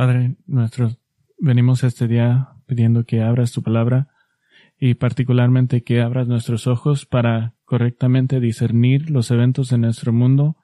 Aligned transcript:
Padre 0.00 0.36
nuestro, 0.46 0.92
venimos 1.38 1.84
este 1.84 2.08
día 2.08 2.54
pidiendo 2.66 3.04
que 3.04 3.20
abras 3.20 3.52
tu 3.52 3.62
palabra 3.62 4.08
y 4.78 4.94
particularmente 4.94 5.82
que 5.82 6.00
abras 6.00 6.26
nuestros 6.26 6.66
ojos 6.66 7.04
para 7.04 7.52
correctamente 7.66 8.40
discernir 8.40 9.10
los 9.10 9.30
eventos 9.30 9.68
de 9.68 9.76
nuestro 9.76 10.14
mundo 10.14 10.56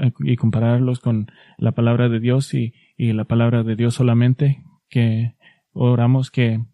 eh, 0.00 0.10
y 0.18 0.34
compararlos 0.34 0.98
con 0.98 1.30
la 1.58 1.70
palabra 1.70 2.08
de 2.08 2.18
Dios 2.18 2.54
y, 2.54 2.74
y 2.96 3.12
la 3.12 3.22
palabra 3.22 3.62
de 3.62 3.76
Dios 3.76 3.94
solamente, 3.94 4.64
que 4.88 5.36
oramos 5.72 6.32
que, 6.32 6.64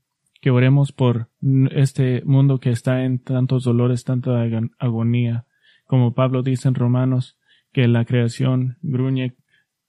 que 0.41 0.51
oremos 0.51 0.93
por 0.93 1.29
este 1.73 2.23
mundo 2.25 2.59
que 2.59 2.71
está 2.71 3.05
en 3.05 3.19
tantos 3.19 3.65
dolores, 3.65 4.05
tanta 4.05 4.43
agonía, 4.79 5.45
como 5.85 6.15
Pablo 6.15 6.43
dice 6.43 6.69
en 6.69 6.75
Romanos, 6.75 7.37
que 7.71 7.87
la 7.87 8.07
creación 8.07 8.79
gruñe 8.81 9.37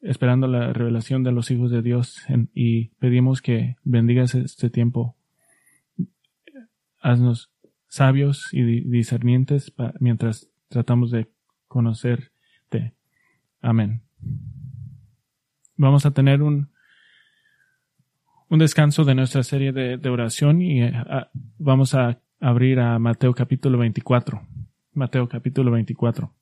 esperando 0.01 0.47
la 0.47 0.73
revelación 0.73 1.23
de 1.23 1.31
los 1.31 1.51
hijos 1.51 1.71
de 1.71 1.81
Dios 1.81 2.21
y 2.53 2.89
pedimos 2.99 3.41
que 3.41 3.75
bendigas 3.83 4.35
este 4.35 4.69
tiempo. 4.69 5.15
Haznos 7.01 7.51
sabios 7.87 8.49
y 8.53 8.63
discernientes 8.81 9.73
mientras 9.99 10.49
tratamos 10.69 11.11
de 11.11 11.27
conocerte. 11.67 12.93
Amén. 13.61 14.03
Vamos 15.75 16.05
a 16.05 16.11
tener 16.11 16.41
un, 16.41 16.71
un 18.49 18.59
descanso 18.59 19.05
de 19.05 19.15
nuestra 19.15 19.43
serie 19.43 19.71
de, 19.71 20.09
oración 20.09 20.61
y 20.61 20.83
eh, 20.83 20.93
vamos 21.57 21.93
a 21.95 22.19
abrir 22.39 22.79
a 22.79 22.99
Mateo 22.99 23.33
capítulo 23.33 23.77
24. 23.77 24.41
Mateo 24.93 25.27
capítulo 25.29 25.71
24. 25.71 26.33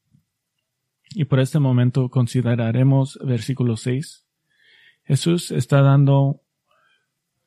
Y 1.20 1.26
por 1.26 1.40
este 1.40 1.58
momento 1.58 2.10
consideraremos 2.10 3.18
versículo 3.24 3.76
6. 3.76 4.24
Jesús 5.04 5.50
está 5.50 5.82
dando 5.82 6.42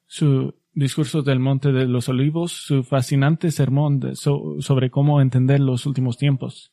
su 0.09 0.57
discurso 0.75 1.23
del 1.23 1.39
Monte 1.39 1.71
de 1.71 1.87
los 1.87 2.09
Olivos, 2.09 2.51
su 2.51 2.83
fascinante 2.83 3.53
sermón 3.53 4.17
sobre 4.17 4.91
cómo 4.91 5.21
entender 5.21 5.61
los 5.61 5.87
últimos 5.87 6.17
tiempos. 6.17 6.73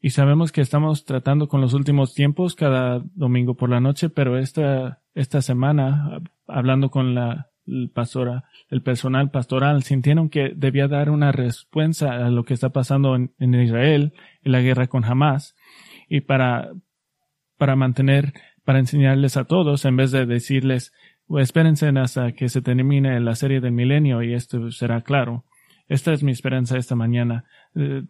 Y 0.00 0.10
sabemos 0.10 0.50
que 0.50 0.60
estamos 0.60 1.04
tratando 1.04 1.46
con 1.46 1.60
los 1.60 1.72
últimos 1.72 2.14
tiempos 2.14 2.56
cada 2.56 3.00
domingo 3.14 3.54
por 3.54 3.70
la 3.70 3.78
noche, 3.78 4.08
pero 4.08 4.36
esta, 4.36 5.02
esta 5.14 5.40
semana, 5.40 6.20
hablando 6.48 6.90
con 6.90 7.14
la 7.14 7.50
pastora, 7.92 8.42
el 8.70 8.82
personal 8.82 9.30
pastoral, 9.30 9.84
sintieron 9.84 10.30
que 10.30 10.52
debía 10.56 10.88
dar 10.88 11.10
una 11.10 11.30
respuesta 11.30 12.26
a 12.26 12.30
lo 12.30 12.42
que 12.42 12.54
está 12.54 12.70
pasando 12.70 13.14
en, 13.14 13.32
en 13.38 13.54
Israel, 13.54 14.14
en 14.42 14.50
la 14.50 14.62
guerra 14.62 14.88
con 14.88 15.04
Hamas, 15.04 15.54
y 16.08 16.22
para, 16.22 16.72
para 17.56 17.76
mantener, 17.76 18.32
para 18.64 18.78
enseñarles 18.78 19.36
a 19.36 19.44
todos, 19.44 19.84
en 19.84 19.96
vez 19.96 20.10
de 20.10 20.26
decirles, 20.26 20.92
espérense 21.38 21.88
hasta 21.88 22.32
que 22.32 22.48
se 22.48 22.62
termine 22.62 23.20
la 23.20 23.34
serie 23.34 23.60
del 23.60 23.72
milenio 23.72 24.22
y 24.22 24.34
esto 24.34 24.70
será 24.70 25.02
claro. 25.02 25.44
Esta 25.86 26.14
es 26.14 26.22
mi 26.22 26.32
esperanza 26.32 26.78
esta 26.78 26.96
mañana, 26.96 27.44
eh, 27.74 28.02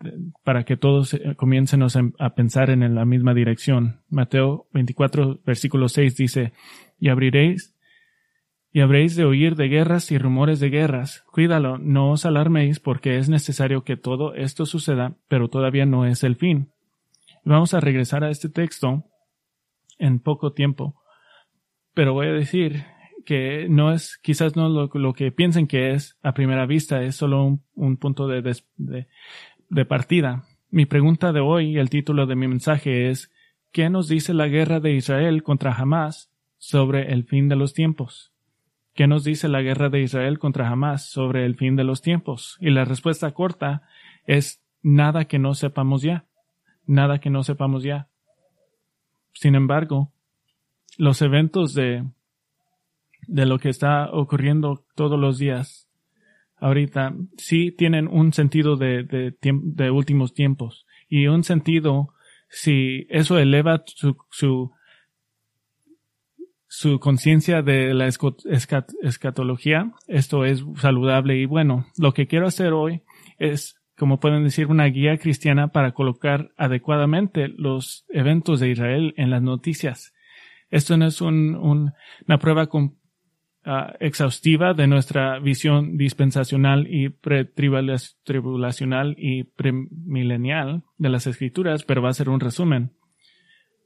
para 0.44 0.62
que 0.62 0.76
todos 0.76 1.14
eh, 1.14 1.34
comiencen 1.36 1.82
a 2.18 2.34
pensar 2.34 2.70
en 2.70 2.94
la 2.94 3.04
misma 3.04 3.34
dirección. 3.34 4.00
Mateo 4.08 4.68
24, 4.72 5.40
versículo 5.44 5.88
6 5.88 6.16
dice, 6.16 6.52
y 7.00 7.08
abriréis, 7.08 7.74
y 8.70 8.80
habréis 8.80 9.16
de 9.16 9.24
oír 9.24 9.56
de 9.56 9.68
guerras 9.68 10.12
y 10.12 10.18
rumores 10.18 10.60
de 10.60 10.70
guerras. 10.70 11.24
Cuídalo, 11.32 11.78
no 11.78 12.12
os 12.12 12.26
alarméis, 12.26 12.78
porque 12.78 13.18
es 13.18 13.28
necesario 13.28 13.82
que 13.82 13.96
todo 13.96 14.34
esto 14.34 14.66
suceda, 14.66 15.16
pero 15.28 15.48
todavía 15.48 15.86
no 15.86 16.06
es 16.06 16.22
el 16.24 16.36
fin. 16.36 16.73
Vamos 17.44 17.74
a 17.74 17.80
regresar 17.80 18.24
a 18.24 18.30
este 18.30 18.48
texto 18.48 19.04
en 19.98 20.18
poco 20.18 20.52
tiempo, 20.52 21.00
pero 21.92 22.14
voy 22.14 22.28
a 22.28 22.32
decir 22.32 22.84
que 23.24 23.68
no 23.68 23.92
es, 23.92 24.18
quizás 24.22 24.56
no 24.56 24.68
lo, 24.68 24.90
lo, 24.92 25.12
que 25.12 25.30
piensen 25.30 25.66
que 25.66 25.92
es 25.92 26.18
a 26.22 26.32
primera 26.34 26.66
vista, 26.66 27.02
es 27.02 27.16
solo 27.16 27.60
un, 27.74 27.96
punto 27.96 28.28
de, 28.28 28.42
de, 28.76 29.08
de 29.68 29.84
partida. 29.84 30.44
Mi 30.70 30.86
pregunta 30.86 31.32
de 31.32 31.40
hoy 31.40 31.78
el 31.78 31.90
título 31.90 32.26
de 32.26 32.34
mi 32.34 32.48
mensaje 32.48 33.10
es 33.10 33.30
¿Qué 33.72 33.90
nos 33.90 34.08
dice 34.08 34.34
la 34.34 34.48
guerra 34.48 34.80
de 34.80 34.92
Israel 34.92 35.42
contra 35.42 35.72
Hamas 35.72 36.30
sobre 36.58 37.12
el 37.12 37.24
fin 37.24 37.48
de 37.48 37.56
los 37.56 37.74
tiempos? 37.74 38.32
¿Qué 38.94 39.06
nos 39.06 39.24
dice 39.24 39.48
la 39.48 39.62
guerra 39.62 39.88
de 39.88 40.00
Israel 40.00 40.38
contra 40.38 40.68
Hamas 40.68 41.10
sobre 41.10 41.44
el 41.44 41.56
fin 41.56 41.74
de 41.74 41.84
los 41.84 42.00
tiempos? 42.00 42.56
Y 42.60 42.70
la 42.70 42.84
respuesta 42.84 43.32
corta 43.32 43.82
es 44.26 44.62
nada 44.80 45.24
que 45.24 45.40
no 45.40 45.54
sepamos 45.54 46.02
ya. 46.02 46.26
Nada 46.86 47.18
que 47.18 47.30
no 47.30 47.42
sepamos 47.42 47.82
ya. 47.82 48.08
Sin 49.32 49.54
embargo, 49.54 50.12
los 50.96 51.22
eventos 51.22 51.74
de 51.74 52.04
de 53.26 53.46
lo 53.46 53.58
que 53.58 53.70
está 53.70 54.10
ocurriendo 54.12 54.84
todos 54.94 55.18
los 55.18 55.38
días 55.38 55.88
ahorita 56.56 57.14
sí 57.36 57.72
tienen 57.72 58.08
un 58.08 58.32
sentido 58.32 58.76
de, 58.76 59.02
de, 59.02 59.34
de 59.40 59.90
últimos 59.90 60.34
tiempos 60.34 60.86
y 61.08 61.26
un 61.26 61.44
sentido 61.44 62.14
si 62.48 63.06
eso 63.10 63.38
eleva 63.38 63.82
su, 63.86 64.16
su, 64.30 64.72
su 66.68 67.00
conciencia 67.00 67.62
de 67.62 67.92
la 67.92 68.06
escatología, 68.06 69.92
esto 70.06 70.44
es 70.44 70.64
saludable 70.76 71.36
y 71.36 71.46
bueno. 71.46 71.86
Lo 71.98 72.14
que 72.14 72.26
quiero 72.28 72.46
hacer 72.46 72.72
hoy 72.72 73.02
es, 73.38 73.76
como 73.96 74.20
pueden 74.20 74.44
decir, 74.44 74.66
una 74.66 74.86
guía 74.86 75.18
cristiana 75.18 75.68
para 75.68 75.92
colocar 75.92 76.50
adecuadamente 76.56 77.48
los 77.48 78.04
eventos 78.08 78.60
de 78.60 78.70
Israel 78.70 79.14
en 79.16 79.30
las 79.30 79.42
noticias. 79.42 80.12
Esto 80.70 80.96
no 80.96 81.06
es 81.06 81.20
un, 81.20 81.54
un, 81.54 81.92
una 82.26 82.38
prueba 82.38 82.66
Ah, 83.66 83.94
exhaustiva 83.98 84.74
de 84.74 84.86
nuestra 84.86 85.38
visión 85.38 85.96
dispensacional 85.96 86.86
y 86.86 87.08
pretribulacional 87.08 89.14
y 89.16 89.44
premilenial 89.44 90.82
de 90.98 91.08
las 91.08 91.26
escrituras, 91.26 91.82
pero 91.82 92.02
va 92.02 92.10
a 92.10 92.14
ser 92.14 92.28
un 92.28 92.40
resumen. 92.40 92.92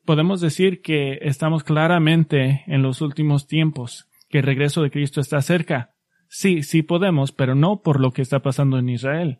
Podemos 0.05 0.41
decir 0.41 0.83
que 0.83 1.21
estamos 1.23 1.63
claramente 1.63 2.65
en 2.67 2.83
los 2.83 3.01
últimos 3.03 3.47
tiempos, 3.47 4.09
que 4.29 4.39
el 4.39 4.47
regreso 4.47 4.83
de 4.83 4.91
Cristo 4.91 5.21
está 5.21 5.41
cerca. 5.43 5.95
Sí, 6.27 6.65
sí 6.65 6.83
podemos, 6.83 7.31
pero 7.31 7.55
no 7.55 7.81
por 7.81 8.01
lo 8.01 8.11
que 8.11 8.23
está 8.23 8.41
pasando 8.41 8.81
en 8.81 8.89
Israel. 8.89 9.39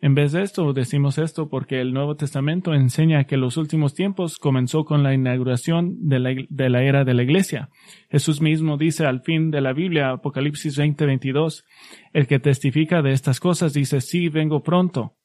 En 0.00 0.14
vez 0.14 0.30
de 0.30 0.42
esto, 0.42 0.72
decimos 0.72 1.18
esto 1.18 1.48
porque 1.48 1.80
el 1.80 1.92
Nuevo 1.92 2.14
Testamento 2.14 2.72
enseña 2.72 3.24
que 3.24 3.36
los 3.36 3.56
últimos 3.56 3.94
tiempos 3.94 4.38
comenzó 4.38 4.84
con 4.84 5.02
la 5.02 5.12
inauguración 5.12 6.08
de 6.08 6.20
la, 6.20 6.82
era 6.82 7.04
de 7.04 7.14
la 7.14 7.22
Iglesia. 7.24 7.68
Jesús 8.08 8.40
mismo 8.40 8.76
dice 8.76 9.06
al 9.06 9.22
fin 9.22 9.50
de 9.50 9.60
la 9.60 9.72
Biblia, 9.72 10.10
Apocalipsis 10.10 10.76
20, 10.76 11.04
22, 11.04 11.64
el 12.12 12.28
que 12.28 12.38
testifica 12.38 13.02
de 13.02 13.10
estas 13.10 13.40
cosas 13.40 13.72
dice, 13.72 14.00
sí, 14.00 14.28
vengo 14.28 14.62
pronto. 14.62 15.16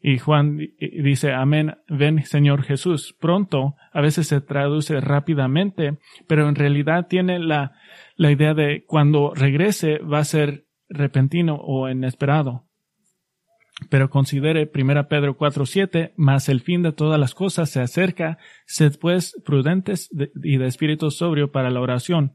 Y 0.00 0.18
Juan 0.18 0.58
dice, 0.80 1.32
amén, 1.32 1.76
ven 1.88 2.24
Señor 2.24 2.64
Jesús. 2.64 3.16
Pronto 3.20 3.76
a 3.92 4.00
veces 4.00 4.26
se 4.26 4.40
traduce 4.40 5.00
rápidamente, 5.00 5.98
pero 6.26 6.48
en 6.48 6.56
realidad 6.56 7.06
tiene 7.06 7.38
la, 7.38 7.76
la 8.16 8.32
idea 8.32 8.52
de 8.52 8.84
cuando 8.84 9.32
regrese 9.32 9.98
va 9.98 10.18
a 10.18 10.24
ser 10.24 10.66
repentino 10.88 11.54
o 11.54 11.88
inesperado. 11.88 12.66
Pero 13.88 14.10
considere 14.10 14.70
1 14.72 15.08
Pedro 15.08 15.36
4:7, 15.36 16.12
más 16.16 16.48
el 16.48 16.60
fin 16.60 16.82
de 16.82 16.92
todas 16.92 17.18
las 17.18 17.34
cosas 17.34 17.70
se 17.70 17.80
acerca, 17.80 18.38
sed 18.66 18.94
pues 19.00 19.34
prudentes 19.44 20.10
y 20.42 20.56
de 20.56 20.66
espíritu 20.66 21.10
sobrio 21.10 21.50
para 21.52 21.70
la 21.70 21.80
oración. 21.80 22.34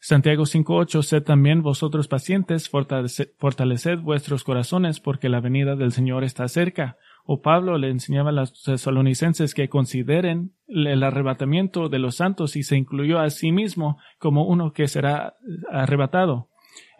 Santiago 0.00 0.44
5:8, 0.44 1.02
sed 1.02 1.22
también 1.22 1.62
vosotros 1.62 2.08
pacientes, 2.08 2.68
fortaleced, 2.68 3.98
vuestros 4.00 4.44
corazones, 4.44 5.00
porque 5.00 5.30
la 5.30 5.40
venida 5.40 5.76
del 5.76 5.92
Señor 5.92 6.24
está 6.24 6.46
cerca. 6.48 6.98
O 7.24 7.40
Pablo 7.40 7.78
le 7.78 7.88
enseñaba 7.88 8.28
a 8.28 8.34
los 8.34 8.62
tesalonicenses 8.64 9.54
que 9.54 9.70
consideren 9.70 10.52
el 10.68 11.02
arrebatamiento 11.02 11.88
de 11.88 11.98
los 11.98 12.16
santos 12.16 12.54
y 12.54 12.64
se 12.64 12.76
incluyó 12.76 13.18
a 13.18 13.30
sí 13.30 13.50
mismo 13.50 13.96
como 14.18 14.46
uno 14.46 14.74
que 14.74 14.88
será 14.88 15.36
arrebatado. 15.72 16.50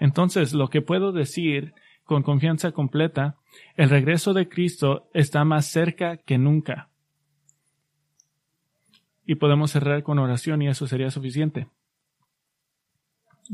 Entonces, 0.01 0.55
lo 0.55 0.69
que 0.71 0.81
puedo 0.81 1.13
decir 1.13 1.75
con 2.05 2.23
confianza 2.23 2.73
completa, 2.73 3.37
el 3.77 3.91
regreso 3.91 4.35
de 4.35 4.49
Cristo 4.49 5.09
está 5.15 5.45
más 5.45 5.67
cerca 5.67 6.19
que 6.19 6.39
nunca. 6.39 6.89
Y 9.27 9.37
podemos 9.37 9.71
cerrar 9.71 10.03
con 10.03 10.19
oración 10.19 10.63
y 10.63 10.69
eso 10.69 10.87
sería 10.87 11.11
suficiente. 11.11 11.69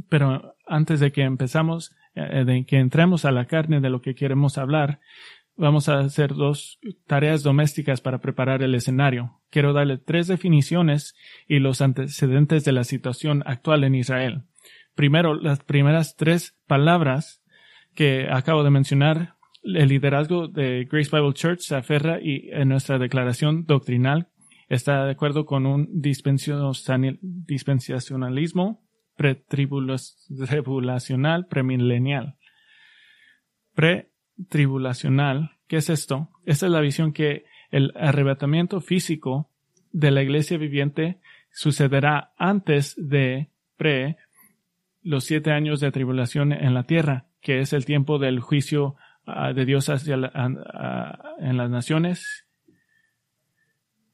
Pero 0.08 0.54
antes 0.66 1.00
de 1.00 1.12
que 1.12 1.22
empezamos, 1.22 1.94
eh, 2.14 2.44
de 2.44 2.64
que 2.64 2.78
entremos 2.78 3.24
a 3.24 3.32
la 3.32 3.46
carne 3.46 3.80
de 3.80 3.90
lo 3.90 4.02
que 4.02 4.14
queremos 4.14 4.58
hablar, 4.58 5.00
vamos 5.56 5.88
a 5.88 5.98
hacer 6.00 6.34
dos 6.34 6.78
tareas 7.06 7.42
domésticas 7.42 8.00
para 8.00 8.18
preparar 8.18 8.62
el 8.62 8.74
escenario. 8.74 9.40
Quiero 9.50 9.72
darle 9.72 9.98
tres 9.98 10.26
definiciones 10.26 11.14
y 11.46 11.58
los 11.58 11.80
antecedentes 11.80 12.64
de 12.64 12.72
la 12.72 12.84
situación 12.84 13.42
actual 13.46 13.84
en 13.84 13.94
Israel. 13.94 14.42
Primero, 14.94 15.34
las 15.34 15.60
primeras 15.60 16.16
tres 16.16 16.56
palabras 16.66 17.39
que 17.94 18.28
acabo 18.30 18.64
de 18.64 18.70
mencionar, 18.70 19.36
el 19.62 19.88
liderazgo 19.88 20.48
de 20.48 20.88
Grace 20.90 21.10
Bible 21.12 21.34
Church 21.34 21.60
se 21.60 21.76
aferra 21.76 22.18
y 22.20 22.48
en 22.50 22.70
nuestra 22.70 22.98
declaración 22.98 23.66
doctrinal 23.66 24.26
está 24.68 25.04
de 25.04 25.12
acuerdo 25.12 25.44
con 25.44 25.66
un 25.66 26.00
dispensacionalismo 26.00 28.82
pretribulacional, 29.16 31.46
premilenial. 31.46 32.36
Pretribulacional, 33.74 35.50
¿qué 35.66 35.76
es 35.76 35.90
esto? 35.90 36.30
Esta 36.46 36.64
es 36.66 36.72
la 36.72 36.80
visión 36.80 37.12
que 37.12 37.44
el 37.70 37.92
arrebatamiento 37.96 38.80
físico 38.80 39.50
de 39.92 40.10
la 40.10 40.22
iglesia 40.22 40.56
viviente 40.56 41.20
sucederá 41.52 42.32
antes 42.38 42.94
de 42.96 43.50
pre 43.76 44.16
los 45.02 45.24
siete 45.24 45.50
años 45.50 45.80
de 45.80 45.90
tribulación 45.90 46.52
en 46.52 46.74
la 46.74 46.84
tierra, 46.84 47.26
que 47.40 47.60
es 47.60 47.72
el 47.72 47.84
tiempo 47.84 48.18
del 48.18 48.40
juicio 48.40 48.96
ah, 49.26 49.52
de 49.52 49.64
Dios 49.64 49.88
hacia 49.88 50.14
en 50.14 51.56
las 51.56 51.70
naciones. 51.70 52.46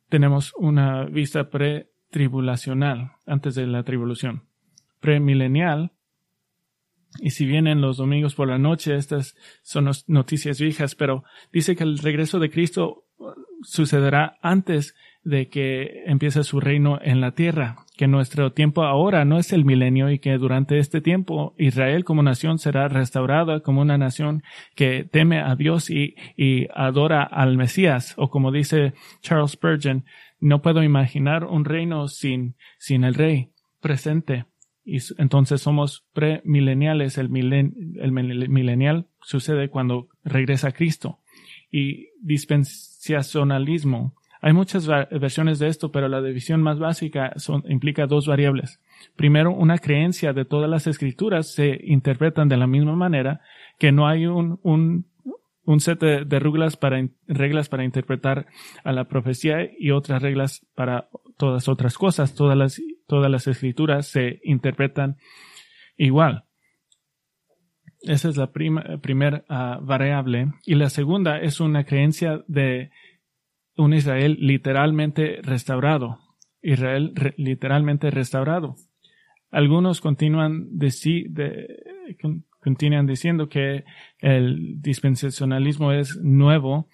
Tenemos 0.09 0.53
una 0.57 1.05
vista 1.05 1.51
pre-tribulacional 1.51 3.13
antes 3.27 3.55
de 3.55 3.67
la 3.67 3.83
tribulación. 3.83 4.45
Premilenial. 5.01 5.93
Y 7.21 7.31
si 7.31 7.47
vienen 7.47 7.81
los 7.81 7.97
domingos 7.97 8.35
por 8.35 8.49
la 8.49 8.59
noche, 8.59 8.95
estas 8.95 9.35
son 9.63 9.91
noticias 10.07 10.61
viejas, 10.61 10.95
pero 10.95 11.25
dice 11.53 11.75
que 11.75 11.85
el 11.85 11.99
regreso 11.99 12.39
de 12.39 12.51
Cristo 12.51 13.07
sucederá 13.63 14.39
antes 14.43 14.95
de 15.27 15.49
que 15.49 16.05
empiece 16.07 16.45
su 16.45 16.61
reino 16.61 17.01
en 17.03 17.21
la 17.21 17.33
tierra, 17.33 17.79
que 17.97 18.07
nuestro 18.07 18.53
tiempo 18.53 18.85
ahora 18.85 19.25
no 19.25 19.41
es 19.41 19.53
el 19.53 19.65
milenio 19.65 20.09
y 20.09 20.21
que 20.21 20.39
durante 20.39 20.79
este 20.79 21.01
tiempo 21.01 21.53
Israel 21.59 22.05
como 22.05 22.23
nación 22.23 22.61
será 22.61 22.87
restaurada 22.87 23.59
como 23.59 23.81
una 23.81 23.99
nación 23.99 24.45
que 24.77 25.03
teme 25.03 25.41
a 25.41 25.57
Dios 25.57 25.91
y, 25.91 26.15
y 26.37 26.69
adora 26.73 27.25
al 27.25 27.57
Mesías, 27.57 28.15
o 28.17 28.31
como 28.31 28.53
dice 28.53 28.95
Charles 29.21 29.51
Spurgeon, 29.51 30.05
no 30.39 30.63
puedo 30.63 30.85
imaginar 30.85 31.43
un 31.45 31.65
reino 31.65 32.07
sin, 32.07 32.55
sin 32.79 33.03
el 33.03 33.15
rey 33.15 33.51
presente. 33.81 34.45
Y 34.85 34.99
entonces 35.19 35.61
somos 35.61 36.07
premileniales. 36.13 37.19
El, 37.19 37.31
el 37.53 38.13
milenial 38.13 39.09
sucede 39.21 39.71
cuando 39.71 40.07
regresa 40.23 40.71
Cristo. 40.71 41.19
Y 41.73 42.11
dispensacionalismo 42.23 44.15
hay 44.47 44.53
muchas 44.53 44.87
versiones 44.87 45.59
de 45.59 45.67
esto, 45.67 45.91
pero 45.91 46.07
la 46.07 46.23
división 46.23 46.63
más 46.63 46.79
básica 46.79 47.33
implica 47.65 48.07
dos 48.07 48.29
variables. 48.29 48.81
Primero, 49.17 49.51
una 49.51 49.79
creencia 49.79 50.33
de 50.33 50.45
todas 50.45 50.71
las 50.71 50.87
escrituras 50.87 51.53
se 51.53 51.81
interpretan 51.83 52.49
de 52.49 52.57
la 52.57 52.69
misma 52.69 52.95
manera, 52.95 53.41
que 53.77 53.91
no 53.91 54.07
hay 54.07 54.27
un, 54.27 54.61
un, 54.63 55.07
un 55.65 55.81
set 55.81 55.99
de, 55.99 56.39
reglas 56.39 56.77
para, 56.77 57.05
reglas 57.27 57.69
para 57.69 57.83
interpretar 57.83 58.47
a 58.85 58.93
la 58.93 59.09
profecía 59.09 59.69
y 59.81 59.91
otras 59.91 60.23
reglas 60.23 60.65
para 60.77 61.09
todas 61.37 61.69
otras 61.69 61.99
cosas. 61.99 62.37
Todas 62.37 62.57
las, 62.57 62.81
todas 63.09 63.29
las 63.29 63.49
escrituras 63.49 64.07
se 64.07 64.39
interpretan 64.45 65.17
igual. 65.97 66.45
Esa 68.03 68.29
es 68.29 68.37
la 68.37 68.53
primera 68.53 69.45
ah, 69.49 69.81
variable. 69.83 70.53
Y 70.65 70.77
la 70.77 70.89
segunda 70.89 71.41
es 71.41 71.59
una 71.59 71.83
creencia 71.83 72.45
de 72.47 72.93
un 73.77 73.95
Israel 73.95 74.37
literalmente 74.41 75.41
restaurado. 75.43 76.19
Israel 76.63 77.13
literalmente 77.37 78.11
restaurado. 78.11 78.77
Algunos 79.51 80.01
continúan, 80.01 80.69
de, 80.79 81.85
continúan 82.61 83.07
diciendo 83.07 83.49
que 83.49 83.85
el 84.19 84.83
dispensacionalismo 84.83 85.93
es 85.93 86.19
nuevo. 86.21 86.89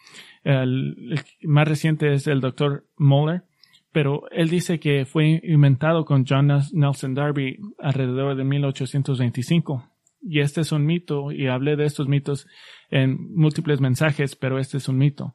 El, 0.44 1.20
más 1.42 1.66
reciente 1.66 2.12
es 2.12 2.26
el 2.26 2.40
doctor 2.40 2.86
Moller, 2.96 3.44
pero 3.92 4.28
él 4.30 4.48
dice 4.48 4.78
que 4.78 5.06
fue 5.06 5.40
inventado 5.44 6.04
con 6.04 6.24
John 6.26 6.48
Nelson 6.72 7.14
Darby 7.14 7.58
alrededor 7.78 8.36
de 8.36 8.44
1825. 8.44 9.88
Y 10.20 10.40
este 10.40 10.60
es 10.60 10.70
un 10.70 10.86
mito, 10.86 11.32
y 11.32 11.48
hablé 11.48 11.74
de 11.76 11.84
estos 11.84 12.06
mitos 12.06 12.46
en 12.90 13.34
múltiples 13.34 13.80
mensajes, 13.80 14.36
pero 14.36 14.58
este 14.58 14.76
es 14.76 14.88
un 14.88 14.98
mito. 14.98 15.34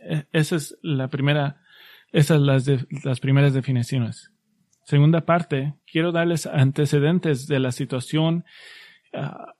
E, 0.00 0.26
esa 0.32 0.56
es 0.56 0.76
la 0.82 1.08
primera, 1.08 1.62
esas 2.12 2.40
las, 2.40 2.70
las 3.04 3.20
primeras 3.20 3.54
definiciones. 3.54 4.32
Segunda 4.84 5.26
parte, 5.26 5.74
quiero 5.90 6.12
darles 6.12 6.46
antecedentes 6.46 7.48
de 7.48 7.58
la 7.58 7.72
situación 7.72 8.44
ah, 9.12 9.54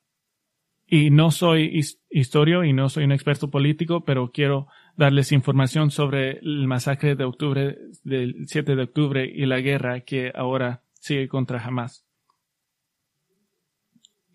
y 0.87 1.11
no 1.11 1.32
soy 1.32 1.81
historio 2.11 2.62
y 2.62 2.73
no 2.73 2.88
soy 2.88 3.05
un 3.05 3.12
experto 3.12 3.50
político, 3.50 4.05
pero 4.05 4.31
quiero 4.31 4.69
darles 4.96 5.32
información 5.32 5.90
sobre 5.90 6.38
el 6.38 6.69
masacre 6.69 7.17
de 7.17 7.25
octubre, 7.25 7.76
del 8.05 8.46
7 8.46 8.76
de 8.76 8.82
octubre 8.82 9.26
y 9.26 9.46
la 9.46 9.61
guerra 9.61 10.02
que 10.02 10.31
ahora 10.32 10.82
sigue 10.94 11.28
contra 11.28 11.64
Hamas. 11.64 12.06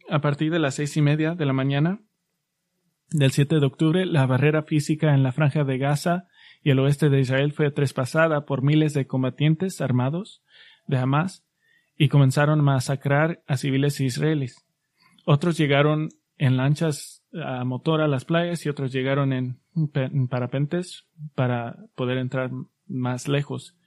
A 0.09 0.19
partir 0.19 0.51
de 0.51 0.59
las 0.59 0.75
seis 0.75 0.97
y 0.97 1.01
media 1.01 1.35
de 1.35 1.45
la 1.45 1.53
mañana, 1.53 2.01
del 3.11 3.31
7 3.31 3.59
de 3.59 3.65
octubre, 3.65 4.05
la 4.05 4.25
barrera 4.25 4.63
física 4.63 5.13
en 5.13 5.23
la 5.23 5.31
franja 5.31 5.63
de 5.63 5.77
Gaza 5.77 6.27
y 6.63 6.71
el 6.71 6.79
oeste 6.79 7.09
de 7.09 7.19
Israel 7.19 7.51
fue 7.51 7.69
traspasada 7.71 8.45
por 8.45 8.63
miles 8.63 8.93
de 8.93 9.05
combatientes 9.05 9.81
armados 9.81 10.43
de 10.87 10.97
Hamas 10.97 11.45
y 11.97 12.07
comenzaron 12.07 12.59
a 12.59 12.63
masacrar 12.63 13.43
a 13.47 13.57
civiles 13.57 13.99
israelíes. 13.99 14.65
Otros 15.25 15.57
llegaron 15.57 16.09
en 16.37 16.57
lanchas 16.57 17.23
a 17.33 17.63
motor 17.63 18.01
a 18.01 18.07
las 18.07 18.25
playas 18.25 18.65
y 18.65 18.69
otros 18.69 18.91
llegaron 18.91 19.33
en, 19.33 19.59
parapentes 20.29 21.05
para 21.35 21.77
poder 21.95 22.17
entrar 22.17 22.49
más 22.87 23.27
lejos. 23.27 23.77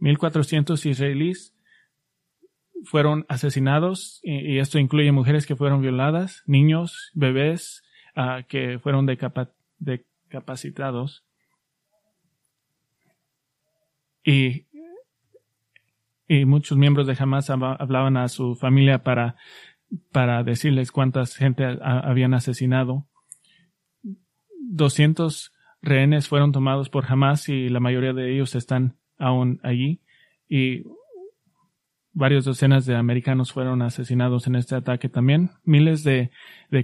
1.400 0.00 0.84
israelíes 0.86 1.54
fueron 2.84 3.26
asesinados 3.28 4.20
y, 4.22 4.58
esto 4.58 4.78
incluye 4.78 5.12
mujeres 5.12 5.46
que 5.46 5.56
fueron 5.56 5.82
violadas, 5.82 6.42
niños, 6.46 7.10
bebés, 7.14 7.82
que 8.48 8.78
fueron 8.78 9.06
decapacitados. 9.06 11.24
Y, 14.24 14.66
y 16.28 16.44
muchos 16.44 16.76
miembros 16.76 17.06
de 17.06 17.16
Hamas 17.18 17.50
hablaban 17.50 18.16
a 18.16 18.28
su 18.28 18.54
familia 18.54 19.02
para, 19.02 19.36
para 20.12 20.42
decirles 20.42 20.92
cuántas 20.92 21.36
gente 21.36 21.64
habían 21.82 22.34
asesinado. 22.34 23.06
200 24.58 25.52
rehenes 25.82 26.28
fueron 26.28 26.52
tomados 26.52 26.90
por 26.90 27.10
Hamas 27.10 27.48
y 27.48 27.68
la 27.68 27.80
mayoría 27.80 28.12
de 28.12 28.32
ellos 28.32 28.54
están 28.54 28.96
aún 29.18 29.60
allí. 29.62 30.00
Y 30.48 30.84
varias 32.20 32.44
docenas 32.44 32.84
de 32.84 32.94
americanos 32.94 33.50
fueron 33.50 33.80
asesinados 33.80 34.46
en 34.46 34.54
este 34.54 34.74
ataque 34.76 35.08
también. 35.08 35.52
Miles 35.64 36.04
de, 36.04 36.30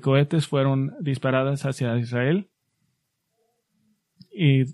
cohetes 0.01 0.49
fueron 0.49 0.95
disparadas 0.99 1.67
hacia 1.67 1.97
Israel. 1.99 2.49
Y 4.33 4.65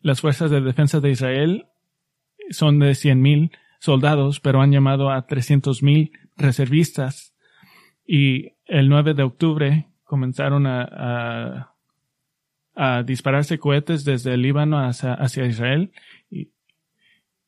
las 0.00 0.20
fuerzas 0.20 0.50
de 0.52 0.60
defensa 0.60 1.00
de 1.00 1.10
Israel 1.10 1.66
son 2.50 2.78
de 2.78 2.92
100.000 2.92 3.50
soldados, 3.80 4.38
pero 4.38 4.62
han 4.62 4.70
llamado 4.70 5.10
a 5.10 5.26
300.000 5.26 6.12
reservistas. 6.36 7.34
Y 8.06 8.52
el 8.66 8.88
9 8.88 9.14
de 9.14 9.24
octubre 9.24 9.88
comenzaron 10.04 10.68
a 10.68 11.73
dispararse 13.04 13.58
cohetes 13.58 14.04
desde 14.04 14.34
el 14.34 14.42
Líbano 14.42 14.78
hacia, 14.78 15.46
Israel, 15.46 15.92
y, 16.30 16.50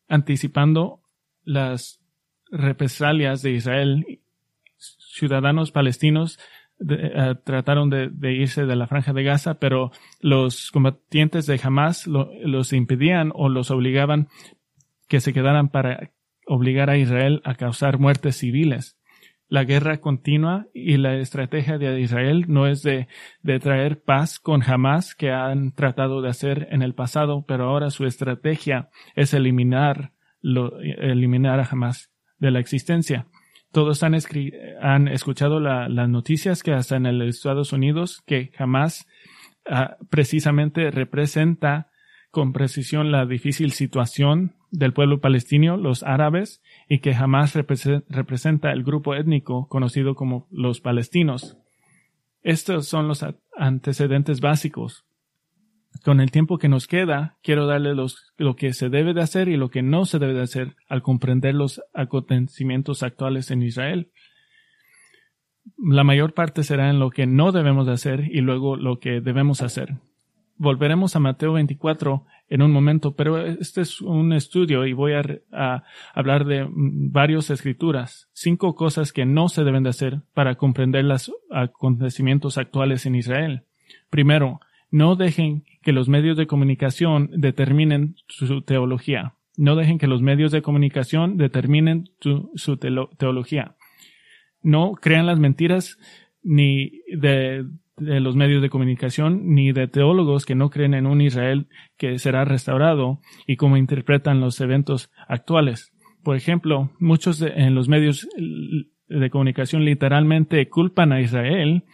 anticipando 0.09 1.01
las 1.45 2.01
represalias 2.51 3.43
de 3.43 3.53
Israel. 3.53 4.21
Ciudadanos 4.77 5.73
palestinos 5.73 6.39
eh, 6.89 7.35
trataron 7.45 7.91
de, 7.91 8.33
irse 8.33 8.67
de 8.67 8.77
la 8.77 8.87
franja 8.87 9.13
de 9.13 9.25
Gaza, 9.25 9.55
pero 9.55 9.91
los 10.21 10.71
combatientes 10.71 11.47
de 11.47 11.61
Hamas 11.63 12.07
los 12.07 12.73
impedían 12.73 13.33
o 13.35 13.49
los 13.49 13.71
obligaban 13.71 14.29
que 15.09 15.21
se 15.21 15.33
quedaran 15.33 15.71
para 15.71 16.13
obligar 16.47 16.91
a 16.91 16.99
Israel 16.99 17.41
a 17.45 17.55
causar 17.55 17.99
muertes 17.99 18.37
civiles 18.37 18.96
la 19.49 19.65
guerra 19.65 19.99
continua 19.99 20.67
y 20.75 20.97
la 20.97 21.17
estrategia 21.17 21.79
de 21.79 22.01
Israel 22.01 22.47
no 22.49 22.67
es 22.67 22.83
de, 22.83 23.09
traer 23.61 24.03
paz 24.03 24.41
con 24.41 24.63
Hamas 24.63 25.15
que 25.15 25.31
han 25.31 25.73
tratado 25.73 26.21
de 26.21 26.31
hacer 26.31 26.69
en 26.71 26.83
el 26.83 26.95
pasado, 26.95 27.45
pero 27.47 27.69
ahora 27.69 27.91
su 27.91 28.07
estrategia 28.07 28.91
es 29.15 29.35
eliminar, 29.35 30.13
eliminar 30.43 31.61
a 31.61 31.69
Hamas 31.71 32.11
de 32.39 32.51
la 32.51 32.59
existencia. 32.59 33.27
Todos 33.73 34.03
han, 34.03 34.17
han 34.81 35.09
escuchado 35.09 35.61
las 35.61 36.09
noticias 36.09 36.63
que 36.63 36.73
hasta 36.73 36.97
en 36.97 37.19
los 37.19 37.37
Estados 37.37 37.73
Unidos 37.73 38.23
que 38.27 38.51
Hamas 38.59 39.07
ah, 39.69 39.97
precisamente 40.11 40.91
representa 40.91 41.89
con 42.37 42.53
precisión 42.53 43.11
la 43.11 43.25
difícil 43.25 43.73
situación 43.73 44.53
del 44.71 44.93
pueblo 44.93 45.23
palestino, 45.23 45.79
los 45.79 46.03
árabes, 46.03 46.63
y 46.87 46.99
que 46.99 47.15
jamás 47.15 47.55
representa 47.55 48.73
el 48.73 48.85
grupo 48.85 49.15
étnico 49.15 49.69
conocido 49.69 50.15
como 50.15 50.47
los 50.51 50.83
palestinos. 50.83 51.57
Estos 52.43 52.89
son 52.89 53.09
los 53.09 53.25
antecedentes 53.57 54.43
básicos. 54.43 55.07
con 56.05 56.21
el 56.21 56.31
tiempo 56.31 56.59
que 56.59 56.69
nos 56.69 56.87
queda, 56.87 57.39
quiero 57.43 57.67
darle 57.67 57.95
los, 57.95 58.35
lo 58.37 58.55
que 58.55 58.75
se 58.75 58.91
debe 58.91 59.15
de 59.15 59.23
hacer 59.23 59.49
y 59.49 59.57
lo 59.57 59.71
que 59.71 59.81
no 59.81 60.05
se 60.05 60.19
debe 60.19 60.35
de 60.35 60.43
hacer 60.43 60.77
al 60.91 61.01
comprender 61.01 61.55
los 61.55 61.81
acontecimientos 61.95 63.03
actuales 63.03 63.51
en 63.51 63.63
Israel. 63.63 64.11
La 65.79 66.05
mayor 66.05 66.35
parte 66.35 66.65
será 66.65 66.91
en 66.91 66.99
lo 66.99 67.09
que 67.09 67.27
no 67.27 67.51
debemos 67.51 67.87
de 67.87 67.95
hacer 67.95 68.29
y 68.31 68.43
luego 68.43 68.77
lo 68.77 68.99
que 68.99 69.23
debemos 69.23 69.63
hacer. 69.63 69.97
Volveremos 70.59 71.17
a 71.17 71.21
Mateo 71.21 71.53
24 71.53 72.25
en 72.49 72.63
un 72.63 72.71
momento, 72.71 73.15
pero 73.15 73.45
este 73.45 73.83
es 73.83 74.01
un 74.01 74.33
estudio 74.33 74.87
y 74.87 74.93
voy 74.93 75.13
a, 75.53 75.85
hablar 76.15 76.45
de 76.47 76.67
varias 76.71 77.51
escrituras, 77.51 78.29
cinco 78.33 78.75
cosas 78.75 79.13
que 79.13 79.27
no 79.27 79.49
se 79.49 79.65
deben 79.65 79.83
de 79.83 79.91
hacer 79.91 80.23
para 80.33 80.55
comprender 80.55 81.05
los 81.05 81.33
acontecimientos 81.51 82.57
actuales 82.57 83.05
en 83.05 83.17
Israel. 83.17 83.65
Primero, 84.09 84.61
no 84.91 85.17
dejen 85.17 85.65
que 85.83 85.93
los 85.93 86.09
medios 86.09 86.37
de 86.37 86.47
comunicación 86.47 87.31
determinen 87.35 88.17
su 88.29 88.63
teología. 88.63 89.35
No 89.57 89.75
dejen 89.75 89.99
que 89.99 90.07
los 90.07 90.23
medios 90.23 90.53
de 90.53 90.63
comunicación 90.63 91.37
determinen 91.37 92.11
su, 92.21 92.77
teología. 93.19 93.75
No 94.63 94.93
crean 94.93 95.27
las 95.27 95.39
mentiras 95.39 95.99
ni 96.43 97.03
de, 97.13 97.65
de 97.97 98.21
los 98.21 98.37
medios 98.37 98.63
de 98.63 98.71
comunicación 98.71 99.55
ni 99.55 99.73
de 99.73 99.89
teólogos 99.89 100.45
que 100.45 100.55
no 100.55 100.71
creen 100.71 100.95
en 100.95 101.07
un 101.07 101.21
Israel 101.21 101.69
que 101.97 102.19
será 102.19 102.45
restaurado 102.45 103.21
y 103.47 103.57
cómo 103.57 103.77
interpretan 103.77 104.41
los 104.41 104.61
eventos 104.61 105.11
actuales. 105.29 105.93
Por 106.23 106.37
ejemplo, 106.37 106.91
muchos 106.99 107.41
en 107.41 107.75
los 107.75 107.89
medios 107.89 108.29
de 109.09 109.31
comunicación 109.31 109.85
literalmente 109.85 110.69
culpan 110.69 111.13
a 111.13 111.21
Israel 111.21 111.85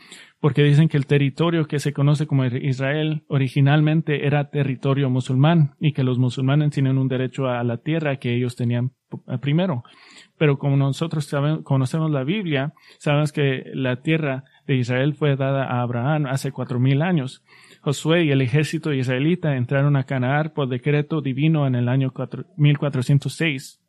porque 0.41 0.65
dicen 0.65 0.89
que 0.89 0.97
el 0.97 1.07
territorio 1.07 1.69
que 1.69 1.79
se 1.79 1.93
conoce 1.93 2.27
como 2.27 2.45
Israel 2.45 3.23
originalmente 3.29 4.27
era 4.27 4.51
territorio 4.51 5.09
musulmán 5.09 5.77
y 5.79 5.93
que 5.93 6.03
los 6.03 6.19
musulmanes 6.19 6.73
tienen 6.73 6.99
un 6.99 7.07
derecho 7.07 7.47
a 7.47 7.63
la 7.63 7.77
tierra 7.77 8.17
que 8.17 8.35
ellos 8.35 8.57
tenían 8.57 8.91
primero. 9.41 9.85
Pero 10.43 10.59
como 10.59 10.77
nosotros 10.77 11.27
sabemos, 11.27 11.63
conocemos 11.63 12.11
la 12.11 12.25
Biblia, 12.25 12.75
sabemos 12.99 13.31
que 13.31 13.63
la 13.75 14.03
tierra 14.03 14.43
de 14.67 14.75
Israel 14.75 15.15
fue 15.15 15.37
dada 15.37 15.67
a 15.67 15.83
Abraham 15.83 16.27
hace 16.27 16.51
cuatro 16.51 16.81
mil 16.81 17.01
años. 17.01 17.45
Josué 17.81 18.25
y 18.25 18.33
el 18.33 18.43
ejército 18.43 18.93
israelita 18.93 19.55
entraron 19.55 19.95
a 19.95 20.03
Canaán 20.03 20.51
por 20.53 20.69
decreto 20.69 21.21
divino 21.21 21.69
en 21.69 21.77
el 21.77 21.89
año 21.89 22.13
1406. 22.57 23.81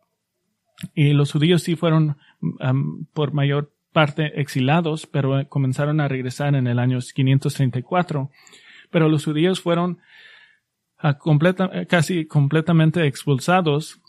Y 0.94 1.14
los 1.14 1.32
judíos 1.32 1.64
sí 1.64 1.76
fueron 1.76 2.18
por 3.14 3.34
mayor 3.34 3.74
parte 3.92 4.40
exilados, 4.40 5.08
pero 5.08 5.50
comenzaron 5.50 6.02
a 6.02 6.08
regresar 6.08 6.54
en 6.54 6.68
el 6.68 6.78
año 6.78 7.00
534. 7.00 8.30
Pero 8.92 9.10
los 9.10 9.26
judíos 9.26 9.60
fueron 9.60 9.98
casi 11.90 12.28
completamente 12.28 13.08
expulsados 13.08 14.03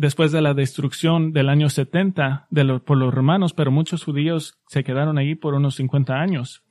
después 0.00 0.32
de 0.32 0.40
la 0.40 0.54
destrucción 0.54 1.34
del 1.34 1.50
año 1.50 1.68
70 1.68 2.46
de 2.48 2.80
por 2.80 2.96
los 2.96 3.12
romanos, 3.12 3.52
pero 3.52 3.70
muchos 3.70 4.02
judíos 4.02 4.58
se 4.66 4.82
quedaron 4.82 5.18
allí 5.18 5.34
por 5.34 5.52
unos 5.52 5.74
50 5.74 6.14
años, 6.14 6.64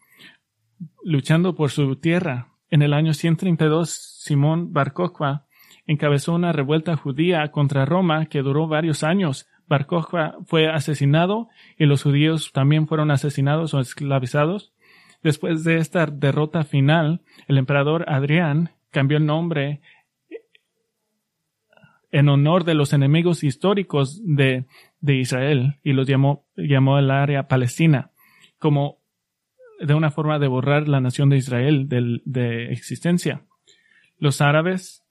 luchando 1.03 1.53
por 1.53 1.69
su 1.69 1.95
tierra. 1.98 2.48
En 2.71 2.81
el 2.81 2.91
año 2.91 3.13
132, 3.13 3.91
Simón 3.91 4.74
Bar 4.74 4.93
encabezó 5.86 6.33
una 6.33 6.53
revuelta 6.53 6.95
judía 6.95 7.51
contra 7.51 7.86
Roma 7.86 8.25
que 8.25 8.41
duró 8.41 8.67
varios 8.67 9.03
años, 9.03 9.48
Bar 9.67 9.86
fue 10.48 10.67
asesinado 10.67 11.50
y 11.77 11.86
los 11.86 12.01
judíos 12.01 12.51
también 12.51 12.88
fueron 12.88 13.12
asesinados 13.12 13.75
o 13.75 13.79
esclavizados. 13.79 14.74
Después 15.21 15.63
de 15.63 15.77
esta 15.77 16.07
derrota 16.07 16.63
final, 16.63 17.21
el 17.48 17.59
emperador 17.59 18.05
Adrián 18.07 18.71
cambió 18.89 19.19
el 19.19 19.27
nombre 19.27 19.81
en 22.12 22.30
honor 22.30 22.63
de 22.63 22.74
los 22.74 22.94
enemigos 22.94 23.44
históricos 23.44 24.22
de, 24.24 24.66
de 25.00 25.16
Israel 25.16 25.75
y 25.84 25.94
los 25.94 26.08
llamó, 26.08 26.46
llamó 26.56 26.98
el 26.98 27.12
área 27.12 27.48
Palestina 27.48 28.12
como 28.58 29.00
de 29.80 29.94
una 29.94 30.12
forma 30.12 30.39
de 30.39 30.48
borrar 30.48 30.88
la 30.88 31.00
nación 31.00 31.30
de 31.30 31.38
Israel 31.38 31.88
de, 31.88 32.22
de 32.25 32.72
existencia. 32.74 33.44
Los 34.18 34.42
árabes, 34.42 35.04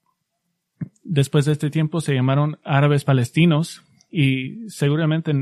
después 1.02 1.46
de 1.46 1.52
este 1.52 1.70
tiempo, 1.70 2.00
se 2.00 2.14
llamaron 2.14 2.58
árabes 2.64 3.04
palestinos 3.04 3.82
y 4.10 4.68
seguramente 4.68 5.32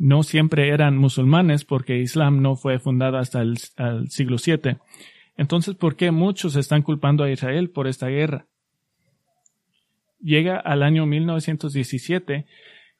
no 0.00 0.22
siempre 0.22 0.70
eran 0.70 0.96
musulmanes 0.96 1.64
porque 1.64 1.98
Islam 1.98 2.40
no 2.40 2.56
fue 2.56 2.78
fundado 2.78 3.18
hasta 3.18 3.42
el, 3.42 3.58
siglo 4.08 4.36
VII. 4.44 4.78
Entonces, 5.36 5.74
¿por 5.74 5.96
qué 5.96 6.10
muchos 6.10 6.56
están 6.56 6.82
culpando 6.82 7.24
a 7.24 7.30
Israel 7.30 7.70
por 7.70 7.86
esta 7.86 8.08
guerra? 8.08 8.46
Llega 10.20 10.56
al 10.58 10.82
año 10.82 11.06
1917, 11.06 12.46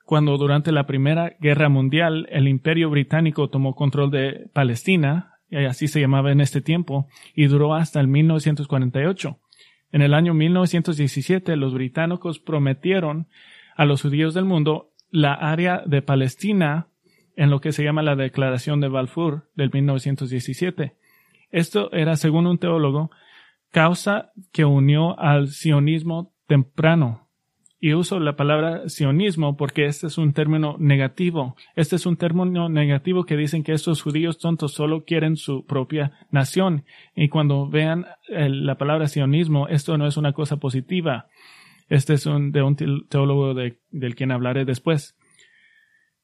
cuando 0.04 0.36
durante 0.38 0.72
la 0.72 0.86
Primera 0.86 1.36
Guerra 1.40 1.68
Mundial 1.68 2.26
el 2.30 2.48
Imperio 2.48 2.90
Británico 2.90 3.48
tomó 3.48 3.74
control 3.74 4.10
de 4.10 4.48
Palestina, 4.52 5.34
y 5.50 5.64
así 5.64 5.88
se 5.88 6.00
llamaba 6.00 6.32
en 6.32 6.40
este 6.40 6.60
tiempo, 6.60 7.08
y 7.34 7.46
duró 7.46 7.74
hasta 7.74 8.00
el 8.00 8.08
1948. 8.08 9.38
En 9.92 10.02
el 10.02 10.14
año 10.14 10.34
1917 10.34 11.56
los 11.56 11.74
británicos 11.74 12.38
prometieron 12.38 13.26
a 13.76 13.84
los 13.84 14.02
judíos 14.02 14.34
del 14.34 14.44
mundo 14.44 14.90
la 15.10 15.34
área 15.34 15.82
de 15.84 16.02
Palestina 16.02 16.86
en 17.36 17.50
lo 17.50 17.60
que 17.60 17.72
se 17.72 17.82
llama 17.82 18.02
la 18.02 18.16
Declaración 18.16 18.80
de 18.80 18.88
Balfour 18.88 19.48
del 19.54 19.70
1917. 19.72 20.94
Esto 21.50 21.92
era, 21.92 22.16
según 22.16 22.46
un 22.46 22.58
teólogo, 22.58 23.10
causa 23.70 24.32
que 24.52 24.64
unió 24.64 25.18
al 25.18 25.48
sionismo 25.48 26.29
temprano. 26.50 27.28
Y 27.78 27.94
uso 27.94 28.18
la 28.18 28.34
palabra 28.34 28.88
sionismo 28.88 29.56
porque 29.56 29.86
este 29.86 30.08
es 30.08 30.18
un 30.18 30.32
término 30.32 30.74
negativo. 30.80 31.54
Este 31.76 31.94
es 31.94 32.06
un 32.06 32.16
término 32.16 32.68
negativo 32.68 33.24
que 33.24 33.36
dicen 33.36 33.62
que 33.62 33.72
estos 33.72 34.02
judíos 34.02 34.38
tontos 34.38 34.72
solo 34.72 35.04
quieren 35.04 35.36
su 35.36 35.64
propia 35.64 36.26
nación. 36.32 36.84
Y 37.14 37.28
cuando 37.28 37.68
vean 37.68 38.04
la 38.28 38.76
palabra 38.78 39.06
sionismo, 39.06 39.68
esto 39.68 39.96
no 39.96 40.08
es 40.08 40.16
una 40.16 40.32
cosa 40.32 40.56
positiva. 40.56 41.28
Este 41.88 42.14
es 42.14 42.24
de 42.24 42.62
un 42.62 42.76
teólogo 43.08 43.54
del 43.54 44.14
quien 44.16 44.32
hablaré 44.32 44.64
después. 44.64 45.16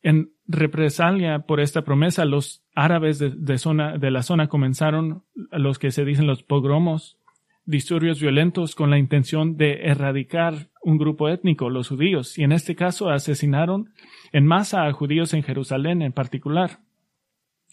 En 0.02 0.32
represalia 0.48 1.46
por 1.46 1.60
esta 1.60 1.82
promesa, 1.82 2.24
los 2.24 2.64
árabes 2.74 3.20
de, 3.20 3.58
zona, 3.58 3.96
de 3.96 4.10
la 4.10 4.22
zona 4.22 4.48
comenzaron 4.48 5.22
los 5.52 5.78
que 5.78 5.92
se 5.92 6.04
dicen 6.04 6.26
los 6.26 6.42
pogromos, 6.42 7.16
disturbios 7.66 8.20
violentos 8.20 8.74
con 8.74 8.90
la 8.90 8.98
intención 8.98 9.56
de 9.56 9.82
erradicar 9.82 10.70
un 10.82 10.98
grupo 10.98 11.28
étnico, 11.28 11.68
los 11.68 11.88
judíos, 11.88 12.38
y 12.38 12.44
en 12.44 12.52
este 12.52 12.76
caso 12.76 13.10
asesinaron 13.10 13.92
en 14.32 14.46
masa 14.46 14.86
a 14.86 14.92
judíos 14.92 15.34
en 15.34 15.42
Jerusalén 15.42 16.00
en 16.00 16.12
particular. 16.12 16.78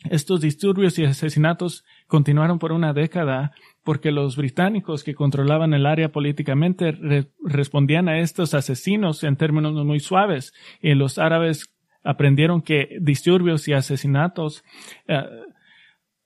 Estos 0.09 0.41
disturbios 0.41 0.99
y 0.99 1.05
asesinatos 1.05 1.85
continuaron 2.07 2.59
por 2.59 2.73
una 2.73 2.91
década 2.91 3.53
porque 3.83 4.11
los 4.11 4.35
británicos 4.35 5.03
que 5.03 5.15
controlaban 5.15 5.73
el 5.73 5.85
área 5.85 6.11
políticamente 6.11 6.97
respondían 7.43 8.09
a 8.09 8.19
estos 8.19 8.53
asesinos 8.53 9.23
en 9.23 9.37
términos 9.37 9.73
muy 9.85 9.99
suaves 9.99 10.53
y 10.81 10.93
los 10.95 11.19
árabes 11.19 11.73
aprendieron 12.03 12.61
que 12.61 12.97
disturbios 12.99 13.67
y 13.67 13.73
asesinatos 13.73 14.63
eh, 15.07 15.23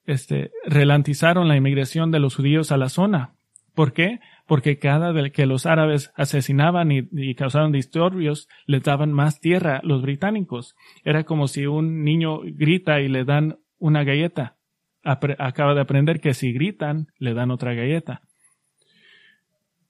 este, 0.06 0.52
relantizaron 0.66 1.48
la 1.48 1.56
inmigración 1.56 2.10
de 2.12 2.20
los 2.20 2.36
judíos 2.36 2.72
a 2.72 2.78
la 2.78 2.90
zona. 2.90 3.37
¿Por 3.78 3.94
qué? 3.94 4.22
Porque 4.48 4.80
cada 4.80 5.12
vez 5.12 5.32
que 5.32 5.46
los 5.46 5.68
árabes 5.68 6.12
asesinaban 6.16 6.90
y, 6.92 7.36
causaban 7.36 7.72
disturbios, 7.72 8.50
les 8.66 8.82
daban 8.82 9.14
más 9.14 9.40
tierra 9.40 9.82
los 9.84 10.02
británicos. 10.02 10.76
Era 11.04 11.26
como 11.26 11.48
si 11.48 11.68
un 11.68 12.04
niño 12.04 12.40
grita 12.42 13.02
y 13.02 13.08
le 13.08 13.24
dan 13.24 13.60
una 13.78 14.04
galleta. 14.04 14.58
acaba 15.04 15.76
de 15.76 15.82
aprender 15.82 16.20
que 16.20 16.34
si 16.34 16.54
gritan, 16.54 17.10
le 17.20 17.36
dan 17.36 17.52
otra 17.52 17.76
galleta. 17.76 18.24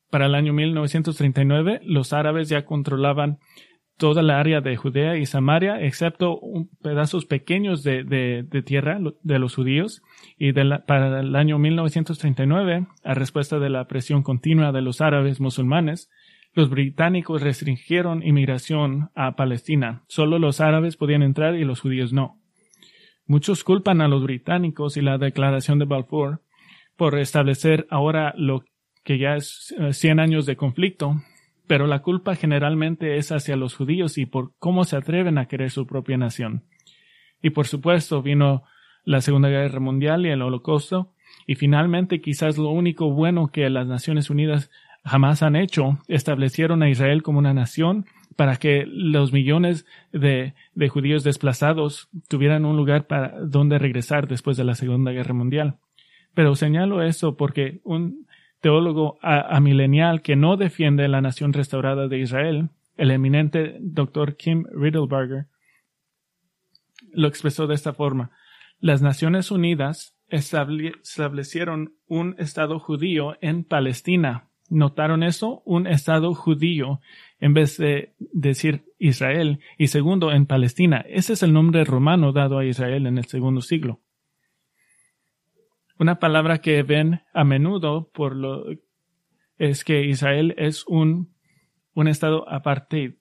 Para 0.10 0.26
el 0.26 0.36
año 0.36 0.52
1939, 0.52 1.80
los 1.86 2.12
árabes 2.12 2.50
ya 2.50 2.66
controlaban 2.66 3.40
toda 3.98 4.22
la 4.22 4.40
área 4.40 4.62
de 4.62 4.76
Judea 4.76 5.18
y 5.18 5.26
Samaria, 5.26 5.82
excepto 5.82 6.40
un 6.40 6.70
pedazos 6.82 7.26
pequeños 7.26 7.84
de, 7.84 8.04
de, 8.04 8.62
tierra 8.62 9.00
de 9.22 9.40
los 9.40 9.56
judíos. 9.56 10.02
Y 10.38 10.54
para 10.54 11.20
el 11.20 11.36
año 11.36 11.58
1939, 11.58 12.88
a 13.04 13.14
respuesta 13.14 13.60
de 13.60 13.70
la 13.70 13.88
presión 13.88 14.24
continua 14.24 14.72
de 14.72 14.82
los 14.82 15.02
árabes 15.02 15.40
musulmanes, 15.40 16.10
los 16.54 16.70
británicos 16.70 17.42
restringieron 17.42 18.26
inmigración 18.26 19.10
a 19.16 19.36
Palestina. 19.36 20.04
Solo 20.08 20.40
los 20.40 20.62
árabes 20.62 20.96
podían 20.96 21.24
entrar 21.24 21.56
y 21.56 21.66
los 21.66 21.82
judíos 21.82 22.14
no. 22.14 22.40
Muchos 23.26 23.64
culpan 23.64 24.02
a 24.02 24.08
los 24.08 24.24
británicos 24.24 24.96
y 24.96 25.02
la 25.02 25.18
declaración 25.18 25.80
de 25.80 25.86
Balfour 25.86 26.42
por 26.96 27.18
establecer 27.20 27.86
ahora 27.90 28.34
lo 28.38 28.64
que 29.04 29.18
ya 29.18 29.36
es 29.36 29.76
100 29.92 30.20
eh, 30.20 30.22
años 30.22 30.46
de 30.46 30.56
conflicto, 30.56 31.22
pero 31.68 31.86
la 31.86 32.02
culpa 32.02 32.36
generalmente 32.36 33.18
es 33.18 33.32
hacia 33.32 33.56
los 33.56 33.76
judíos 33.76 34.18
y 34.18 34.26
por 34.26 34.54
cómo 34.58 34.86
se 34.86 34.96
atreven 34.96 35.38
a 35.38 35.48
querer 35.48 35.70
su 35.70 35.86
propia 35.86 36.18
nación. 36.18 36.64
Y 37.42 37.52
por 37.52 37.68
supuesto 37.68 38.22
vino 38.22 38.64
la 39.04 39.22
Segunda 39.22 39.50
Guerra 39.50 39.80
Mundial 39.80 40.26
y 40.26 40.30
el 40.30 40.42
Holocausto, 40.42 41.14
Y 41.46 41.56
finalmente, 41.56 42.20
quizás 42.20 42.58
lo 42.58 42.70
único 42.70 43.12
bueno 43.12 43.48
que 43.48 43.70
las 43.70 43.88
Naciones 43.88 44.30
Unidas 44.30 44.70
jamás 45.04 45.44
han 45.44 45.56
hecho, 45.56 46.00
establecieron 46.08 46.84
a 46.84 46.90
Israel 46.90 47.24
como 47.24 47.40
una 47.40 47.54
nación 47.54 48.06
para 48.36 48.58
que 48.58 48.86
los 48.86 49.32
millones 49.32 49.86
de, 50.12 50.54
de 50.76 50.90
judíos 50.90 51.24
desplazados 51.24 52.10
tuvieran 52.28 52.66
un 52.66 52.76
lugar 52.76 53.08
para 53.08 53.40
donde 53.42 53.80
regresar 53.80 54.28
después 54.28 54.58
de 54.58 54.66
la 54.66 54.76
Segunda 54.76 55.12
Guerra 55.12 55.34
Mundial. 55.34 55.78
Pero 56.34 56.56
señalo 56.56 57.02
eso 57.02 57.36
porque 57.36 57.80
un 57.84 58.27
teólogo 58.62 59.18
amilenial 59.22 60.22
que 60.22 60.36
no 60.36 60.58
defiende 60.58 61.08
la 61.08 61.22
nación 61.22 61.54
restaurada 61.54 62.08
de 62.08 62.20
Israel, 62.20 62.70
el 62.96 63.12
eminente 63.12 63.78
doctor 63.80 64.36
Kim 64.36 64.66
Riddleberger, 64.72 65.46
lo 67.14 67.28
expresó 67.28 67.68
de 67.68 67.76
esta 67.76 67.94
forma. 67.94 68.32
Las 68.80 69.02
Naciones 69.02 69.52
Unidas 69.52 70.16
establecieron 70.30 71.96
un 72.08 72.36
Estado 72.38 72.80
judío 72.80 73.36
en 73.42 73.64
Palestina. 73.64 74.50
¿Notaron 74.70 75.24
eso? 75.24 75.62
Un 75.66 75.88
Estado 75.88 76.34
judío 76.34 77.00
en 77.40 77.54
vez 77.54 77.78
de 77.78 78.14
decir 78.20 78.84
Israel. 79.00 79.60
Y 79.78 79.88
segundo, 79.88 80.32
en 80.32 80.46
Palestina. 80.46 81.06
Ese 81.08 81.34
es 81.34 81.44
el 81.44 81.54
nombre 81.54 81.86
romano 81.86 82.34
dado 82.34 82.58
a 82.58 82.66
Israel 82.66 83.08
en 83.08 83.18
el 83.18 83.26
segundo 83.26 83.62
siglo. 83.62 84.02
Una 86.00 86.20
palabra 86.20 86.60
que 86.60 86.84
ven 86.84 87.22
a 87.34 87.44
menudo 87.44 88.10
por 88.14 88.36
lo 88.36 88.66
es 89.58 89.84
que 89.84 90.06
Israel 90.06 90.54
es 90.58 90.86
un, 90.88 91.34
un 91.94 92.08
estado 92.08 92.48
apartheid, 92.50 93.14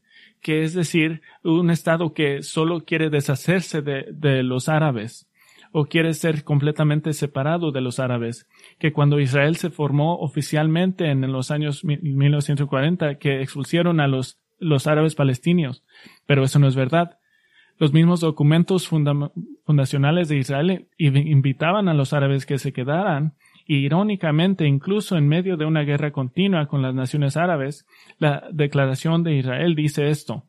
que 0.42 0.62
es 0.62 0.74
decir, 0.74 1.22
un 1.42 1.70
estado 1.70 2.12
que 2.12 2.42
solo 2.42 2.84
quiere 2.84 3.08
deshacerse 3.08 3.80
de, 3.80 4.06
de 4.12 4.42
los 4.42 4.68
árabes 4.68 5.28
o 5.72 5.86
quiere 5.86 6.14
ser 6.14 6.44
completamente 6.44 7.12
separado 7.12 7.70
de 7.72 7.80
los 7.80 7.98
árabes, 7.98 8.46
que 8.78 8.92
cuando 8.92 9.20
Israel 9.20 9.56
se 9.56 9.70
formó 9.70 10.18
oficialmente 10.20 11.10
en 11.10 11.20
los 11.32 11.50
años 11.50 11.84
1940, 11.84 13.18
que 13.18 13.42
expulsaron 13.42 14.00
a 14.00 14.06
los, 14.06 14.40
los 14.58 14.86
árabes 14.86 15.14
palestinos, 15.14 15.84
pero 16.24 16.44
eso 16.44 16.58
no 16.58 16.68
es 16.68 16.76
verdad. 16.76 17.18
Los 17.78 17.92
mismos 17.92 18.20
documentos 18.20 18.88
fundacionales 18.88 20.28
de 20.28 20.38
Israel 20.38 20.88
invitaban 20.98 21.88
a 21.88 21.94
los 21.94 22.12
árabes 22.12 22.46
que 22.46 22.58
se 22.58 22.72
quedaran 22.72 23.34
y 23.66 23.78
irónicamente, 23.78 24.66
incluso 24.66 25.16
en 25.16 25.28
medio 25.28 25.56
de 25.56 25.66
una 25.66 25.82
guerra 25.82 26.12
continua 26.12 26.66
con 26.66 26.82
las 26.82 26.94
naciones 26.94 27.36
árabes, 27.36 27.86
la 28.18 28.44
declaración 28.52 29.24
de 29.24 29.36
Israel 29.36 29.74
dice 29.74 30.08
esto. 30.08 30.44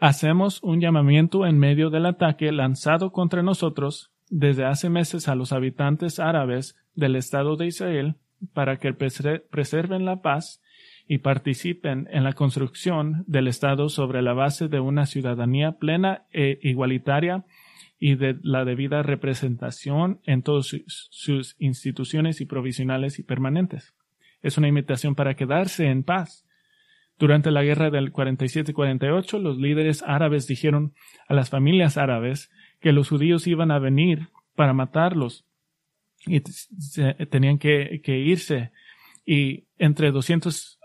Hacemos 0.00 0.62
un 0.62 0.80
llamamiento 0.80 1.46
en 1.46 1.58
medio 1.58 1.90
del 1.90 2.06
ataque 2.06 2.50
lanzado 2.50 3.12
contra 3.12 3.42
nosotros 3.42 4.12
desde 4.30 4.64
hace 4.64 4.88
meses 4.88 5.28
a 5.28 5.34
los 5.34 5.52
habitantes 5.52 6.18
árabes 6.18 6.76
del 6.94 7.16
Estado 7.16 7.56
de 7.56 7.66
Israel 7.66 8.16
para 8.52 8.78
que 8.78 8.92
preserven 8.92 10.04
la 10.04 10.22
paz 10.22 10.60
y 11.06 11.18
participen 11.18 12.08
en 12.10 12.24
la 12.24 12.32
construcción 12.32 13.24
del 13.26 13.48
Estado 13.48 13.88
sobre 13.88 14.22
la 14.22 14.32
base 14.32 14.68
de 14.68 14.80
una 14.80 15.06
ciudadanía 15.06 15.72
plena 15.72 16.24
e 16.32 16.58
igualitaria 16.62 17.44
y 17.98 18.16
de 18.16 18.38
la 18.42 18.64
debida 18.64 19.02
representación 19.02 20.20
en 20.24 20.42
todas 20.42 20.74
sus 20.86 21.56
instituciones 21.58 22.40
y 22.40 22.46
provisionales 22.46 23.18
y 23.18 23.22
permanentes. 23.22 23.94
Es 24.42 24.58
una 24.58 24.68
invitación 24.68 25.14
para 25.14 25.34
quedarse 25.34 25.86
en 25.86 26.02
paz. 26.02 26.46
Durante 27.18 27.50
la 27.50 27.62
guerra 27.62 27.90
del 27.90 28.12
47-48, 28.12 29.38
los 29.38 29.58
líderes 29.58 30.02
árabes 30.06 30.46
dijeron 30.46 30.94
a 31.28 31.34
las 31.34 31.50
familias 31.50 31.96
árabes 31.96 32.50
que 32.80 32.92
los 32.92 33.08
judíos 33.08 33.46
iban 33.46 33.70
a 33.70 33.78
venir 33.78 34.28
para 34.54 34.72
matarlos 34.72 35.46
y 36.26 36.40
tenían 36.40 37.58
que, 37.58 38.00
que 38.02 38.18
irse. 38.18 38.72
Y 39.24 39.64
entre 39.78 40.10
200 40.10 40.78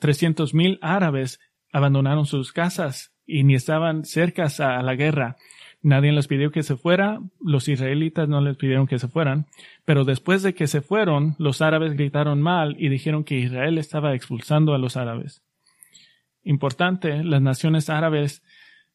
Trescientos 0.00 0.54
mil 0.54 0.78
árabes 0.82 1.40
abandonaron 1.72 2.26
sus 2.26 2.52
casas 2.52 3.14
y 3.26 3.44
ni 3.44 3.54
estaban 3.54 4.04
cerca 4.04 4.46
a 4.58 4.82
la 4.82 4.94
guerra. 4.94 5.36
Nadie 5.82 6.12
les 6.12 6.28
pidió 6.28 6.50
que 6.50 6.62
se 6.62 6.76
fuera, 6.76 7.20
los 7.40 7.68
israelitas 7.68 8.26
no 8.26 8.40
les 8.40 8.56
pidieron 8.56 8.86
que 8.86 8.98
se 8.98 9.08
fueran, 9.08 9.46
pero 9.84 10.04
después 10.04 10.42
de 10.42 10.54
que 10.54 10.66
se 10.66 10.80
fueron, 10.80 11.36
los 11.38 11.60
árabes 11.60 11.92
gritaron 11.92 12.40
mal 12.40 12.74
y 12.78 12.88
dijeron 12.88 13.22
que 13.22 13.38
Israel 13.38 13.76
estaba 13.76 14.14
expulsando 14.14 14.74
a 14.74 14.78
los 14.78 14.96
árabes. 14.96 15.42
Importante, 16.42 17.22
las 17.22 17.42
naciones 17.42 17.90
árabes 17.90 18.42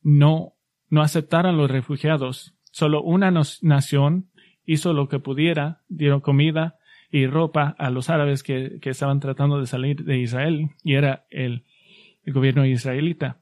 no, 0.02 0.56
no 0.90 1.04
aceptaron 1.04 1.58
los 1.58 1.70
refugiados. 1.70 2.56
Solo 2.72 3.04
una 3.04 3.30
nación 3.62 4.32
hizo 4.66 4.94
lo 4.94 5.10
que 5.10 5.20
pudiera, 5.20 5.84
dieron 5.90 6.22
comida, 6.22 6.79
y 7.12 7.28
ropa 7.28 7.76
a 7.78 7.90
los 7.90 8.10
árabes 8.10 8.44
que, 8.44 8.80
que 8.82 8.92
estaban 8.92 9.20
tratando 9.20 9.60
de 9.60 9.68
salir 9.68 10.04
de 10.04 10.20
Israel 10.20 10.70
y 10.84 10.96
era 10.96 11.26
el, 11.30 11.64
el 12.24 12.34
gobierno 12.34 12.66
israelita. 12.66 13.38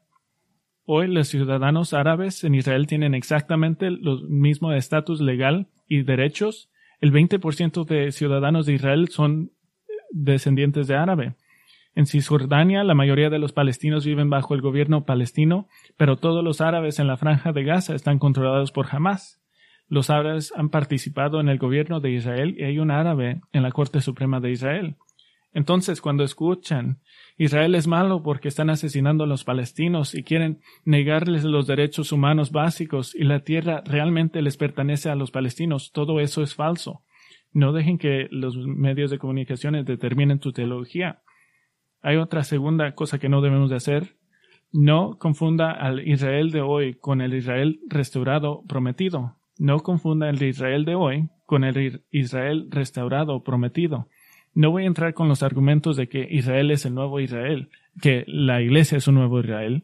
Hoy 0.85 1.07
los 1.07 1.27
ciudadanos 1.27 1.93
árabes 1.93 2.43
en 2.45 2.55
Israel 2.55 2.87
tienen 2.87 3.13
exactamente 3.13 3.91
los 3.91 4.23
mismo 4.23 4.71
estatus 4.71 5.19
legal 5.19 5.67
y 5.87 6.03
derechos. 6.03 6.69
El 7.01 7.11
20% 7.11 7.85
de 7.85 8.11
ciudadanos 8.13 8.65
de 8.65 8.73
Israel 8.73 9.09
son 9.09 9.51
descendientes 10.11 10.87
de 10.87 10.95
árabe. 10.95 11.35
En 11.93 12.05
Cisjordania, 12.05 12.83
la 12.83 12.93
mayoría 12.93 13.29
de 13.29 13.39
los 13.39 13.53
palestinos 13.53 14.05
viven 14.05 14.29
bajo 14.29 14.53
el 14.53 14.61
gobierno 14.61 15.03
palestino, 15.03 15.67
pero 15.97 16.15
todos 16.15 16.43
los 16.43 16.61
árabes 16.61 16.99
en 16.99 17.07
la 17.07 17.17
franja 17.17 17.51
de 17.51 17.63
Gaza 17.63 17.95
están 17.95 18.19
controlados 18.19 18.71
por 18.71 18.85
Hamas. 18.89 19.41
Los 19.87 20.09
árabes 20.09 20.53
han 20.55 20.69
participado 20.69 21.39
en 21.39 21.49
el 21.49 21.57
gobierno 21.57 21.99
de 21.99 22.11
Israel 22.11 22.55
y 22.57 22.63
hay 22.63 22.79
un 22.79 22.91
árabe 22.91 23.41
en 23.53 23.63
la 23.63 23.71
Corte 23.71 24.01
Suprema 24.01 24.39
de 24.39 24.51
Israel. 24.51 24.95
Entonces, 25.53 26.01
cuando 26.01 26.23
escuchan 26.23 26.99
Israel 27.37 27.75
es 27.75 27.87
malo 27.87 28.21
porque 28.21 28.47
están 28.47 28.69
asesinando 28.69 29.23
a 29.23 29.27
los 29.27 29.43
palestinos 29.43 30.13
y 30.13 30.23
quieren 30.23 30.59
negarles 30.85 31.43
los 31.43 31.67
derechos 31.67 32.11
humanos 32.11 32.51
básicos 32.51 33.15
y 33.15 33.23
la 33.23 33.39
tierra 33.39 33.81
realmente 33.85 34.41
les 34.41 34.57
pertenece 34.57 35.09
a 35.09 35.15
los 35.15 35.31
palestinos, 35.31 35.91
todo 35.91 36.19
eso 36.19 36.43
es 36.43 36.53
falso. 36.53 37.03
No 37.53 37.73
dejen 37.73 37.97
que 37.97 38.27
los 38.29 38.57
medios 38.57 39.09
de 39.09 39.19
comunicación 39.19 39.83
determinen 39.85 40.39
tu 40.39 40.51
teología. 40.51 41.21
Hay 42.01 42.17
otra 42.17 42.43
segunda 42.43 42.93
cosa 42.93 43.19
que 43.19 43.29
no 43.29 43.41
debemos 43.41 43.69
de 43.69 43.77
hacer. 43.77 44.15
No 44.71 45.17
confunda 45.17 45.71
al 45.71 46.07
Israel 46.07 46.51
de 46.51 46.61
hoy 46.61 46.95
con 46.95 47.21
el 47.21 47.33
Israel 47.33 47.79
restaurado 47.87 48.63
prometido. 48.67 49.37
No 49.59 49.79
confunda 49.79 50.29
el 50.29 50.41
Israel 50.41 50.85
de 50.85 50.95
hoy 50.95 51.29
con 51.45 51.63
el 51.63 52.03
Israel 52.11 52.67
restaurado 52.69 53.43
prometido. 53.43 54.07
No 54.53 54.71
voy 54.71 54.83
a 54.83 54.87
entrar 54.87 55.13
con 55.13 55.27
los 55.27 55.43
argumentos 55.43 55.97
de 55.97 56.09
que 56.09 56.27
Israel 56.29 56.71
es 56.71 56.85
el 56.85 56.95
nuevo 56.95 57.19
Israel, 57.19 57.69
que 58.01 58.23
la 58.27 58.61
iglesia 58.61 58.97
es 58.97 59.07
un 59.07 59.15
nuevo 59.15 59.39
Israel, 59.39 59.83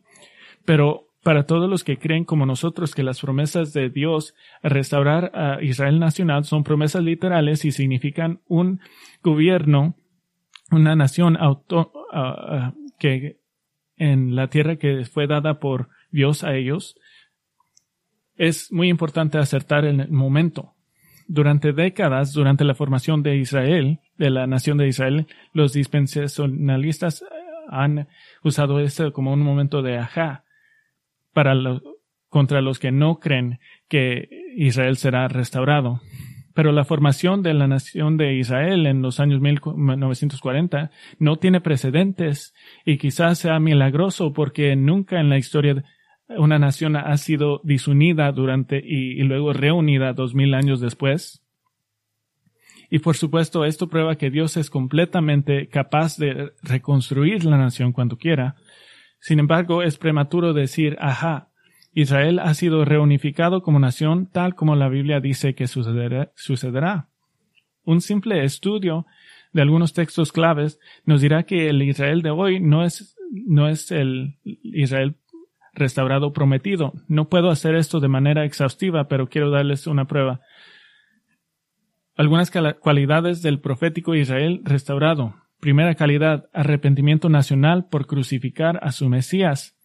pero 0.65 1.07
para 1.23 1.45
todos 1.45 1.69
los 1.69 1.83
que 1.83 1.97
creen 1.97 2.25
como 2.25 2.45
nosotros 2.45 2.93
que 2.93 3.01
las 3.01 3.21
promesas 3.21 3.71
de 3.71 3.89
Dios 3.89 4.35
a 4.61 4.69
restaurar 4.69 5.31
a 5.33 5.63
Israel 5.63 5.99
nacional 5.99 6.43
son 6.43 6.63
promesas 6.63 7.01
literales 7.03 7.63
y 7.63 7.71
significan 7.71 8.41
un 8.47 8.81
gobierno, 9.23 9.95
una 10.69 10.95
nación 10.95 11.37
auto, 11.37 11.93
que 12.99 13.37
en 13.95 14.35
la 14.35 14.49
tierra 14.49 14.75
que 14.75 15.05
fue 15.05 15.27
dada 15.27 15.59
por 15.59 15.87
Dios 16.11 16.43
a 16.43 16.55
ellos, 16.55 16.97
es 18.35 18.71
muy 18.71 18.89
importante 18.89 19.37
acertar 19.37 19.85
en 19.85 20.01
el 20.01 20.11
momento. 20.11 20.73
Durante 21.27 21.71
décadas, 21.71 22.33
durante 22.33 22.63
la 22.65 22.75
formación 22.75 23.23
de 23.23 23.37
Israel, 23.37 23.99
de 24.17 24.29
la 24.29 24.45
nación 24.45 24.77
de 24.77 24.87
Israel, 24.87 25.27
los 25.53 25.73
dispensacionalistas 25.73 27.21
eh, 27.21 27.25
han 27.69 28.07
usado 28.43 28.79
esto 28.79 29.13
como 29.13 29.33
un 29.33 29.41
momento 29.41 29.81
de 29.81 29.97
ajá 29.97 30.43
para 31.33 31.53
contra 32.29 32.61
los 32.61 32.79
que 32.79 32.91
no 32.91 33.19
creen 33.19 33.59
que 33.87 34.27
Israel 34.55 34.97
será 34.97 35.27
restaurado. 35.27 36.01
Pero 36.53 36.71
la 36.71 36.83
formación 36.83 37.41
de 37.41 37.53
la 37.53 37.67
nación 37.67 38.17
de 38.17 38.35
Israel 38.35 38.85
en 38.85 39.01
los 39.01 39.19
años 39.19 39.39
1940 39.41 40.91
no 41.19 41.37
tiene 41.37 41.61
precedentes 41.61 42.53
y 42.85 42.97
quizás 42.97 43.39
sea 43.39 43.59
milagroso 43.59 44.33
porque 44.33 44.75
nunca 44.75 45.19
en 45.19 45.29
la 45.29 45.37
historia 45.37 45.83
una 46.37 46.59
nación 46.59 46.95
ha 46.95 47.15
sido 47.17 47.61
disunida 47.63 48.31
durante 48.31 48.77
y, 48.77 49.21
luego 49.23 49.53
reunida 49.53 50.13
dos 50.13 50.33
mil 50.33 50.53
años 50.53 50.79
después. 50.79 51.43
Y 52.89 52.99
por 52.99 53.15
supuesto, 53.15 53.65
esto 53.65 53.87
prueba 53.87 54.17
que 54.17 54.29
Dios 54.29 54.55
es 54.57 54.69
completamente 54.69 55.67
capaz 55.67 56.17
de 56.17 56.51
reconstruir 56.61 57.43
la 57.45 57.57
nación 57.57 57.91
cuando 57.91 58.17
quiera. 58.17 58.55
Sin 59.19 59.39
embargo, 59.39 59.81
es 59.81 59.97
prematuro 59.97 60.53
decir, 60.53 60.97
ajá, 60.99 61.49
Israel 61.93 62.39
ha 62.39 62.53
sido 62.53 62.85
reunificado 62.85 63.61
como 63.61 63.79
nación 63.79 64.27
tal 64.31 64.55
como 64.55 64.75
la 64.75 64.89
Biblia 64.89 65.19
dice 65.19 65.55
que 65.55 65.67
sucederá. 65.67 67.09
Un 67.83 68.01
simple 68.01 68.43
estudio 68.43 69.05
de 69.53 69.61
algunos 69.61 69.93
textos 69.93 70.31
claves 70.31 70.79
nos 71.05 71.21
dirá 71.21 71.43
que 71.43 71.69
el 71.69 71.81
Israel 71.81 72.21
de 72.21 72.31
hoy 72.31 72.59
no 72.59 72.83
es, 72.83 73.15
no 73.31 73.67
es 73.67 73.91
el 73.91 74.37
Israel 74.43 75.15
restaurado 75.73 76.33
prometido. 76.33 76.93
No 77.07 77.29
puedo 77.29 77.49
hacer 77.49 77.75
esto 77.75 77.99
de 77.99 78.07
manera 78.07 78.45
exhaustiva, 78.45 79.07
pero 79.07 79.27
quiero 79.27 79.49
darles 79.49 79.87
una 79.87 80.05
prueba. 80.05 80.41
Algunas 82.15 82.51
cualidades 82.79 83.41
del 83.41 83.59
profético 83.59 84.13
Israel 84.13 84.61
restaurado. 84.63 85.35
Primera 85.59 85.95
calidad, 85.95 86.49
arrepentimiento 86.53 87.29
nacional 87.29 87.87
por 87.89 88.05
crucificar 88.05 88.79
a 88.83 88.91
su 88.91 89.09
Mesías. 89.09 89.75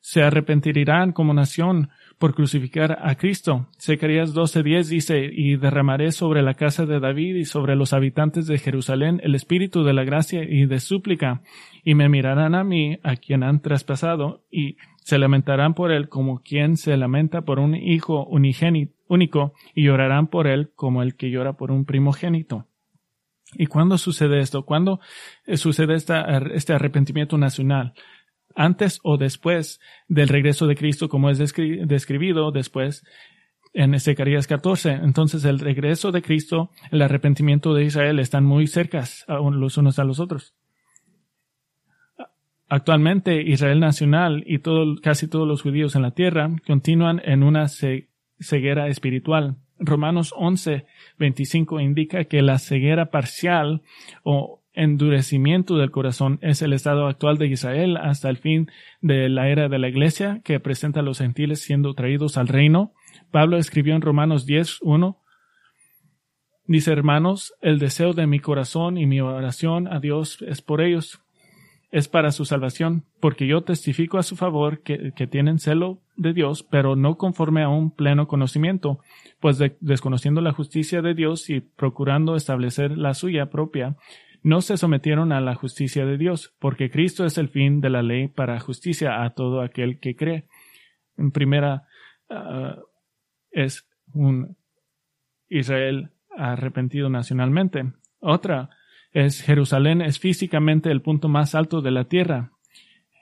Se 0.00 0.22
arrepentirán 0.22 1.12
como 1.12 1.34
nación 1.34 1.90
por 2.18 2.34
crucificar 2.34 2.98
a 3.02 3.14
Cristo. 3.16 3.68
Zacarías 3.80 4.34
12:10 4.34 4.88
dice, 4.88 5.30
y 5.32 5.56
derramaré 5.56 6.12
sobre 6.12 6.42
la 6.42 6.54
casa 6.54 6.86
de 6.86 7.00
David 7.00 7.36
y 7.36 7.44
sobre 7.44 7.76
los 7.76 7.92
habitantes 7.92 8.46
de 8.46 8.58
Jerusalén 8.58 9.20
el 9.22 9.34
espíritu 9.34 9.84
de 9.84 9.92
la 9.92 10.04
gracia 10.04 10.42
y 10.42 10.66
de 10.66 10.80
súplica, 10.80 11.42
y 11.84 11.94
me 11.94 12.08
mirarán 12.08 12.54
a 12.54 12.64
mí, 12.64 12.98
a 13.02 13.16
quien 13.16 13.42
han 13.42 13.60
traspasado, 13.60 14.44
y 14.50 14.76
se 15.06 15.18
lamentarán 15.18 15.74
por 15.74 15.92
él 15.92 16.08
como 16.08 16.42
quien 16.42 16.76
se 16.76 16.96
lamenta 16.96 17.42
por 17.42 17.60
un 17.60 17.76
hijo 17.76 18.26
unigénito, 18.26 18.92
único, 19.06 19.54
y 19.72 19.84
llorarán 19.84 20.26
por 20.26 20.48
él 20.48 20.72
como 20.74 21.00
el 21.04 21.14
que 21.14 21.30
llora 21.30 21.52
por 21.52 21.70
un 21.70 21.84
primogénito. 21.84 22.66
¿Y 23.54 23.66
cuándo 23.66 23.98
sucede 23.98 24.40
esto? 24.40 24.64
¿Cuándo 24.64 24.98
eh, 25.46 25.58
sucede 25.58 25.94
este 25.94 26.72
arrepentimiento 26.72 27.38
nacional? 27.38 27.94
antes 28.58 29.00
o 29.02 29.18
después 29.18 29.80
del 30.08 30.28
regreso 30.28 30.66
de 30.66 30.76
Cristo, 30.76 31.10
como 31.10 31.28
es 31.28 31.38
describido 31.38 32.50
después 32.52 33.04
en 33.74 34.00
Zacarías 34.00 34.46
14. 34.46 34.92
Entonces, 34.92 35.44
el 35.44 35.58
regreso 35.58 36.10
de 36.10 36.22
Cristo, 36.22 36.70
el 36.90 37.02
arrepentimiento 37.02 37.74
de 37.74 37.84
Israel 37.84 38.18
están 38.18 38.46
muy 38.46 38.66
cercas 38.66 39.26
los 39.28 39.76
unos 39.76 39.98
a 39.98 40.04
los 40.04 40.20
otros. 40.20 40.54
Actualmente, 42.68 43.42
Israel 43.42 43.78
nacional 43.78 44.42
y 44.46 44.58
todo, 44.58 44.96
casi 45.00 45.28
todos 45.28 45.46
los 45.46 45.62
judíos 45.62 45.94
en 45.94 46.02
la 46.02 46.10
tierra 46.10 46.50
continúan 46.66 47.20
en 47.24 47.42
una 47.42 47.66
ceguera 47.68 48.88
espiritual. 48.88 49.56
Romanos 49.78 50.34
11, 50.36 50.86
25 51.18 51.80
indica 51.80 52.24
que 52.24 52.42
la 52.42 52.58
ceguera 52.58 53.10
parcial 53.10 53.82
o 54.24 54.62
endurecimiento 54.72 55.76
del 55.76 55.90
corazón 55.90 56.38
es 56.42 56.60
el 56.60 56.72
estado 56.72 57.06
actual 57.06 57.38
de 57.38 57.46
Israel 57.46 57.96
hasta 57.96 58.28
el 58.28 58.36
fin 58.36 58.70
de 59.00 59.28
la 59.28 59.48
era 59.48 59.68
de 59.68 59.78
la 59.78 59.88
Iglesia 59.88 60.40
que 60.44 60.60
presenta 60.60 61.00
a 61.00 61.02
los 61.02 61.18
gentiles 61.18 61.62
siendo 61.62 61.94
traídos 61.94 62.36
al 62.36 62.48
reino. 62.48 62.92
Pablo 63.30 63.58
escribió 63.58 63.94
en 63.94 64.02
Romanos 64.02 64.44
10, 64.44 64.78
1, 64.82 65.22
Dice, 66.68 66.90
hermanos, 66.90 67.54
el 67.60 67.78
deseo 67.78 68.12
de 68.12 68.26
mi 68.26 68.40
corazón 68.40 68.98
y 68.98 69.06
mi 69.06 69.20
oración 69.20 69.86
a 69.86 70.00
Dios 70.00 70.42
es 70.42 70.62
por 70.62 70.80
ellos, 70.80 71.22
es 71.96 72.08
para 72.08 72.30
su 72.30 72.44
salvación, 72.44 73.04
porque 73.20 73.46
yo 73.46 73.62
testifico 73.62 74.18
a 74.18 74.22
su 74.22 74.36
favor 74.36 74.82
que, 74.82 75.14
tienen 75.30 75.58
celo 75.58 76.02
de 76.14 76.34
Dios, 76.34 76.62
pero 76.62 76.94
no 76.94 77.16
conforme 77.16 77.62
a 77.62 77.70
un 77.70 77.90
pleno 77.90 78.28
conocimiento, 78.28 79.00
pues 79.40 79.58
desconociendo 79.80 80.42
la 80.42 80.52
justicia 80.52 81.00
de 81.00 81.14
Dios 81.14 81.48
y 81.48 81.60
procurando 81.60 82.36
establecer 82.36 82.98
la 82.98 83.14
suya 83.14 83.46
propia, 83.46 83.96
no 84.42 84.60
se 84.60 84.76
sometieron 84.76 85.32
a 85.32 85.40
la 85.40 85.54
justicia 85.54 86.04
de 86.04 86.18
Dios, 86.18 86.54
porque 86.58 86.90
Cristo 86.90 87.24
es 87.24 87.38
el 87.38 87.48
fin 87.48 87.80
de 87.80 87.88
la 87.88 88.02
ley 88.02 88.28
para 88.28 88.60
justicia 88.60 89.24
a 89.24 89.30
todo 89.30 89.62
aquel 89.62 89.98
que 89.98 90.16
cree. 90.16 90.44
En 91.16 91.30
primera 91.30 91.86
ah, 92.28 92.76
es 93.50 93.88
un 94.12 94.58
Israel 95.48 96.10
arrepentido 96.28 97.08
nacionalmente. 97.08 97.90
Otra 98.20 98.68
es 99.16 99.40
Jerusalén 99.40 100.02
es 100.02 100.18
físicamente 100.18 100.90
el 100.90 101.00
punto 101.00 101.28
más 101.28 101.54
alto 101.54 101.80
de 101.80 101.90
la 101.90 102.04
tierra. 102.04 102.52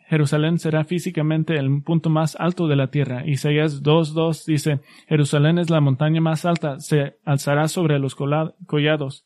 Jerusalén 0.09 0.59
será 0.59 0.83
físicamente 0.83 1.55
el 1.55 1.85
punto 1.85 2.11
más 2.11 2.35
alto 2.35 2.67
de 2.67 2.75
la 2.75 2.89
tierra. 2.89 3.25
Isaías 3.25 3.81
2.2 3.81 4.45
dice, 4.45 4.81
Jerusalén 5.07 5.59
es 5.59 5.71
la 5.71 5.81
montaña 5.81 6.21
más 6.21 6.45
alta, 6.45 6.81
se 6.81 7.19
alzará 7.25 7.69
sobre 7.69 8.01
los 8.01 8.17
collados. 8.17 9.25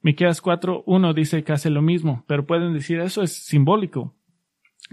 Miqueas 0.00 0.40
4.1 0.40 1.12
dice 1.12 1.42
casi 1.42 1.70
lo 1.70 1.82
mismo, 1.82 2.24
pero 2.28 2.46
pueden 2.46 2.72
decir 2.72 3.00
eso 3.00 3.22
es 3.22 3.44
simbólico. 3.44 4.14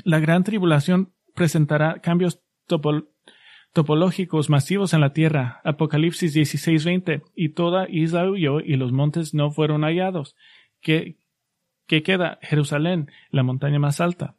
La 0.04 0.20
gran 0.20 0.44
tribulación 0.44 1.14
presentará 1.36 2.02
cambios 2.02 2.42
topológicos 3.72 4.50
masivos 4.50 4.96
en 4.96 5.02
la 5.02 5.14
tierra. 5.14 5.62
Apocalipsis 5.64 6.36
16.20 6.36 7.22
y 7.36 7.50
toda 7.50 7.88
isla 7.88 8.28
huyó 8.28 8.62
y 8.62 8.78
los 8.78 8.92
montes 8.92 9.36
no 9.36 9.52
fueron 9.52 9.84
hallados. 9.84 10.36
¿Qué, 10.82 11.18
queda? 11.88 12.40
Jerusalén, 12.42 13.10
la 13.32 13.44
montaña 13.44 13.80
más 13.80 14.02
alta. 14.02 14.36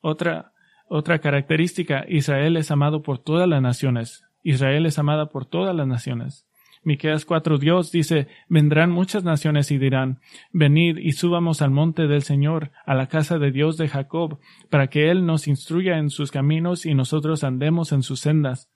Otra, 0.00 0.52
otra 0.88 1.18
característica, 1.18 2.04
Israel 2.08 2.56
es 2.56 2.70
amado 2.70 3.02
por 3.02 3.18
todas 3.18 3.48
las 3.48 3.62
naciones. 3.62 4.24
Israel 4.42 4.86
es 4.86 4.98
amada 4.98 5.30
por 5.30 5.46
todas 5.46 5.74
las 5.74 5.86
naciones. 5.86 6.46
Miqueas 6.86 7.24
4 7.24 7.58
Dios 7.58 7.90
dice, 7.90 8.28
vendrán 8.48 8.92
muchas 8.92 9.24
naciones 9.24 9.72
y 9.72 9.78
dirán, 9.78 10.20
venid 10.52 10.98
y 10.98 11.12
subamos 11.12 11.60
al 11.60 11.72
monte 11.72 12.06
del 12.06 12.22
Señor, 12.22 12.70
a 12.84 12.94
la 12.94 13.08
casa 13.08 13.40
de 13.40 13.50
Dios 13.50 13.76
de 13.76 13.88
Jacob, 13.88 14.38
para 14.70 14.86
que 14.86 15.10
Él 15.10 15.26
nos 15.26 15.48
instruya 15.48 15.98
en 15.98 16.10
sus 16.10 16.30
caminos 16.30 16.86
y 16.86 16.94
nosotros 16.94 17.42
andemos 17.42 17.90
en 17.90 18.04
sus 18.04 18.20
sendas. 18.20 18.70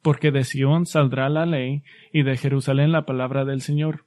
Porque 0.00 0.30
de 0.30 0.44
Sión 0.44 0.86
saldrá 0.86 1.28
la 1.28 1.44
ley 1.44 1.82
y 2.12 2.22
de 2.22 2.36
Jerusalén 2.36 2.92
la 2.92 3.04
palabra 3.04 3.44
del 3.44 3.60
Señor. 3.60 4.04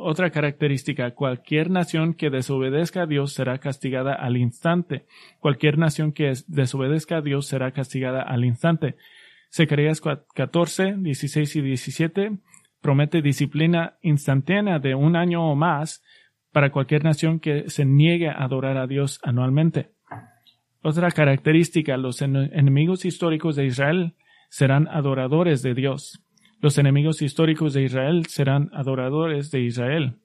Otra 0.00 0.30
característica, 0.30 1.10
cualquier 1.10 1.70
nación 1.70 2.14
que 2.14 2.30
desobedezca 2.30 3.02
a 3.02 3.06
Dios 3.06 3.32
será 3.32 3.58
castigada 3.58 4.14
al 4.14 4.36
instante. 4.36 5.06
Cualquier 5.40 5.76
nación 5.76 6.12
que 6.12 6.32
desobedezca 6.46 7.16
a 7.16 7.20
Dios 7.20 7.48
será 7.48 7.72
castigada 7.72 8.22
al 8.22 8.44
instante. 8.44 8.94
Zacarías 9.52 10.00
14, 10.00 10.94
16 10.98 11.56
y 11.56 11.62
17 11.62 12.38
promete 12.80 13.22
disciplina 13.22 13.98
instantánea 14.00 14.78
de 14.78 14.94
un 14.94 15.16
año 15.16 15.50
o 15.50 15.56
más 15.56 16.04
para 16.52 16.70
cualquier 16.70 17.02
nación 17.02 17.40
que 17.40 17.68
se 17.68 17.84
niegue 17.84 18.28
a 18.28 18.44
adorar 18.44 18.76
a 18.76 18.86
Dios 18.86 19.18
anualmente. 19.24 19.90
Otra 20.80 21.10
característica, 21.10 21.96
los 21.96 22.22
enemigos 22.22 23.04
históricos 23.04 23.56
de 23.56 23.66
Israel 23.66 24.14
serán 24.48 24.86
adoradores 24.86 25.60
de 25.62 25.74
Dios. 25.74 26.22
Los 26.60 26.76
enemigos 26.78 27.22
históricos 27.22 27.72
de 27.72 27.84
Israel 27.84 28.26
serán 28.26 28.70
adoradores 28.72 29.50
de 29.50 29.60
Israel. 29.60 30.16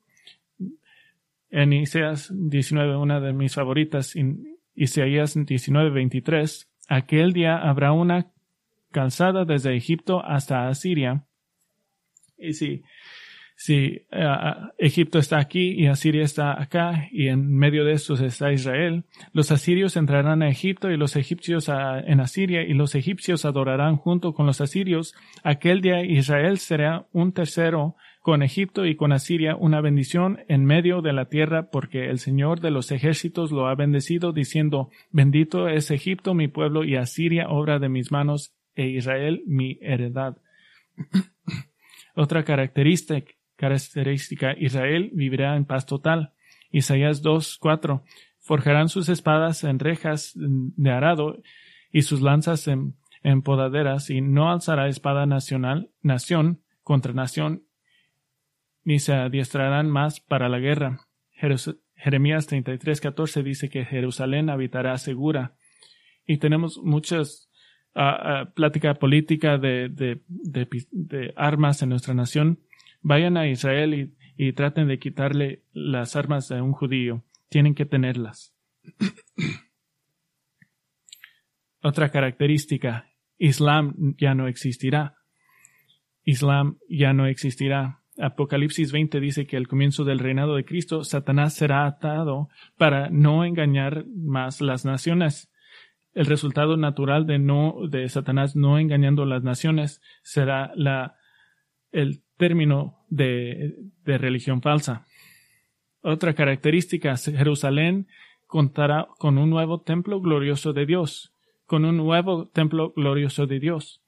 En 1.51 1.73
Isaías 1.73 2.31
19, 2.33 2.95
una 2.95 3.19
de 3.19 3.33
mis 3.33 3.53
favoritas, 3.53 4.15
Isaías 4.73 5.35
19, 5.35 5.91
23, 5.91 6.67
aquel 6.87 7.33
día 7.33 7.57
habrá 7.57 7.91
una 7.91 8.31
calzada 8.91 9.45
desde 9.45 9.75
Egipto 9.75 10.25
hasta 10.25 10.67
Asiria. 10.67 11.25
Y 12.37 12.53
si, 12.53 12.81
si 13.55 14.05
eh, 14.11 14.27
Egipto 14.77 15.19
está 15.19 15.37
aquí 15.37 15.71
y 15.71 15.87
Asiria 15.87 16.23
está 16.23 16.61
acá 16.61 17.07
y 17.11 17.27
en 17.27 17.55
medio 17.55 17.85
de 17.85 17.93
estos 17.93 18.21
está 18.21 18.51
Israel, 18.51 19.05
los 19.31 19.51
asirios 19.51 19.95
entrarán 19.95 20.41
a 20.41 20.49
Egipto 20.49 20.91
y 20.91 20.97
los 20.97 21.15
egipcios 21.15 21.69
en 21.69 22.19
Asiria 22.19 22.63
y 22.63 22.73
los 22.73 22.95
egipcios 22.95 23.45
adorarán 23.45 23.97
junto 23.97 24.33
con 24.33 24.45
los 24.45 24.61
asirios. 24.61 25.13
Aquel 25.43 25.81
día 25.81 26.03
Israel 26.03 26.57
será 26.57 27.07
un 27.11 27.31
tercero 27.33 27.95
con 28.23 28.41
Egipto 28.41 28.85
y 28.85 28.95
con 28.95 29.11
Asiria 29.11 29.57
una 29.57 29.81
bendición 29.81 30.39
en 30.47 30.63
medio 30.63 31.01
de 31.01 31.11
la 31.11 31.25
tierra, 31.25 31.69
porque 31.69 32.09
el 32.09 32.19
Señor 32.19 32.61
de 32.61 32.71
los 32.71 32.89
ejércitos 32.91 33.51
lo 33.51 33.67
ha 33.67 33.75
bendecido, 33.75 34.31
diciendo, 34.31 34.89
Bendito 35.11 35.67
es 35.67 35.91
Egipto 35.91 36.33
mi 36.33 36.47
pueblo 36.47 36.85
y 36.85 36.95
Asiria 36.95 37.49
obra 37.49 37.79
de 37.79 37.89
mis 37.89 38.13
manos 38.13 38.55
e 38.75 38.87
Israel 38.87 39.43
mi 39.45 39.77
heredad. 39.81 40.37
Otra 42.15 42.45
característica, 42.45 43.29
característica, 43.63 44.53
Israel 44.57 45.09
vivirá 45.13 45.55
en 45.55 45.63
paz 45.63 45.85
total. 45.85 46.33
Isaías 46.69 47.21
2, 47.21 47.57
4. 47.61 48.03
Forjarán 48.39 48.89
sus 48.89 49.07
espadas 49.07 49.63
en 49.63 49.79
rejas 49.79 50.33
de 50.35 50.91
arado 50.91 51.41
y 51.89 52.01
sus 52.01 52.21
lanzas 52.21 52.67
en, 52.67 52.95
podaderas 53.41 54.09
y 54.09 54.19
no 54.19 54.51
alzará 54.51 54.89
espada 54.89 55.25
nacional, 55.25 55.91
nación 56.01 56.61
contra 56.81 57.13
nación, 57.13 57.63
ni 58.83 58.99
se 58.99 59.13
adiestrarán 59.13 59.89
más 59.89 60.19
para 60.19 60.49
la 60.49 60.59
guerra. 60.59 60.99
Jeremías 61.95 62.47
33, 62.47 62.99
14 62.99 63.43
dice 63.43 63.69
que 63.69 63.85
Jerusalén 63.85 64.49
habitará 64.49 64.97
segura. 64.97 65.55
Y 66.25 66.37
tenemos 66.37 66.79
muchas 66.83 67.49
plática 68.55 68.95
política 68.95 69.57
de, 69.57 69.89
de, 70.27 71.33
armas 71.35 71.81
en 71.81 71.89
nuestra 71.89 72.13
nación, 72.13 72.59
vayan 73.03 73.37
a 73.37 73.47
Israel 73.47 74.15
y, 74.35 74.53
traten 74.53 74.87
de 74.87 74.97
quitarle 74.97 75.61
las 75.73 76.15
armas 76.15 76.51
a 76.51 76.63
un 76.63 76.73
judío. 76.73 77.23
Tienen 77.49 77.75
que 77.75 77.85
tenerlas. 77.85 78.55
Otra 81.81 82.09
característica, 82.09 83.11
Islam 83.37 84.15
ya 84.17 84.33
no 84.33 84.47
existirá. 84.47 85.17
Islam 86.23 86.79
ya 86.89 87.13
no 87.13 87.27
existirá. 87.27 87.99
Apocalipsis 88.17 88.91
20 88.91 89.19
dice 89.19 89.45
que 89.45 89.57
al 89.57 89.67
comienzo 89.67 90.03
del 90.03 90.19
reinado 90.19 90.55
de 90.55 90.65
Cristo, 90.65 91.03
Satanás 91.03 91.53
será 91.53 91.85
atado 91.85 92.49
para 92.77 93.09
no 93.09 93.45
engañar 93.45 94.05
más 94.07 94.61
las 94.61 94.85
naciones 94.85 95.51
el 96.13 96.25
resultado 96.25 96.77
natural 96.77 97.25
de 97.25 97.39
no 97.39 97.75
de 97.89 98.07
Satanás 98.09 98.55
no 98.55 98.77
engañando 98.77 99.25
las 99.25 99.43
naciones 99.43 100.01
será 100.21 100.71
la 100.75 101.17
el 101.91 102.22
término 102.37 103.05
de, 103.09 103.75
de 104.05 104.17
religión 104.17 104.61
falsa. 104.61 105.05
Otra 106.01 106.33
característica, 106.33 107.15
Jerusalén 107.15 108.07
contará 108.47 109.07
con 109.17 109.37
un 109.37 109.49
nuevo 109.49 109.81
templo 109.81 110.21
glorioso 110.21 110.73
de 110.73 110.85
Dios, 110.85 111.33
con 111.65 111.85
un 111.85 111.97
nuevo 111.97 112.47
templo 112.49 112.93
glorioso 112.95 113.47
de 113.47 113.59
Dios. 113.59 114.01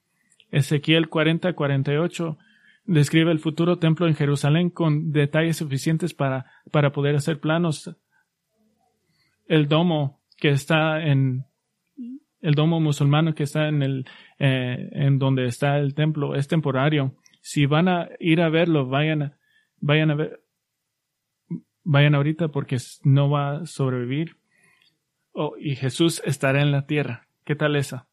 Ezequiel 0.50 1.08
40-48 1.08 2.36
describe 2.84 3.32
el 3.32 3.40
futuro 3.40 3.78
templo 3.78 4.06
en 4.06 4.14
Jerusalén 4.14 4.70
con 4.70 5.10
detalles 5.12 5.56
suficientes 5.56 6.14
para, 6.14 6.46
para 6.70 6.92
poder 6.92 7.16
hacer 7.16 7.40
planos. 7.40 7.96
El 9.48 9.68
domo 9.68 10.20
que 10.38 10.50
está 10.50 11.02
en 11.02 11.44
el 12.40 12.54
domo 12.54 12.78
musulmano 12.80 13.34
que 13.34 13.42
está 13.42 13.68
en 13.68 13.82
el 13.82 14.06
eh, 14.38 14.90
en 14.92 15.18
donde 15.18 15.46
está 15.46 15.78
el 15.78 15.94
templo 15.94 16.34
es 16.34 16.46
temporario. 16.46 17.14
Si 17.48 17.64
van 17.64 17.86
a 17.86 18.08
ir 18.18 18.40
a 18.40 18.48
verlo, 18.48 18.88
vayan 18.88 19.36
vayan 19.76 20.10
a 20.10 20.16
ver 20.16 20.40
vayan 21.84 22.16
ahorita 22.16 22.48
porque 22.48 22.76
no 23.04 23.30
va 23.30 23.58
a 23.58 23.66
sobrevivir. 23.66 24.36
Oh, 25.30 25.54
y 25.56 25.76
Jesús 25.76 26.20
estará 26.24 26.60
en 26.60 26.72
la 26.72 26.86
tierra. 26.86 27.28
¿Qué 27.44 27.54
tal 27.54 27.76
esa? 27.76 28.08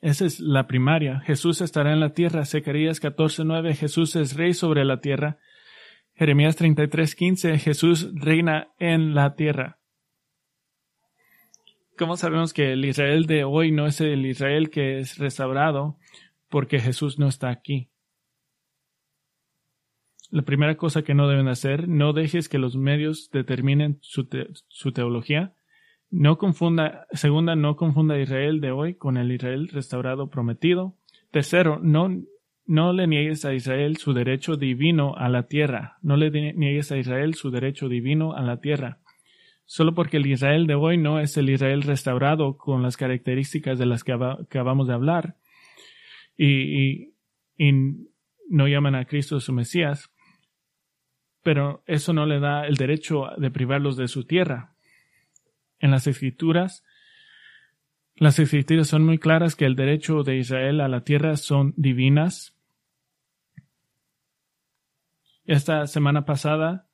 Esa 0.00 0.26
es 0.26 0.38
la 0.38 0.68
primaria. 0.68 1.18
Jesús 1.26 1.60
estará 1.60 1.92
en 1.92 1.98
la 1.98 2.12
tierra. 2.12 2.44
Zacarías 2.44 3.00
14:9. 3.02 3.74
Jesús 3.74 4.14
es 4.14 4.36
rey 4.36 4.54
sobre 4.54 4.84
la 4.84 5.00
tierra. 5.00 5.38
Jeremías 6.14 6.56
33:15. 6.56 7.58
Jesús 7.58 8.12
reina 8.14 8.68
en 8.78 9.12
la 9.12 9.34
tierra. 9.34 9.80
¿Cómo 11.98 12.16
sabemos 12.16 12.52
que 12.52 12.74
el 12.74 12.84
Israel 12.84 13.26
de 13.26 13.42
hoy 13.42 13.72
no 13.72 13.88
es 13.88 14.00
el 14.00 14.24
Israel 14.24 14.70
que 14.70 15.00
es 15.00 15.18
restaurado? 15.18 15.98
Porque 16.48 16.78
Jesús 16.78 17.18
no 17.18 17.26
está 17.26 17.50
aquí. 17.50 17.90
La 20.30 20.42
primera 20.42 20.76
cosa 20.76 21.02
que 21.02 21.14
no 21.14 21.28
deben 21.28 21.48
hacer, 21.48 21.88
no 21.88 22.12
dejes 22.12 22.48
que 22.48 22.58
los 22.58 22.76
medios 22.76 23.30
determinen 23.32 23.98
su, 24.00 24.26
teología. 24.92 25.54
No 26.08 26.38
confunda, 26.38 27.06
segunda, 27.12 27.56
no 27.56 27.76
confunda 27.76 28.18
Israel 28.18 28.60
de 28.60 28.70
hoy 28.70 28.94
con 28.94 29.16
el 29.16 29.32
Israel 29.32 29.68
restaurado 29.68 30.30
prometido. 30.30 30.94
Tercero, 31.32 31.80
no, 31.82 32.22
no 32.64 32.92
le 32.92 33.08
niegues 33.08 33.44
a 33.44 33.54
Israel 33.54 33.96
su 33.96 34.12
derecho 34.12 34.56
divino 34.56 35.16
a 35.16 35.28
la 35.28 35.48
tierra. 35.48 35.98
No 36.00 36.16
le 36.16 36.30
niegues 36.30 36.92
a 36.92 36.98
Israel 36.98 37.34
su 37.34 37.50
derecho 37.50 37.88
divino 37.88 38.32
a 38.32 38.42
la 38.42 38.60
tierra. 38.60 38.98
Solo 39.64 39.94
porque 39.94 40.18
el 40.18 40.26
Israel 40.26 40.68
de 40.68 40.76
hoy 40.76 40.96
no 40.96 41.18
es 41.18 41.36
el 41.36 41.50
Israel 41.50 41.82
restaurado 41.82 42.56
con 42.56 42.82
las 42.82 42.96
características 42.96 43.80
de 43.80 43.86
las 43.86 44.04
que 44.04 44.12
acabamos 44.12 44.86
de 44.86 44.94
hablar 44.94 45.36
y 46.36 47.12
no 48.50 48.66
llaman 48.66 48.96
a 48.96 49.04
Cristo 49.04 49.40
su 49.40 49.52
Mesías, 49.52 50.10
pero 51.42 51.82
eso 51.86 52.12
no 52.12 52.26
le 52.26 52.40
da 52.40 52.66
el 52.66 52.76
derecho 52.76 53.28
de 53.36 53.50
privarlos 53.50 53.96
de 53.96 54.08
su 54.08 54.24
tierra 54.24 54.74
en 55.78 55.90
las 55.90 56.06
escrituras, 56.06 56.84
las 58.20 58.38
escrituras 58.38 58.86
son 58.86 59.06
muy 59.06 59.18
claras 59.18 59.56
que 59.56 59.64
el 59.64 59.74
derecho 59.74 60.22
de 60.22 60.36
Israel 60.36 60.82
a 60.82 60.88
la 60.88 61.04
tierra 61.04 61.36
son 61.36 61.72
divinas. 61.78 62.54
Esta 65.46 65.86
semana 65.86 66.26
pasada, 66.26 66.86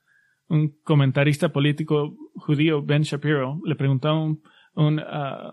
un 0.47 0.69
comentarista 0.85 1.49
político 1.49 2.17
judío, 2.37 2.81
Ben 2.81 3.03
Shapiro, 3.03 3.61
le 3.65 3.75
preguntó 3.75 4.09
a 4.09 4.23
un, 4.23 4.43
un, 4.75 5.01
uh, 5.01 5.51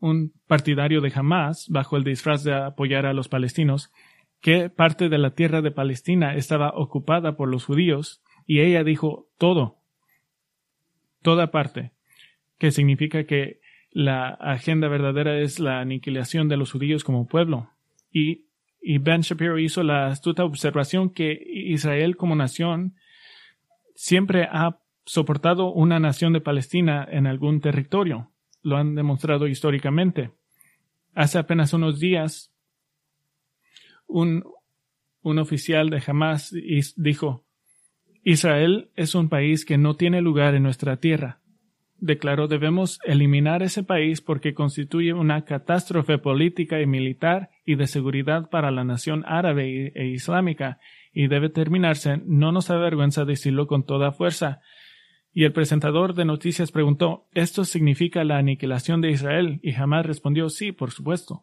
un 0.00 0.32
partidario 0.48 1.00
de 1.00 1.12
Hamas, 1.14 1.68
bajo 1.68 1.96
el 1.96 2.02
disfraz 2.02 2.42
de 2.42 2.54
apoyar 2.54 3.06
a 3.06 3.14
los 3.14 3.28
palestinos, 3.28 3.92
qué 4.44 4.68
parte 4.68 5.08
de 5.08 5.16
la 5.16 5.30
tierra 5.30 5.62
de 5.62 5.70
Palestina 5.70 6.34
estaba 6.34 6.74
ocupada 6.76 7.34
por 7.34 7.48
los 7.48 7.64
judíos, 7.64 8.22
y 8.46 8.60
ella 8.60 8.84
dijo 8.84 9.26
todo, 9.38 9.78
toda 11.22 11.50
parte 11.50 11.92
que 12.58 12.70
significa 12.70 13.24
que 13.24 13.62
la 13.90 14.28
agenda 14.28 14.88
verdadera 14.88 15.40
es 15.40 15.60
la 15.60 15.80
aniquilación 15.80 16.48
de 16.48 16.58
los 16.58 16.72
judíos 16.72 17.04
como 17.04 17.26
pueblo. 17.26 17.70
Y, 18.12 18.44
y 18.82 18.98
Ben 18.98 19.22
Shapiro 19.22 19.58
hizo 19.58 19.82
la 19.82 20.08
astuta 20.08 20.44
observación 20.44 21.08
que 21.08 21.42
Israel 21.50 22.18
como 22.18 22.36
nación 22.36 22.96
siempre 23.94 24.46
ha 24.52 24.78
soportado 25.06 25.72
una 25.72 25.98
nación 26.00 26.34
de 26.34 26.42
Palestina 26.42 27.08
en 27.10 27.26
algún 27.26 27.62
territorio. 27.62 28.30
Lo 28.60 28.76
han 28.76 28.94
demostrado 28.94 29.46
históricamente. 29.46 30.32
Hace 31.14 31.38
apenas 31.38 31.72
unos 31.72 31.98
días, 31.98 32.53
un, 34.06 34.44
un 35.22 35.38
oficial 35.38 35.90
de 35.90 36.02
Hamas 36.06 36.54
dijo, 36.96 37.44
Israel 38.22 38.90
es 38.96 39.14
un 39.14 39.28
país 39.28 39.64
que 39.64 39.78
no 39.78 39.96
tiene 39.96 40.20
lugar 40.20 40.54
en 40.54 40.62
nuestra 40.62 40.96
tierra 40.98 41.40
declaró 42.04 42.48
debemos 42.48 42.98
eliminar 43.04 43.62
ese 43.62 43.82
país 43.82 44.20
porque 44.20 44.52
constituye 44.52 45.14
una 45.14 45.44
catástrofe 45.44 46.18
política 46.18 46.80
y 46.80 46.86
militar 46.86 47.48
y 47.64 47.76
de 47.76 47.86
seguridad 47.86 48.50
para 48.50 48.70
la 48.70 48.84
nación 48.84 49.24
árabe 49.26 49.92
e 49.94 50.06
islámica 50.08 50.78
y 51.14 51.28
debe 51.28 51.48
terminarse. 51.48 52.20
No 52.26 52.52
nos 52.52 52.70
avergüenza 52.70 53.24
decirlo 53.24 53.66
con 53.66 53.84
toda 53.86 54.12
fuerza. 54.12 54.60
Y 55.32 55.44
el 55.44 55.52
presentador 55.52 56.14
de 56.14 56.26
noticias 56.26 56.72
preguntó 56.72 57.26
¿Esto 57.32 57.64
significa 57.64 58.22
la 58.22 58.36
aniquilación 58.36 59.00
de 59.00 59.10
Israel? 59.10 59.60
Y 59.62 59.72
jamás 59.72 60.04
respondió 60.04 60.50
sí, 60.50 60.72
por 60.72 60.90
supuesto. 60.90 61.42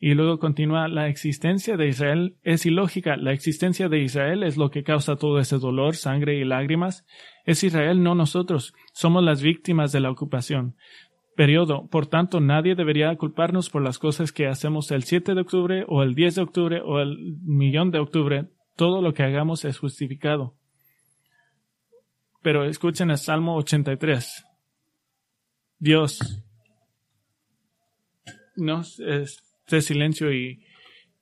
Y 0.00 0.14
luego 0.14 0.38
continúa, 0.38 0.86
la 0.86 1.08
existencia 1.08 1.76
de 1.76 1.88
Israel 1.88 2.36
es 2.42 2.66
ilógica, 2.66 3.16
la 3.16 3.32
existencia 3.32 3.88
de 3.88 4.00
Israel 4.00 4.44
es 4.44 4.56
lo 4.56 4.70
que 4.70 4.84
causa 4.84 5.16
todo 5.16 5.40
ese 5.40 5.58
dolor, 5.58 5.96
sangre 5.96 6.36
y 6.36 6.44
lágrimas. 6.44 7.04
Es 7.44 7.64
Israel, 7.64 8.02
no 8.02 8.14
nosotros, 8.14 8.74
somos 8.92 9.24
las 9.24 9.42
víctimas 9.42 9.90
de 9.90 10.00
la 10.00 10.10
ocupación. 10.10 10.76
Periodo. 11.38 11.86
Por 11.86 12.08
tanto, 12.08 12.40
nadie 12.40 12.74
debería 12.74 13.14
culparnos 13.14 13.70
por 13.70 13.80
las 13.80 14.00
cosas 14.00 14.32
que 14.32 14.48
hacemos 14.48 14.90
el 14.90 15.04
7 15.04 15.36
de 15.36 15.40
octubre 15.40 15.84
o 15.86 16.02
el 16.02 16.16
10 16.16 16.34
de 16.34 16.42
octubre 16.42 16.80
o 16.84 16.98
el 16.98 17.36
millón 17.44 17.92
de 17.92 18.00
octubre. 18.00 18.48
Todo 18.74 19.02
lo 19.02 19.14
que 19.14 19.22
hagamos 19.22 19.64
es 19.64 19.78
justificado. 19.78 20.56
Pero 22.42 22.64
escuchen 22.64 23.10
el 23.10 23.18
Salmo 23.18 23.54
83. 23.54 24.44
Dios 25.78 26.42
nos 28.56 28.98
es, 28.98 29.47
de 29.76 29.82
silencio 29.82 30.32
y 30.32 30.64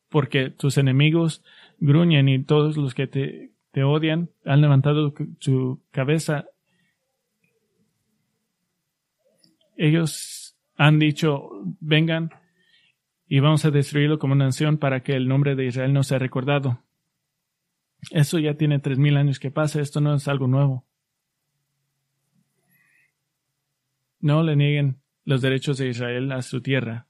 porque 0.09 0.51
tus 0.51 0.79
enemigos 0.79 1.43
gruñen 1.79 2.29
y 2.29 2.43
todos 2.45 2.77
los 2.77 2.95
que 2.95 3.07
te, 3.07 3.53
te 3.73 3.85
odian 3.85 4.31
han 4.45 4.61
levantado 4.61 5.15
su 5.39 5.83
cabeza. 5.91 6.47
Ellos 9.77 10.57
han 10.77 10.99
dicho, 10.99 11.51
vengan 11.81 12.31
y 13.29 13.41
vamos 13.41 13.65
a 13.65 13.71
destruirlo 13.71 14.19
como 14.19 14.35
nación 14.35 14.79
para 14.79 15.03
que 15.03 15.13
el 15.13 15.29
nombre 15.29 15.55
de 15.57 15.67
Israel 15.67 15.93
no 15.93 16.03
sea 16.03 16.19
recordado. 16.19 16.83
Eso 18.11 18.39
ya 18.39 18.55
tiene 18.55 18.79
tres 18.79 18.99
mil 18.99 19.17
años 19.17 19.39
que 19.39 19.51
pasa, 19.51 19.81
esto 19.81 20.01
no 20.01 20.15
es 20.15 20.29
algo 20.29 20.47
nuevo. 20.47 20.85
No 24.21 24.43
le 24.43 24.57
nieguen 24.57 25.01
los 25.25 25.43
derechos 25.43 25.79
de 25.79 25.89
Israel 25.89 26.31
a 26.33 26.43
su 26.43 26.61
tierra. 26.61 27.07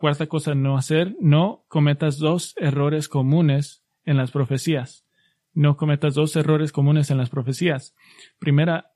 Cuarta 0.00 0.28
cosa 0.28 0.54
no 0.54 0.78
hacer, 0.78 1.14
no 1.20 1.66
cometas 1.68 2.16
dos 2.16 2.54
errores 2.56 3.06
comunes 3.06 3.84
en 4.06 4.16
las 4.16 4.30
profecías. 4.30 5.06
No 5.52 5.76
cometas 5.76 6.14
dos 6.14 6.34
errores 6.36 6.72
comunes 6.72 7.10
en 7.10 7.18
las 7.18 7.28
profecías. 7.28 7.94
Primera, 8.38 8.92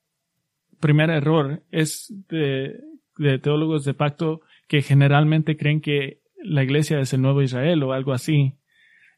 primer 0.80 1.10
error 1.10 1.62
es 1.70 2.06
de, 2.30 2.80
de 3.18 3.38
teólogos 3.38 3.84
de 3.84 3.92
pacto 3.92 4.40
que 4.66 4.80
generalmente 4.80 5.58
creen 5.58 5.82
que 5.82 6.22
la 6.42 6.62
iglesia 6.62 6.98
es 7.00 7.12
el 7.12 7.20
nuevo 7.20 7.42
Israel 7.42 7.82
o 7.82 7.92
algo 7.92 8.14
así. 8.14 8.54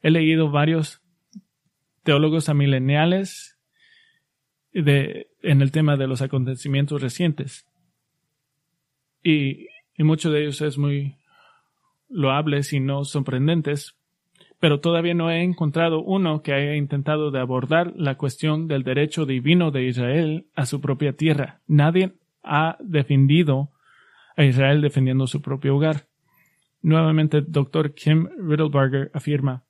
He 0.01 0.11
leído 0.11 0.51
varios 0.51 1.01
teólogos 2.03 2.49
amileniales 2.49 3.57
de, 4.73 5.29
en 5.41 5.61
el 5.61 5.71
tema 5.71 5.95
de 5.95 6.07
los 6.07 6.21
acontecimientos 6.21 7.01
recientes. 7.01 7.65
Y, 9.23 9.67
y 9.95 10.03
mucho 10.03 10.29
de 10.31 10.41
ellos 10.41 10.59
es 10.59 10.77
muy 10.77 11.16
loables 12.09 12.73
y 12.73 12.79
no 12.79 13.03
sorprendentes, 13.03 13.97
pero 14.59 14.79
todavía 14.79 15.13
no 15.13 15.29
he 15.29 15.43
encontrado 15.43 16.01
uno 16.01 16.41
que 16.41 16.53
haya 16.53 16.75
intentado 16.75 17.31
de 17.31 17.39
abordar 17.39 17.93
la 17.95 18.15
cuestión 18.15 18.67
del 18.67 18.83
derecho 18.83 19.25
divino 19.25 19.71
de 19.71 19.85
Israel 19.85 20.47
a 20.55 20.65
su 20.65 20.81
propia 20.81 21.13
tierra. 21.13 21.61
Nadie 21.67 22.13
ha 22.43 22.77
defendido 22.79 23.71
a 24.35 24.43
Israel 24.43 24.81
defendiendo 24.81 25.27
su 25.27 25.41
propio 25.41 25.75
hogar. 25.75 26.07
Nuevamente, 26.81 27.41
doctor 27.41 27.93
Kim 27.93 28.29
Riddlebarger 28.37 29.11
afirma, 29.13 29.63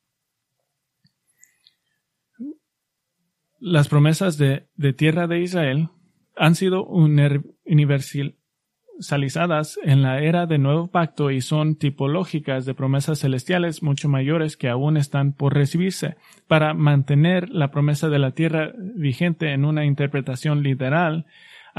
las 3.60 3.88
promesas 3.88 4.38
de, 4.38 4.68
de 4.76 4.94
tierra 4.94 5.28
de 5.28 5.42
Israel 5.42 5.90
han 6.36 6.56
sido 6.56 6.86
universal, 6.86 8.36
especializadas 9.00 9.80
en 9.84 10.02
la 10.02 10.22
era 10.22 10.46
del 10.46 10.64
nuevo 10.64 10.88
pacto 10.88 11.32
y 11.32 11.42
son 11.42 11.76
tipológicas 11.76 12.66
de 12.66 12.74
promesas 12.74 13.20
celestiales 13.20 13.84
mucho 13.84 14.10
mayores 14.10 14.58
que 14.58 14.70
aún 14.70 14.98
están 14.98 15.34
por 15.34 15.54
recibirse. 15.54 16.16
Para 16.48 16.74
mantener 16.74 17.50
la 17.50 17.72
promesa 17.72 18.10
de 18.10 18.20
la 18.20 18.32
tierra 18.32 18.72
vigente 18.76 19.54
en 19.54 19.66
una 19.66 19.86
interpretación 19.86 20.64
literal, 20.64 21.26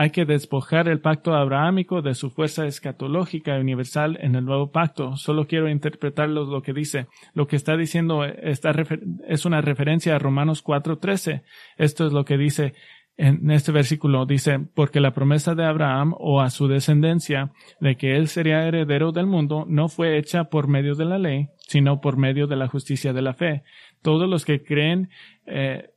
hay 0.00 0.10
que 0.10 0.24
despojar 0.24 0.86
el 0.86 1.00
pacto 1.00 1.34
abrahámico 1.34 2.02
de 2.02 2.14
su 2.14 2.30
fuerza 2.30 2.66
escatológica 2.66 3.58
universal 3.58 4.16
en 4.20 4.36
el 4.36 4.44
nuevo 4.44 4.70
pacto. 4.70 5.16
Solo 5.16 5.48
quiero 5.48 5.68
interpretar 5.68 6.28
lo 6.28 6.62
que 6.62 6.72
dice. 6.72 7.08
Lo 7.34 7.48
que 7.48 7.56
está 7.56 7.76
diciendo 7.76 8.24
es 8.24 9.44
una 9.44 9.60
referencia 9.60 10.14
a 10.14 10.20
Romanos 10.20 10.64
4.13. 10.64 11.42
Esto 11.78 12.06
es 12.06 12.12
lo 12.12 12.24
que 12.24 12.38
dice 12.38 12.74
en 13.18 13.50
este 13.50 13.72
versículo 13.72 14.26
dice, 14.26 14.60
porque 14.74 15.00
la 15.00 15.12
promesa 15.12 15.56
de 15.56 15.64
Abraham 15.64 16.14
o 16.18 16.40
a 16.40 16.50
su 16.50 16.68
descendencia 16.68 17.50
de 17.80 17.96
que 17.96 18.16
él 18.16 18.28
sería 18.28 18.66
heredero 18.66 19.10
del 19.10 19.26
mundo 19.26 19.66
no 19.68 19.88
fue 19.88 20.18
hecha 20.18 20.44
por 20.44 20.68
medio 20.68 20.94
de 20.94 21.04
la 21.04 21.18
ley, 21.18 21.48
sino 21.58 22.00
por 22.00 22.16
medio 22.16 22.46
de 22.46 22.54
la 22.54 22.68
justicia 22.68 23.12
de 23.12 23.22
la 23.22 23.34
fe. 23.34 23.64
Todos 24.02 24.30
los 24.30 24.44
que 24.44 24.62
creen 24.62 25.10
eh, 25.46 25.90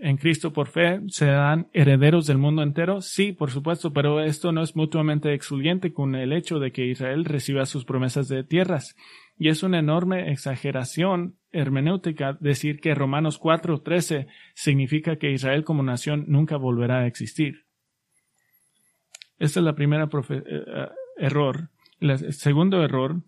en 0.00 0.16
Cristo 0.16 0.52
por 0.52 0.66
fe 0.66 1.00
serán 1.08 1.68
herederos 1.72 2.26
del 2.26 2.38
mundo 2.38 2.62
entero? 2.62 3.00
Sí, 3.00 3.32
por 3.32 3.52
supuesto, 3.52 3.92
pero 3.92 4.20
esto 4.20 4.50
no 4.50 4.62
es 4.62 4.74
mutuamente 4.74 5.32
excluyente 5.32 5.92
con 5.92 6.16
el 6.16 6.32
hecho 6.32 6.58
de 6.58 6.72
que 6.72 6.86
Israel 6.86 7.24
reciba 7.24 7.66
sus 7.66 7.84
promesas 7.84 8.28
de 8.28 8.44
tierras. 8.44 8.96
Y 9.38 9.48
es 9.48 9.62
una 9.62 9.78
enorme 9.78 10.30
exageración 10.32 11.36
hermenéutica 11.52 12.36
decir 12.40 12.80
que 12.80 12.94
Romanos 12.94 13.38
4:13 13.38 14.26
significa 14.54 15.16
que 15.16 15.32
Israel 15.32 15.64
como 15.64 15.82
nación 15.82 16.24
nunca 16.28 16.56
volverá 16.56 17.00
a 17.00 17.06
existir. 17.06 17.66
Esta 19.38 19.60
es 19.60 19.64
la 19.64 19.74
primera 19.74 20.04
eh, 20.04 20.42
eh, 20.46 20.88
error. 21.18 21.68
El 22.00 22.32
segundo 22.32 22.82
error 22.82 23.22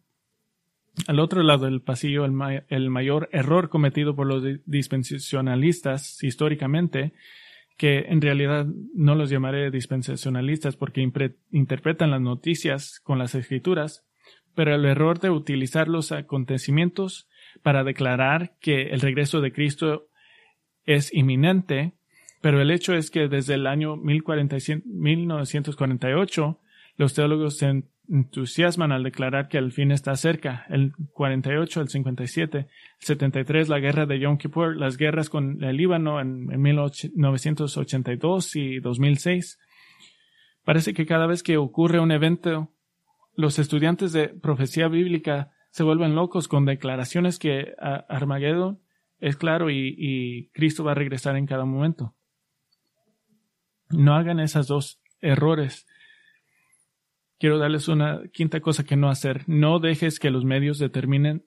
al 1.06 1.20
otro 1.20 1.42
lado 1.42 1.66
del 1.66 1.80
pasillo, 1.80 2.24
el, 2.24 2.90
mayor 2.90 3.28
error 3.32 3.68
cometido 3.68 4.16
por 4.16 4.26
los 4.26 4.42
dispensacionalistas 4.66 6.22
históricamente, 6.24 7.12
que 7.76 8.00
en 8.08 8.20
realidad 8.20 8.66
no 8.94 9.14
los 9.14 9.30
llamaré 9.30 9.70
dispensacionalistas 9.70 10.76
porque 10.76 11.08
interpretan 11.52 12.10
las 12.10 12.20
noticias 12.20 13.00
con 13.00 13.18
las 13.18 13.34
escrituras, 13.36 14.07
pero 14.58 14.74
el 14.74 14.84
error 14.86 15.20
de 15.20 15.30
utilizar 15.30 15.86
los 15.86 16.10
acontecimientos 16.10 17.28
para 17.62 17.84
declarar 17.84 18.56
que 18.60 18.88
el 18.88 19.00
regreso 19.00 19.40
de 19.40 19.52
Cristo 19.52 20.08
es 20.84 21.14
inminente, 21.14 21.92
pero 22.40 22.60
el 22.60 22.72
hecho 22.72 22.94
es 22.94 23.12
que 23.12 23.28
desde 23.28 23.54
el 23.54 23.68
año 23.68 23.96
1948 23.96 26.58
los 26.96 27.14
teólogos 27.14 27.58
se 27.58 27.84
entusiasman 28.08 28.90
al 28.90 29.04
declarar 29.04 29.46
que 29.46 29.58
el 29.58 29.70
fin 29.70 29.92
está 29.92 30.16
cerca. 30.16 30.66
El 30.70 30.92
48, 31.12 31.82
el 31.82 31.88
57, 31.88 32.58
el 32.58 32.66
73, 32.98 33.68
la 33.68 33.78
guerra 33.78 34.06
de 34.06 34.18
Yom 34.18 34.38
Kippur, 34.38 34.76
las 34.76 34.96
guerras 34.96 35.30
con 35.30 35.62
el 35.62 35.76
Líbano 35.76 36.20
en, 36.20 36.48
1982 36.48 38.56
y 38.56 38.80
2006. 38.80 39.56
Parece 40.64 40.94
que 40.94 41.06
cada 41.06 41.28
vez 41.28 41.44
que 41.44 41.58
ocurre 41.58 42.00
un 42.00 42.10
evento, 42.10 42.72
los 43.38 43.60
estudiantes 43.60 44.12
de 44.12 44.30
profecía 44.30 44.88
bíblica 44.88 45.52
se 45.70 45.84
vuelven 45.84 46.16
locos 46.16 46.48
con 46.48 46.64
declaraciones 46.64 47.38
que 47.38 47.72
Armagedón 47.78 48.80
es 49.20 49.36
claro 49.36 49.70
y, 49.70 50.50
Cristo 50.52 50.82
va 50.82 50.90
a 50.90 50.96
regresar 50.96 51.36
en 51.36 51.46
cada 51.46 51.64
momento. 51.64 52.16
No 53.90 54.16
hagan 54.16 54.40
esos 54.40 54.66
dos 54.66 55.00
errores 55.20 55.86
quiero 57.38 57.58
darles 57.58 57.86
una 57.86 58.22
quinta 58.32 58.58
cosa 58.58 58.82
que 58.82 58.96
no 58.96 59.08
hacer. 59.08 59.44
No 59.46 59.78
dejes 59.78 60.18
que 60.18 60.32
los 60.32 60.44
medios 60.44 60.80
determinen, 60.80 61.46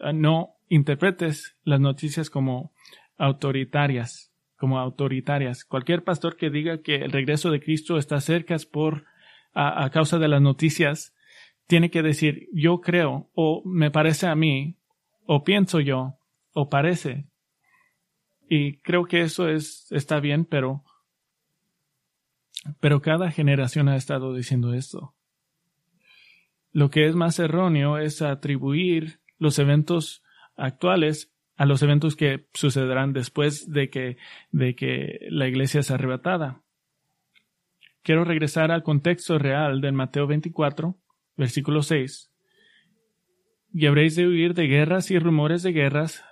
ah, 0.00 0.12
no 0.12 0.56
interpretes 0.68 1.56
las 1.62 1.78
noticias 1.78 2.28
como 2.28 2.72
autoritarias, 3.18 4.32
como 4.56 4.80
autoritarias. 4.80 5.64
Cualquier 5.64 6.02
pastor 6.02 6.36
que 6.36 6.50
diga 6.50 6.82
que 6.82 6.96
el 6.96 7.12
regreso 7.12 7.52
de 7.52 7.60
Cristo 7.60 7.98
está 7.98 8.20
cerca 8.20 8.56
por 8.72 9.04
a 9.52 9.90
causa 9.90 10.18
de 10.18 10.26
las 10.26 10.42
noticias, 10.42 11.12
tiene 11.70 11.88
que 11.88 12.02
decir 12.02 12.48
yo 12.52 12.80
creo 12.80 13.30
o 13.32 13.62
me 13.64 13.92
parece 13.92 14.26
a 14.26 14.34
mí 14.34 14.74
o 15.24 15.44
pienso 15.44 15.78
yo 15.78 16.18
o 16.52 16.68
parece. 16.68 17.28
Y 18.48 18.78
creo 18.78 19.04
que 19.04 19.20
eso 19.20 19.48
es 19.48 19.86
está 19.92 20.18
bien, 20.18 20.44
pero 20.44 20.82
pero 22.80 23.00
cada 23.00 23.30
generación 23.30 23.88
ha 23.88 23.94
estado 23.94 24.34
diciendo 24.34 24.74
esto. 24.74 25.14
Lo 26.72 26.90
que 26.90 27.06
es 27.06 27.14
más 27.14 27.38
erróneo 27.38 27.98
es 27.98 28.20
atribuir 28.20 29.20
los 29.38 29.60
eventos 29.60 30.24
actuales 30.56 31.32
a 31.56 31.66
los 31.66 31.84
eventos 31.84 32.16
que 32.16 32.48
sucederán 32.52 33.12
después 33.12 33.70
de 33.70 33.90
que, 33.90 34.16
de 34.50 34.74
que 34.74 35.20
la 35.30 35.46
iglesia 35.46 35.80
es 35.80 35.92
arrebatada. 35.92 36.62
Quiero 38.02 38.24
regresar 38.24 38.72
al 38.72 38.82
contexto 38.82 39.38
real 39.38 39.80
del 39.80 39.92
Mateo 39.92 40.26
24, 40.26 40.96
versículo 41.40 41.82
6. 41.82 42.30
Y 43.72 43.86
habréis 43.86 44.14
de 44.14 44.28
huir 44.28 44.54
de 44.54 44.68
guerras 44.68 45.10
y 45.10 45.18
rumores 45.18 45.64
de 45.64 45.72
guerras. 45.72 46.22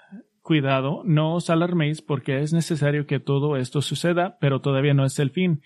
Cuidado, 0.42 1.02
no 1.04 1.34
os 1.34 1.50
alarméis 1.50 2.00
porque 2.02 2.40
es 2.40 2.52
necesario 2.52 3.06
que 3.06 3.18
todo 3.18 3.56
esto 3.56 3.82
suceda, 3.82 4.38
pero 4.40 4.60
todavía 4.60 4.94
no 4.94 5.04
es 5.04 5.18
el 5.18 5.30
fin. 5.30 5.62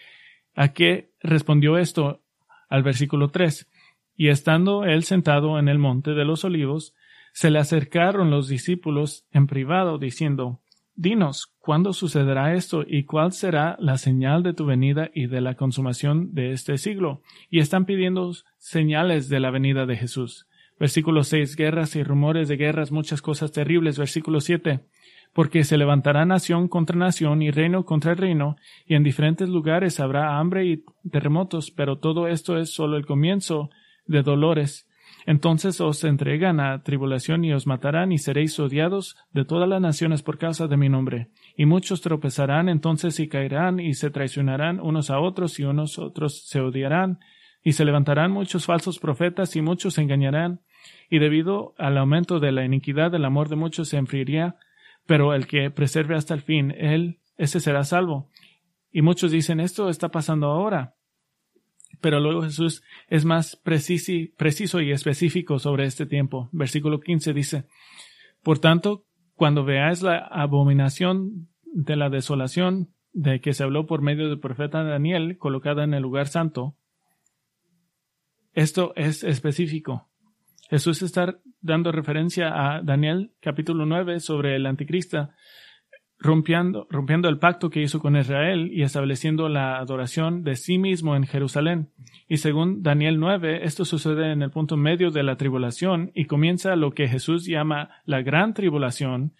¿A 0.54 0.72
qué 0.72 1.12
respondió 1.20 1.76
esto? 1.76 2.22
Al 2.68 2.82
versículo 2.82 3.28
3. 3.28 3.68
Y 4.16 4.28
estando 4.28 4.84
él 4.84 5.04
sentado 5.04 5.58
en 5.58 5.68
el 5.68 5.78
monte 5.78 6.12
de 6.12 6.24
los 6.24 6.44
olivos, 6.44 6.94
se 7.32 7.50
le 7.50 7.58
acercaron 7.58 8.30
los 8.30 8.48
discípulos 8.48 9.26
en 9.32 9.46
privado, 9.46 9.98
diciendo, 9.98 10.61
Dinos, 10.94 11.52
¿cuándo 11.58 11.94
sucederá 11.94 12.54
esto 12.54 12.84
y 12.86 13.04
cuál 13.04 13.32
será 13.32 13.76
la 13.80 13.96
señal 13.96 14.42
de 14.42 14.52
tu 14.52 14.66
venida 14.66 15.10
y 15.14 15.26
de 15.26 15.40
la 15.40 15.54
consumación 15.54 16.34
de 16.34 16.52
este 16.52 16.76
siglo? 16.76 17.22
Y 17.48 17.60
están 17.60 17.86
pidiendo 17.86 18.30
señales 18.58 19.28
de 19.28 19.40
la 19.40 19.50
venida 19.50 19.86
de 19.86 19.96
Jesús. 19.96 20.46
Versículo 20.78 21.24
6. 21.24 21.56
Guerras 21.56 21.96
y 21.96 22.02
rumores 22.02 22.48
de 22.48 22.56
guerras, 22.56 22.92
muchas 22.92 23.22
cosas 23.22 23.52
terribles. 23.52 23.98
Versículo 23.98 24.40
7. 24.40 24.80
Porque 25.32 25.64
se 25.64 25.78
levantará 25.78 26.26
nación 26.26 26.68
contra 26.68 26.96
nación 26.96 27.40
y 27.40 27.50
reino 27.50 27.86
contra 27.86 28.14
reino, 28.14 28.56
y 28.84 28.94
en 28.94 29.02
diferentes 29.02 29.48
lugares 29.48 29.98
habrá 29.98 30.38
hambre 30.38 30.66
y 30.66 30.84
terremotos, 31.10 31.70
pero 31.70 31.98
todo 31.98 32.28
esto 32.28 32.58
es 32.58 32.74
solo 32.74 32.98
el 32.98 33.06
comienzo 33.06 33.70
de 34.06 34.22
dolores. 34.22 34.86
Entonces 35.26 35.80
os 35.80 36.02
entregan 36.04 36.60
a 36.60 36.82
tribulación 36.82 37.44
y 37.44 37.52
os 37.52 37.66
matarán 37.66 38.12
y 38.12 38.18
seréis 38.18 38.58
odiados 38.58 39.16
de 39.32 39.44
todas 39.44 39.68
las 39.68 39.80
naciones 39.80 40.22
por 40.22 40.38
causa 40.38 40.66
de 40.66 40.76
mi 40.76 40.88
nombre. 40.88 41.28
Y 41.56 41.66
muchos 41.66 42.00
tropezarán 42.00 42.68
entonces 42.68 43.20
y 43.20 43.28
caerán 43.28 43.80
y 43.80 43.94
se 43.94 44.10
traicionarán 44.10 44.80
unos 44.80 45.10
a 45.10 45.20
otros 45.20 45.58
y 45.60 45.64
unos 45.64 45.98
otros 45.98 46.46
se 46.46 46.60
odiarán 46.60 47.20
y 47.62 47.72
se 47.72 47.84
levantarán 47.84 48.32
muchos 48.32 48.66
falsos 48.66 48.98
profetas 48.98 49.54
y 49.54 49.62
muchos 49.62 49.94
se 49.94 50.02
engañarán 50.02 50.60
y 51.08 51.18
debido 51.18 51.74
al 51.78 51.96
aumento 51.96 52.40
de 52.40 52.50
la 52.50 52.64
iniquidad 52.64 53.14
el 53.14 53.24
amor 53.24 53.48
de 53.48 53.56
muchos 53.56 53.88
se 53.88 53.98
enfriaría 53.98 54.56
pero 55.06 55.34
el 55.34 55.46
que 55.46 55.70
preserve 55.70 56.16
hasta 56.16 56.34
el 56.34 56.42
fin 56.42 56.72
él 56.76 57.20
ese 57.36 57.60
será 57.60 57.84
salvo. 57.84 58.28
Y 58.90 59.02
muchos 59.02 59.30
dicen 59.30 59.60
esto 59.60 59.88
está 59.88 60.10
pasando 60.10 60.48
ahora 60.48 60.94
pero 62.02 62.20
luego 62.20 62.42
Jesús 62.42 62.82
es 63.08 63.24
más 63.24 63.56
preciso 63.56 64.80
y 64.80 64.90
específico 64.90 65.58
sobre 65.58 65.86
este 65.86 66.04
tiempo. 66.04 66.50
Versículo 66.52 67.00
15 67.00 67.32
dice, 67.32 67.64
Por 68.42 68.58
tanto, 68.58 69.06
cuando 69.34 69.64
veáis 69.64 70.02
la 70.02 70.18
abominación 70.18 71.48
de 71.64 71.96
la 71.96 72.10
desolación 72.10 72.92
de 73.12 73.40
que 73.40 73.54
se 73.54 73.62
habló 73.62 73.86
por 73.86 74.02
medio 74.02 74.28
del 74.28 74.40
profeta 74.40 74.82
Daniel 74.82 75.38
colocada 75.38 75.84
en 75.84 75.94
el 75.94 76.02
lugar 76.02 76.26
santo, 76.26 76.76
esto 78.52 78.92
es 78.96 79.22
específico. 79.24 80.10
Jesús 80.68 81.02
está 81.02 81.38
dando 81.60 81.92
referencia 81.92 82.48
a 82.48 82.82
Daniel 82.82 83.32
capítulo 83.40 83.86
9 83.86 84.20
sobre 84.20 84.56
el 84.56 84.66
anticristo 84.66 85.30
rompiendo, 86.22 86.86
rompiendo 86.88 87.28
el 87.28 87.38
pacto 87.38 87.68
que 87.68 87.82
hizo 87.82 87.98
con 88.00 88.16
Israel 88.16 88.70
y 88.72 88.82
estableciendo 88.82 89.48
la 89.48 89.78
adoración 89.78 90.44
de 90.44 90.54
sí 90.54 90.78
mismo 90.78 91.16
en 91.16 91.26
Jerusalén. 91.26 91.88
Y 92.28 92.36
según 92.36 92.82
Daniel 92.82 93.18
9, 93.18 93.64
esto 93.64 93.84
sucede 93.84 94.32
en 94.32 94.42
el 94.42 94.50
punto 94.50 94.76
medio 94.76 95.10
de 95.10 95.24
la 95.24 95.36
tribulación 95.36 96.12
y 96.14 96.26
comienza 96.26 96.76
lo 96.76 96.92
que 96.92 97.08
Jesús 97.08 97.44
llama 97.44 97.90
la 98.04 98.22
gran 98.22 98.54
tribulación, 98.54 99.34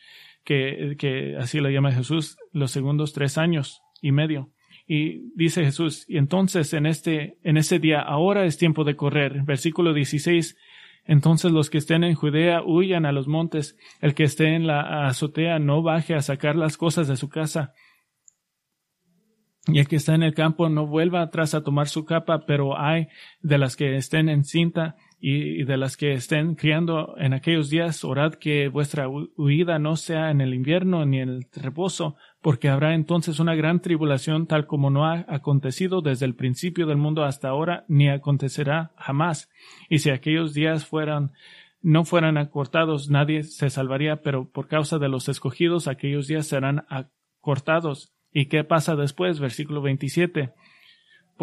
que, 0.44 0.96
que 0.98 1.36
así 1.36 1.60
lo 1.60 1.70
llama 1.70 1.92
Jesús, 1.92 2.36
los 2.52 2.72
segundos 2.72 3.12
tres 3.12 3.38
años 3.38 3.82
y 4.00 4.10
medio. 4.10 4.50
Y 4.86 5.30
dice 5.36 5.64
Jesús, 5.64 6.04
y 6.08 6.18
entonces 6.18 6.72
en 6.74 6.86
este, 6.86 7.38
en 7.44 7.56
ese 7.56 7.78
día, 7.78 8.00
ahora 8.00 8.44
es 8.44 8.58
tiempo 8.58 8.82
de 8.82 8.96
correr. 8.96 9.42
Versículo 9.44 9.94
16, 9.94 10.56
entonces 11.04 11.50
los 11.50 11.70
que 11.70 11.78
estén 11.78 12.04
en 12.04 12.14
Judea 12.14 12.62
huyan 12.64 13.06
a 13.06 13.12
los 13.12 13.26
montes, 13.26 13.76
el 14.00 14.14
que 14.14 14.24
esté 14.24 14.54
en 14.54 14.66
la 14.66 15.06
azotea 15.06 15.58
no 15.58 15.82
baje 15.82 16.14
a 16.14 16.22
sacar 16.22 16.56
las 16.56 16.76
cosas 16.76 17.08
de 17.08 17.16
su 17.16 17.28
casa. 17.28 17.74
y 19.68 19.78
el 19.78 19.86
que 19.86 19.94
está 19.94 20.16
en 20.16 20.24
el 20.24 20.34
campo 20.34 20.68
no 20.68 20.88
vuelva 20.88 21.22
atrás 21.22 21.54
a 21.54 21.62
tomar 21.62 21.86
su 21.86 22.04
capa, 22.04 22.46
pero 22.46 22.76
hay 22.76 23.06
de 23.42 23.58
las 23.58 23.76
que 23.76 23.94
estén 23.96 24.28
en 24.28 24.42
cinta 24.42 24.96
y 25.20 25.62
de 25.62 25.76
las 25.76 25.96
que 25.96 26.14
estén 26.14 26.56
criando 26.56 27.14
en 27.16 27.32
aquellos 27.32 27.70
días, 27.70 28.02
orad 28.02 28.34
que 28.34 28.66
vuestra 28.66 29.06
huida 29.08 29.78
no 29.78 29.94
sea 29.94 30.32
en 30.32 30.40
el 30.40 30.52
invierno 30.52 31.06
ni 31.06 31.20
en 31.20 31.28
el 31.28 31.46
reposo, 31.52 32.16
porque 32.42 32.68
habrá 32.68 32.94
entonces 32.94 33.38
una 33.38 33.54
gran 33.54 33.80
tribulación 33.80 34.46
tal 34.46 34.66
como 34.66 34.90
no 34.90 35.06
ha 35.06 35.24
acontecido 35.28 36.02
desde 36.02 36.26
el 36.26 36.34
principio 36.34 36.86
del 36.86 36.98
mundo 36.98 37.24
hasta 37.24 37.48
ahora, 37.48 37.84
ni 37.88 38.10
acontecerá 38.10 38.92
jamás. 38.96 39.48
Y 39.88 40.00
si 40.00 40.10
aquellos 40.10 40.52
días 40.52 40.84
fueran 40.84 41.32
no 41.84 42.04
fueran 42.04 42.36
acortados, 42.36 43.10
nadie 43.10 43.42
se 43.42 43.68
salvaría, 43.68 44.22
pero 44.22 44.48
por 44.48 44.68
causa 44.68 44.98
de 44.98 45.08
los 45.08 45.28
escogidos, 45.28 45.88
aquellos 45.88 46.28
días 46.28 46.46
serán 46.46 46.84
acortados. 46.88 48.12
¿Y 48.32 48.46
qué 48.46 48.62
pasa 48.62 48.94
después? 48.94 49.40
Versículo 49.40 49.82
27 49.82 50.52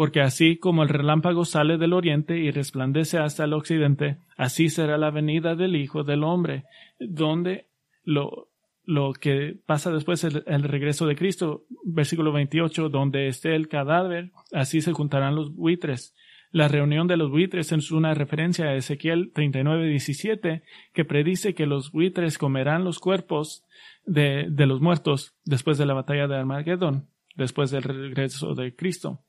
porque 0.00 0.22
así 0.22 0.56
como 0.56 0.82
el 0.82 0.88
relámpago 0.88 1.44
sale 1.44 1.76
del 1.76 1.92
oriente 1.92 2.38
y 2.38 2.50
resplandece 2.50 3.18
hasta 3.18 3.44
el 3.44 3.52
occidente, 3.52 4.16
así 4.36 4.70
será 4.70 4.96
la 4.96 5.10
venida 5.10 5.56
del 5.56 5.76
Hijo 5.76 6.04
del 6.04 6.24
Hombre, 6.24 6.64
donde 6.98 7.66
lo, 8.04 8.49
lo 8.84 9.12
que 9.12 9.56
pasa 9.66 9.92
después 9.92 10.24
el, 10.24 10.42
el 10.46 10.62
regreso 10.64 11.06
de 11.06 11.16
Cristo, 11.16 11.64
versículo 11.84 12.32
28, 12.32 12.88
donde 12.88 13.28
esté 13.28 13.54
el 13.54 13.68
cadáver, 13.68 14.30
así 14.52 14.80
se 14.80 14.92
juntarán 14.92 15.34
los 15.34 15.54
buitres. 15.54 16.14
La 16.52 16.66
reunión 16.66 17.06
de 17.06 17.16
los 17.16 17.30
buitres 17.30 17.70
es 17.70 17.92
una 17.92 18.12
referencia 18.14 18.66
a 18.66 18.74
Ezequiel 18.74 19.30
39, 19.32 19.88
17, 19.88 20.62
que 20.92 21.04
predice 21.04 21.54
que 21.54 21.66
los 21.66 21.92
buitres 21.92 22.38
comerán 22.38 22.84
los 22.84 22.98
cuerpos 22.98 23.64
de, 24.04 24.46
de 24.50 24.66
los 24.66 24.80
muertos 24.80 25.36
después 25.44 25.78
de 25.78 25.86
la 25.86 25.94
batalla 25.94 26.26
de 26.26 26.36
Armagedón, 26.36 27.06
después 27.36 27.70
del 27.70 27.84
regreso 27.84 28.54
de 28.54 28.74
Cristo. 28.74 29.20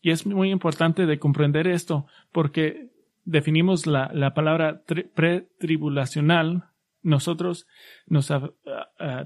Y 0.00 0.10
es 0.10 0.26
muy 0.26 0.50
importante 0.50 1.06
de 1.06 1.18
comprender 1.18 1.66
esto 1.66 2.06
porque 2.32 2.90
definimos 3.24 3.86
la, 3.86 4.10
la 4.14 4.32
palabra 4.32 4.82
pretribulacional. 5.14 6.69
Nosotros 7.02 7.66
nos, 8.06 8.30
uh, 8.30 8.50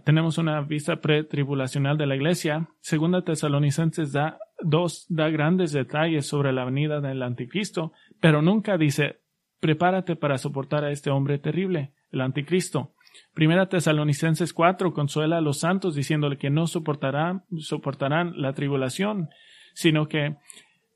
tenemos 0.05 0.39
una 0.39 0.61
vista 0.61 1.01
pretribulacional 1.01 1.99
de 1.99 2.07
la 2.07 2.16
iglesia. 2.16 2.68
Segunda 2.81 3.22
Tesalonicenses 3.22 4.12
da 4.12 4.39
dos, 4.61 5.07
da 5.09 5.29
grandes 5.29 5.72
detalles 5.72 6.27
sobre 6.27 6.53
la 6.53 6.64
venida 6.64 7.01
del 7.01 7.22
anticristo, 7.22 7.93
pero 8.20 8.43
nunca 8.43 8.79
dice 8.79 9.20
prepárate 9.61 10.14
para 10.14 10.37
soportar 10.37 10.85
a 10.85 10.91
este 10.91 11.11
hombre 11.11 11.39
terrible, 11.39 11.95
el 12.11 12.20
anticristo. 12.20 12.95
Primera 13.33 13.68
Tesalonicenses 13.68 14.53
4 14.53 14.93
consuela 14.93 15.39
a 15.39 15.41
los 15.41 15.61
santos 15.61 15.95
diciéndole 15.95 16.37
que 16.37 16.51
no 16.51 16.66
soportarán 16.66 17.43
la 18.37 18.53
tribulación, 18.53 19.31
sino 19.72 20.07
que 20.07 20.37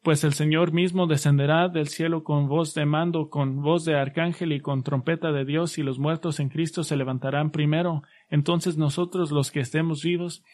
pues 0.03 0.25
el 0.25 0.33
Señor 0.33 0.73
mismo 0.73 1.07
descenderá 1.07 1.69
del 1.69 1.89
cielo 1.89 2.23
con 2.25 2.49
voz 2.49 2.75
de 2.75 2.87
mando, 2.87 3.31
con 3.31 3.63
voz 3.63 3.85
de 3.85 3.97
arcángel 3.97 4.53
y 4.53 4.61
con 4.61 4.83
trompeta 4.83 5.33
de 5.33 5.45
Dios, 5.45 5.79
y 5.79 5.83
los 5.83 5.99
muertos 5.99 6.41
en 6.41 6.49
Cristo 6.49 6.85
se 6.85 6.97
levantarán 6.97 7.51
primero. 7.51 8.03
Entonces 8.31 8.77
nosotros 8.77 9.33
los 9.33 9.51
que 9.51 9.61
estemos 9.61 10.03
vivos 10.03 10.45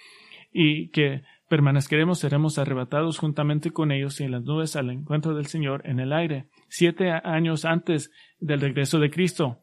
y 0.52 0.88
que 0.88 1.22
permanezceremos 1.48 2.20
seremos 2.20 2.58
arrebatados 2.58 3.18
juntamente 3.18 3.70
con 3.70 3.92
ellos 3.92 4.20
y 4.20 4.24
en 4.24 4.32
las 4.32 4.44
nubes 4.44 4.76
al 4.76 4.90
encuentro 4.90 5.34
del 5.34 5.46
Señor 5.46 5.82
en 5.84 6.00
el 6.00 6.12
aire. 6.12 6.46
Siete 6.68 7.10
años 7.10 7.64
antes 7.64 8.10
del 8.40 8.60
regreso 8.60 8.98
de 8.98 9.10
Cristo. 9.10 9.60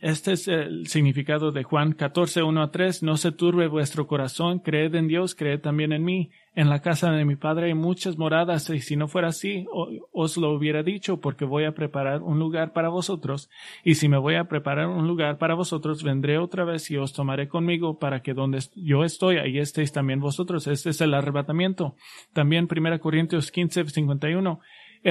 Este 0.00 0.32
es 0.32 0.48
el 0.48 0.86
significado 0.86 1.52
de 1.52 1.62
Juan 1.62 1.92
14, 1.92 2.42
1 2.42 2.62
a 2.62 2.70
3. 2.70 3.02
No 3.02 3.16
se 3.16 3.32
turbe 3.32 3.68
vuestro 3.68 4.06
corazón, 4.06 4.58
creed 4.58 4.94
en 4.94 5.08
Dios, 5.08 5.34
creed 5.34 5.60
también 5.60 5.92
en 5.92 6.04
mí. 6.04 6.30
En 6.56 6.70
la 6.70 6.80
casa 6.80 7.10
de 7.10 7.24
mi 7.24 7.36
Padre 7.36 7.66
hay 7.66 7.74
muchas 7.74 8.16
moradas, 8.16 8.70
y 8.70 8.80
si 8.80 8.96
no 8.96 9.08
fuera 9.08 9.28
así, 9.28 9.66
os 10.12 10.36
lo 10.36 10.52
hubiera 10.52 10.82
dicho, 10.82 11.20
porque 11.20 11.44
voy 11.44 11.64
a 11.64 11.74
preparar 11.74 12.22
un 12.22 12.38
lugar 12.38 12.72
para 12.72 12.88
vosotros. 12.88 13.50
Y 13.82 13.96
si 13.96 14.08
me 14.08 14.18
voy 14.18 14.36
a 14.36 14.44
preparar 14.44 14.86
un 14.86 15.06
lugar 15.06 15.36
para 15.38 15.54
vosotros, 15.54 16.02
vendré 16.02 16.38
otra 16.38 16.64
vez 16.64 16.90
y 16.90 16.96
os 16.96 17.12
tomaré 17.12 17.48
conmigo, 17.48 17.98
para 17.98 18.22
que 18.22 18.34
donde 18.34 18.60
yo 18.76 19.04
estoy, 19.04 19.36
ahí 19.36 19.58
estéis 19.58 19.92
también 19.92 20.20
vosotros. 20.20 20.66
Este 20.66 20.90
es 20.90 21.00
el 21.00 21.12
arrebatamiento. 21.12 21.96
También 22.32 22.68
1 22.70 23.00
Corintios 23.00 23.50
15, 23.50 23.86
51. 23.86 24.60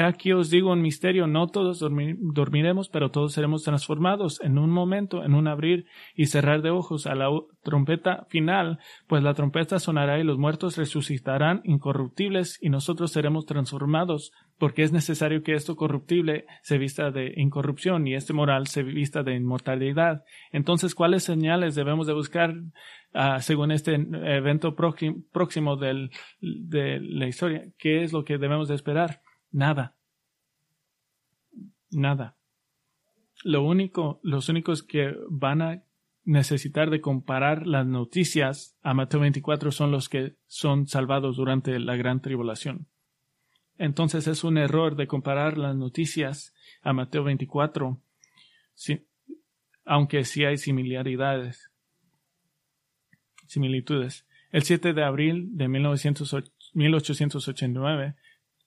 Aquí 0.02 0.32
os 0.34 0.50
digo 0.50 0.72
un 0.72 0.82
misterio, 0.82 1.28
no 1.28 1.48
todos 1.48 1.80
dormiremos, 1.80 2.90
pero 2.90 3.12
todos 3.12 3.34
seremos 3.34 3.62
transformados 3.62 4.42
en 4.42 4.58
un 4.58 4.72
momento, 4.72 5.24
en 5.24 5.36
un 5.36 5.48
abrir 5.48 5.86
y 6.16 6.26
cerrar 6.26 6.64
de 6.64 6.72
ojos 6.72 7.06
a 7.06 7.14
la 7.14 7.30
trompeta 7.62 8.26
final, 8.28 8.80
pues 9.08 9.22
la 9.22 9.36
trompeta 9.36 9.78
sonará 9.78 10.20
y 10.20 10.24
los 10.24 10.40
muertos 10.40 10.78
resucitarán 10.78 11.62
incorruptibles 11.64 12.58
y 12.60 12.70
nosotros 12.70 13.12
seremos 13.12 13.46
transformados, 13.46 14.32
porque 14.58 14.82
es 14.82 14.92
necesario 14.92 15.44
que 15.44 15.54
esto 15.54 15.76
corruptible 15.76 16.46
se 16.64 16.80
vista 16.80 17.12
de 17.12 17.32
incorrupción 17.38 18.08
y 18.08 18.16
este 18.16 18.34
moral 18.34 18.66
se 18.66 18.82
vista 18.82 19.22
de 19.22 19.36
inmortalidad. 19.36 20.24
Entonces, 20.52 20.96
¿cuáles 20.96 21.24
señales 21.24 21.76
debemos 21.76 22.08
de 22.08 22.14
buscar 22.14 22.52
uh, 22.52 23.40
según 23.42 23.72
este 23.72 23.94
evento 23.94 24.76
próximo 24.76 25.76
de 25.78 26.10
la 26.40 27.28
historia? 27.28 27.66
¿Qué 27.78 28.04
es 28.04 28.12
lo 28.12 28.24
que 28.24 28.40
debemos 28.40 28.70
de 28.70 28.76
esperar? 28.76 29.23
Nada. 29.54 29.96
Nada. 31.92 32.36
Lo 33.44 33.64
único, 33.64 34.20
los 34.24 34.50
únicos 34.50 34.84
que 34.84 35.16
van 35.30 35.62
a 35.62 35.84
necesitar 36.26 36.90
de 36.90 37.02
comparar 37.02 37.68
las 37.68 37.86
noticias 37.86 38.76
a 38.82 38.96
Mateo 38.96 39.20
24 39.20 39.72
son 39.72 39.92
los 39.92 40.10
que 40.10 40.38
son 40.48 40.88
salvados 40.88 41.38
durante 41.38 41.80
la 41.80 41.96
gran 41.96 42.20
tribulación. 42.22 42.88
Entonces 43.78 44.26
es 44.28 44.44
un 44.44 44.58
error 44.58 44.96
de 44.96 45.06
comparar 45.08 45.60
las 45.60 45.76
noticias 45.76 46.56
a 46.82 46.94
Mateo 46.94 47.24
24, 47.24 48.02
aunque 49.86 50.26
sí 50.26 50.46
hay 50.46 50.58
similaridades, 50.58 51.70
similitudes. 53.46 54.26
El 54.52 54.64
7 54.64 54.94
de 54.94 55.04
abril 55.04 55.56
de 55.58 55.68
1889, 55.68 58.16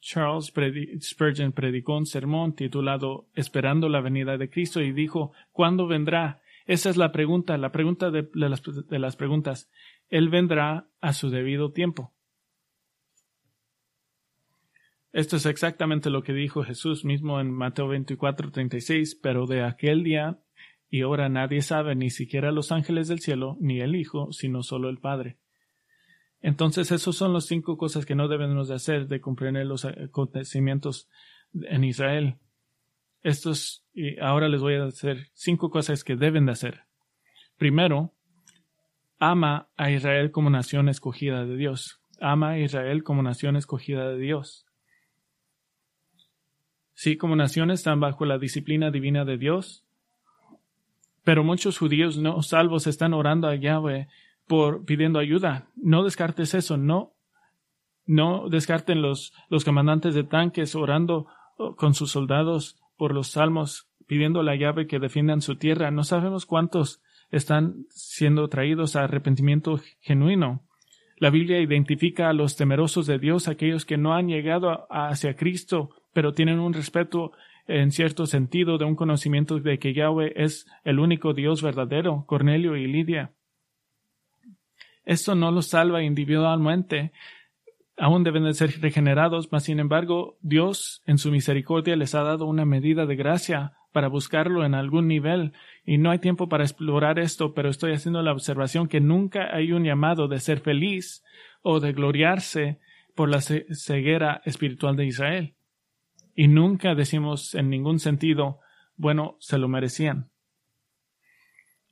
Charles 0.07 0.53
Spurgeon 1.01 1.51
predicó 1.51 1.97
un 1.97 2.07
sermón 2.07 2.55
titulado 2.55 3.29
Esperando 3.35 3.89
la 3.89 4.01
venida 4.01 4.39
de 4.39 4.49
Cristo 4.49 4.81
y 4.81 4.93
dijo 4.93 5.33
¿Cuándo 5.51 5.89
vendrá? 5.89 6.41
Esa 6.65 6.91
es 6.91 6.97
la 6.97 7.11
pregunta, 7.11 7.59
la 7.59 7.73
pregunta 7.73 8.13
de, 8.13 8.29
las, 8.35 9.17
preguntas. 9.17 9.69
Él 10.09 10.29
vendrá 10.29 10.89
a 11.01 11.13
su 11.13 11.29
debido 11.31 11.73
tiempo. 11.73 12.15
Esto 15.13 15.39
es 15.39 15.47
exactamente 15.47 16.09
lo 16.09 16.23
que 16.23 16.35
dijo 16.35 16.63
Jesús 16.63 17.05
mismo 17.05 17.41
en 17.41 17.51
Mateo 17.51 17.89
24, 17.89 18.53
36, 18.53 19.19
pero 19.21 19.47
de 19.47 19.65
aquel 19.65 20.05
día 20.05 20.39
y 20.89 21.03
hora 21.03 21.29
nadie 21.29 21.63
sabe, 21.63 21.97
ni 21.97 22.11
siquiera 22.11 22.53
los 22.53 22.71
ángeles 22.71 23.09
del 23.09 23.19
cielo, 23.19 23.57
ni 23.59 23.81
el 23.81 23.97
Hijo, 23.97 24.33
sino 24.33 24.63
solo 24.63 24.89
el 24.89 24.99
Padre. 24.99 25.39
Entonces, 26.47 26.93
esos 26.93 27.17
son 27.17 27.33
las 27.33 27.47
cinco 27.47 27.77
cosas 27.77 28.07
que 28.07 28.15
no 28.15 28.29
debemos 28.29 28.69
de 28.69 28.77
hacer 28.77 29.09
de 29.09 29.21
comprender 29.21 29.67
los 29.67 29.85
acontecimientos 29.85 31.09
en 31.53 31.83
Israel. 31.83 32.37
Estos, 33.25 33.85
y 33.93 34.17
ahora 34.21 34.49
les 34.49 34.61
voy 34.61 34.77
a 34.77 34.85
hacer 34.85 35.27
cinco 35.35 35.71
cosas 35.71 36.05
que 36.05 36.15
deben 36.15 36.47
de 36.47 36.53
hacer. 36.53 36.83
Primero, 37.57 38.15
ama 39.19 39.71
a 39.77 39.91
Israel 39.91 40.31
como 40.31 40.49
nación 40.49 40.89
escogida 40.89 41.45
de 41.45 41.57
Dios. 41.57 42.01
Ama 42.21 42.51
a 42.51 42.59
Israel 42.61 43.03
como 43.03 43.25
nación 43.25 43.57
escogida 43.57 44.09
de 44.09 44.19
Dios. 44.19 44.67
Sí, 46.95 47.17
como 47.17 47.35
nación 47.35 47.73
están 47.73 47.99
bajo 47.99 48.25
la 48.25 48.39
disciplina 48.39 48.93
divina 48.93 49.25
de 49.25 49.37
Dios, 49.37 49.85
pero 51.25 51.43
muchos 51.43 51.77
judíos 51.77 52.19
no 52.19 52.41
salvos 52.43 52.87
están 52.87 53.15
orando 53.15 53.49
a 53.49 53.57
Yahweh 53.57 54.07
por 54.47 54.85
pidiendo 54.85 55.19
ayuda. 55.19 55.69
No 55.77 56.05
descartes 56.05 56.55
eso, 56.55 56.77
no. 56.77 57.15
No 58.05 58.49
descarten 58.49 59.03
los, 59.03 59.33
los 59.49 59.65
comandantes 59.65 60.15
de 60.15 60.25
tanques 60.25 60.75
orando 60.75 61.27
oh, 61.57 61.75
con 61.75 61.95
sus 61.95 62.13
soldados 62.13 62.79
por 62.97 63.13
los 63.13 63.29
salmos, 63.29 63.89
pidiendo 64.07 64.43
la 64.43 64.55
llave 64.55 64.87
que 64.87 65.01
defiendan 65.01 65.41
su 65.41 65.57
tierra. 65.57 65.91
No 65.91 66.05
sabemos 66.05 66.47
cuántos 66.47 67.03
están 67.31 67.87
siendo 67.91 68.49
traídos 68.49 68.95
a 68.95 69.05
arrepentimiento 69.05 69.81
genuino. 70.01 70.63
La 71.19 71.31
Biblia 71.31 71.61
identifica 71.61 72.29
a 72.29 72.33
los 72.33 72.57
temerosos 72.57 73.07
de 73.07 73.19
Dios, 73.19 73.49
aquellos 73.49 73.85
que 73.85 73.97
no 73.97 74.15
han 74.15 74.29
llegado 74.29 74.87
hacia 74.91 75.35
Cristo, 75.35 75.91
pero 76.13 76.33
tienen 76.33 76.61
un 76.61 76.75
respeto 76.75 77.33
en 77.67 77.91
cierto 77.91 78.27
sentido 78.27 78.79
de 78.79 78.85
un 78.85 78.95
conocimiento 78.95 79.59
de 79.59 79.79
que 79.79 79.95
Yahweh 79.95 80.33
es 80.37 80.67
el 80.85 80.99
único 80.99 81.33
Dios 81.33 81.63
verdadero, 81.63 82.25
Cornelio 82.27 82.77
y 82.77 82.87
Lidia. 82.87 83.33
Esto 85.07 85.35
no 85.35 85.51
los 85.53 85.69
salva 85.69 86.03
individualmente, 86.03 87.13
aún 87.97 88.25
deben 88.25 88.45
de 88.45 88.53
ser 88.53 88.81
regenerados, 88.81 89.51
mas 89.53 89.65
sin 89.65 89.81
embargo 89.81 90.37
Dios 90.43 91.03
en 91.07 91.17
su 91.17 91.31
misericordia 91.31 91.97
les 91.97 92.15
ha 92.15 92.23
dado 92.23 92.45
una 92.45 92.65
medida 92.65 93.07
de 93.07 93.17
gracia 93.17 93.73
para 93.93 94.09
buscarlo 94.09 94.67
en 94.67 94.75
algún 94.75 95.09
nivel 95.09 95.53
y 95.87 95.97
no 95.97 96.11
hay 96.11 96.19
tiempo 96.19 96.49
para 96.51 96.65
explorar 96.65 97.19
esto, 97.19 97.55
pero 97.55 97.71
estoy 97.71 97.93
haciendo 97.93 98.21
la 98.21 98.33
observación 98.33 98.89
que 98.89 99.01
nunca 99.01 99.55
hay 99.55 99.73
un 99.73 99.85
llamado 99.85 100.29
de 100.29 100.41
ser 100.41 100.61
feliz 100.61 101.25
o 101.63 101.81
de 101.81 101.93
gloriarse 101.93 102.79
por 103.15 103.31
la 103.31 103.41
ceguera 103.41 104.43
espiritual 104.45 104.97
de 104.97 105.07
Israel. 105.07 105.55
Y 106.35 106.49
nunca 106.49 106.95
decimos 106.95 107.55
en 107.55 107.71
ningún 107.71 107.99
sentido, 107.99 108.61
bueno, 108.97 109.37
se 109.41 109.57
lo 109.57 109.69
merecían. 109.69 110.31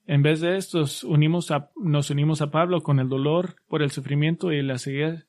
En 0.06 0.22
vez 0.22 0.40
de 0.40 0.56
esto, 0.58 0.80
nos 0.80 1.02
unimos 1.02 1.50
a, 1.50 2.50
Pablo 2.50 2.82
con 2.82 3.00
el 3.00 3.08
dolor 3.08 3.56
por 3.68 3.82
el 3.82 3.90
sufrimiento 3.90 4.52
y 4.52 4.60
la 4.60 4.76
ceguera, 4.76 5.24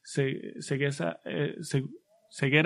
eh, 1.26 1.55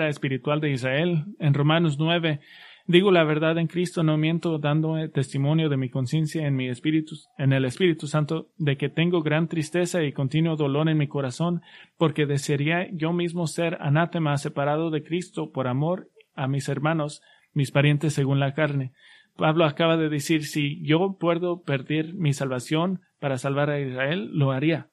espiritual 0.08 0.60
de 0.60 0.72
Israel. 0.72 1.26
En 1.38 1.54
Romanos 1.54 2.00
9, 2.00 2.40
digo 2.86 3.12
la 3.12 3.22
verdad 3.22 3.58
en 3.58 3.68
Cristo, 3.68 4.02
no 4.02 4.16
miento, 4.16 4.58
dando 4.58 4.96
testimonio 5.10 5.68
de 5.68 5.76
mi 5.76 5.88
conciencia 5.88 6.48
en 6.48 6.56
mi 6.56 6.68
espíritu, 6.68 7.14
en 7.38 7.52
el 7.52 7.64
Espíritu 7.64 8.08
Santo, 8.08 8.48
de 8.58 8.76
que 8.76 8.88
tengo 8.88 9.22
gran 9.22 9.46
tristeza 9.46 10.02
y 10.02 10.12
continuo 10.12 10.56
dolor 10.56 10.88
en 10.88 10.98
mi 10.98 11.06
corazón, 11.06 11.62
porque 11.96 12.26
desearía 12.26 12.88
yo 12.92 13.12
mismo 13.12 13.46
ser 13.46 13.78
anátema 13.80 14.36
separado 14.36 14.90
de 14.90 15.04
Cristo 15.04 15.52
por 15.52 15.68
amor 15.68 16.10
a 16.34 16.48
mis 16.48 16.68
hermanos, 16.68 17.22
mis 17.52 17.70
parientes 17.70 18.14
según 18.14 18.40
la 18.40 18.52
carne 18.52 18.92
Pablo 19.40 19.64
acaba 19.64 19.96
de 19.96 20.10
decir, 20.10 20.44
si 20.44 20.82
yo 20.82 21.16
puedo 21.18 21.62
perder 21.62 22.12
mi 22.12 22.34
salvación 22.34 23.00
para 23.18 23.38
salvar 23.38 23.70
a 23.70 23.80
Israel, 23.80 24.28
lo 24.34 24.52
haría. 24.52 24.90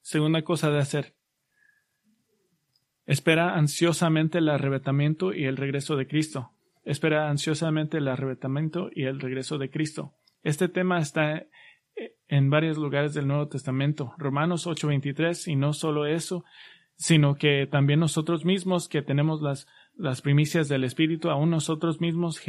Segunda 0.00 0.40
cosa 0.40 0.70
de 0.70 0.78
hacer. 0.78 1.14
Espera 3.04 3.56
ansiosamente 3.56 4.38
el 4.38 4.48
arrebatamiento 4.48 5.34
y 5.34 5.44
el 5.44 5.58
regreso 5.58 5.96
de 5.96 6.06
Cristo. 6.06 6.50
Espera 6.82 7.28
ansiosamente 7.28 7.98
el 7.98 8.08
arrebatamiento 8.08 8.88
y 8.94 9.04
el 9.04 9.20
regreso 9.20 9.58
de 9.58 9.68
Cristo. 9.68 10.14
Este 10.42 10.66
tema 10.68 10.98
está 10.98 11.46
en 12.26 12.48
varios 12.48 12.78
lugares 12.78 13.12
del 13.12 13.28
Nuevo 13.28 13.48
Testamento. 13.48 14.14
Romanos 14.16 14.66
8:23 14.66 15.46
y 15.46 15.56
no 15.56 15.74
solo 15.74 16.06
eso, 16.06 16.42
sino 16.96 17.34
que 17.34 17.66
también 17.70 18.00
nosotros 18.00 18.46
mismos 18.46 18.88
que 18.88 19.02
tenemos 19.02 19.42
las 19.42 19.66
las 20.00 20.22
primicias 20.22 20.68
del 20.68 20.84
Espíritu, 20.84 21.28
aún 21.28 21.50
nosotros 21.50 22.00
mismos 22.00 22.40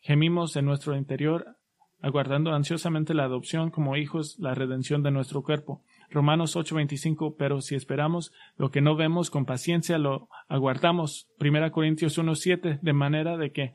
gemimos 0.00 0.54
en 0.54 0.64
nuestro 0.64 0.96
interior, 0.96 1.56
aguardando 2.00 2.52
ansiosamente 2.52 3.14
la 3.14 3.24
adopción 3.24 3.70
como 3.70 3.96
hijos, 3.96 4.36
la 4.38 4.54
redención 4.54 5.02
de 5.02 5.10
nuestro 5.10 5.42
cuerpo. 5.42 5.82
Romanos 6.10 6.54
8:25, 6.54 7.34
pero 7.36 7.60
si 7.60 7.74
esperamos 7.74 8.32
lo 8.56 8.70
que 8.70 8.80
no 8.80 8.94
vemos 8.94 9.30
con 9.30 9.44
paciencia, 9.44 9.98
lo 9.98 10.28
aguardamos. 10.48 11.28
Primera 11.36 11.72
Corintios 11.72 12.16
1:7, 12.16 12.78
de 12.80 12.92
manera 12.92 13.36
de 13.36 13.50
que 13.50 13.72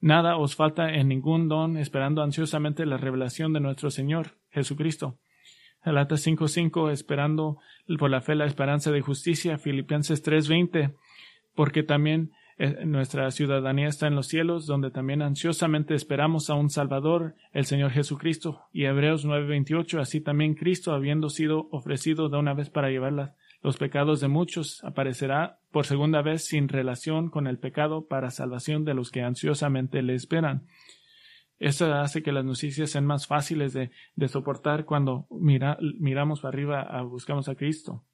nada 0.00 0.36
os 0.36 0.54
falta 0.54 0.94
en 0.94 1.08
ningún 1.08 1.48
don, 1.48 1.76
esperando 1.76 2.22
ansiosamente 2.22 2.86
la 2.86 2.98
revelación 2.98 3.52
de 3.52 3.60
nuestro 3.60 3.90
Señor 3.90 4.38
Jesucristo. 4.50 5.18
Galatas 5.84 6.20
5:5, 6.20 6.90
esperando 6.90 7.56
por 7.98 8.10
la 8.10 8.20
fe 8.20 8.36
la 8.36 8.46
esperanza 8.46 8.92
de 8.92 9.00
justicia. 9.00 9.58
Filipenses 9.58 10.22
3:20, 10.22 10.94
porque 11.56 11.82
también 11.82 12.30
nuestra 12.84 13.30
ciudadanía 13.30 13.88
está 13.88 14.06
en 14.06 14.14
los 14.14 14.26
cielos, 14.26 14.66
donde 14.66 14.90
también 14.90 15.22
ansiosamente 15.22 15.94
esperamos 15.94 16.50
a 16.50 16.54
un 16.54 16.68
Salvador, 16.68 17.34
el 17.52 17.64
Señor 17.64 17.90
Jesucristo. 17.90 18.66
Y 18.70 18.84
Hebreos 18.84 19.24
9:28, 19.24 19.98
así 19.98 20.20
también 20.20 20.54
Cristo, 20.54 20.92
habiendo 20.92 21.30
sido 21.30 21.68
ofrecido 21.70 22.28
de 22.28 22.36
una 22.36 22.52
vez 22.52 22.68
para 22.68 22.90
llevar 22.90 23.34
los 23.62 23.78
pecados 23.78 24.20
de 24.20 24.28
muchos, 24.28 24.84
aparecerá 24.84 25.58
por 25.70 25.86
segunda 25.86 26.20
vez 26.20 26.44
sin 26.44 26.68
relación 26.68 27.30
con 27.30 27.46
el 27.46 27.58
pecado 27.58 28.06
para 28.06 28.30
salvación 28.30 28.84
de 28.84 28.92
los 28.92 29.10
que 29.10 29.22
ansiosamente 29.22 30.02
le 30.02 30.14
esperan. 30.14 30.66
Eso 31.58 31.92
hace 31.94 32.22
que 32.22 32.32
las 32.32 32.44
noticias 32.44 32.90
sean 32.90 33.06
más 33.06 33.26
fáciles 33.26 33.72
de, 33.72 33.90
soportar 34.28 34.84
cuando 34.84 35.26
miramos 35.30 36.40
para 36.40 36.52
arriba, 36.52 37.02
buscamos 37.04 37.48
a 37.48 37.54
Cristo. 37.54 38.04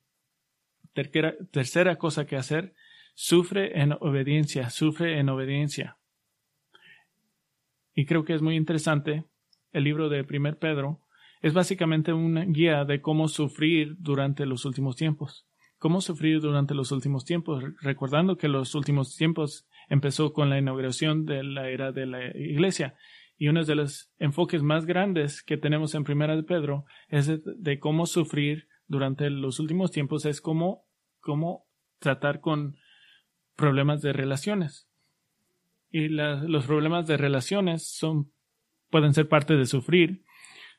tercera 0.92 1.97
cosa 1.97 2.26
que 2.26 2.36
hacer 2.36 2.74
Sufre 3.19 3.81
en 3.81 3.95
obediencia, 3.99 4.69
sufre 4.69 5.19
en 5.19 5.31
obediencia. 5.31 5.97
Y 7.95 8.05
creo 8.05 8.27
que 8.27 8.35
es 8.35 8.43
muy 8.43 8.57
interesante 8.57 9.25
el 9.73 9.85
libro 9.85 10.11
de 10.11 10.23
Primer 10.23 10.59
Pedro. 10.59 11.01
Es 11.41 11.55
básicamente 11.55 12.12
una 12.12 12.45
guía 12.45 12.85
de 12.85 13.01
cómo 13.01 13.29
sufrir 13.29 13.97
durante 13.99 14.45
los 14.45 14.67
últimos 14.67 14.97
tiempos. 14.97 15.47
Cómo 15.79 16.03
sufrir 16.03 16.43
durante 16.43 16.75
los 16.75 16.93
últimos 16.93 17.25
tiempos, 17.25 17.64
recordando 17.81 18.37
que 18.37 18.49
los 18.49 18.75
últimos 18.75 19.17
tiempos 19.17 19.67
empezó 19.89 20.35
con 20.35 20.51
la 20.51 20.59
inauguración 20.59 21.25
de 21.25 21.43
la 21.43 21.71
era 21.71 21.93
de 21.93 22.05
la 22.05 22.37
iglesia. 22.37 22.97
Y 23.39 23.49
uno 23.49 23.64
de 23.64 23.77
los 23.77 24.12
enfoques 24.19 24.62
más 24.62 24.85
grandes 24.85 25.43
que 25.43 25.57
tenemos 25.57 25.95
en 25.95 26.05
Primera 26.05 26.37
de 26.37 26.43
Pedro 26.43 26.85
es 27.09 27.31
de, 27.43 27.79
cómo 27.79 28.05
sufrir 28.05 28.69
durante 28.89 29.31
los 29.31 29.59
últimos 29.59 29.91
tiempos, 29.91 30.27
es 30.27 30.43
cómo, 30.43 30.85
cómo 31.21 31.64
tratar 31.99 32.41
con 32.41 32.77
problemas 33.57 34.03
de 34.03 34.13
relaciones. 34.13 34.89
Y 35.91 36.09
los 36.09 36.67
problemas 36.67 37.07
de 37.07 37.17
relaciones 37.17 37.89
son, 37.89 38.31
pueden 38.91 39.15
ser 39.15 39.29
parte 39.29 39.57
de 39.57 39.67
sufrir. 39.67 40.25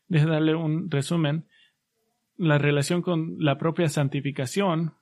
Deje 0.07 0.25
darle 0.25 0.55
un 0.55 0.89
resumen. 0.89 1.47
La 2.37 2.57
relación 2.59 3.01
con 3.01 3.37
la 3.39 3.57
propia 3.57 3.89
santificación, 3.89 4.93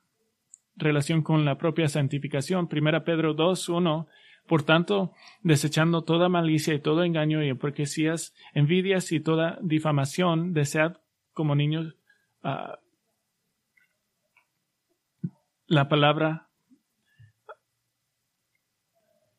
relación 0.74 1.22
con 1.22 1.44
la 1.44 1.58
propia 1.58 1.88
santificación. 1.88 2.68
Primera 2.68 3.04
Pedro 3.04 3.34
2, 3.34 3.68
1. 3.68 4.08
Por 4.46 4.62
tanto, 4.62 5.12
desechando 5.42 6.02
toda 6.04 6.28
malicia 6.28 6.72
y 6.72 6.80
todo 6.80 7.02
engaño 7.02 7.42
y 7.42 7.50
hipocresías, 7.50 8.34
envidias 8.54 9.12
y 9.12 9.20
toda 9.20 9.58
difamación, 9.60 10.54
desead 10.54 10.96
como 11.32 11.54
niños 11.54 11.96
ah, 12.42 12.78
la 15.66 15.88
palabra 15.88 16.45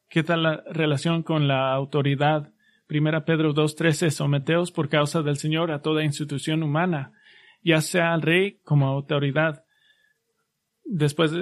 ¿Qué 0.09 0.23
tal 0.23 0.43
la 0.43 0.63
relación 0.71 1.21
con 1.21 1.49
la 1.49 1.73
autoridad? 1.73 2.53
Primera 2.87 3.25
Pedro 3.25 3.53
2.13, 3.53 4.09
someteos 4.09 4.71
por 4.71 4.87
causa 4.87 5.21
del 5.21 5.35
Señor 5.35 5.69
a 5.69 5.81
toda 5.81 6.05
institución 6.05 6.63
humana, 6.63 7.11
ya 7.61 7.81
sea 7.81 8.13
al 8.13 8.21
rey 8.21 8.59
como 8.63 8.87
autoridad. 8.87 9.65
Después, 10.85 11.33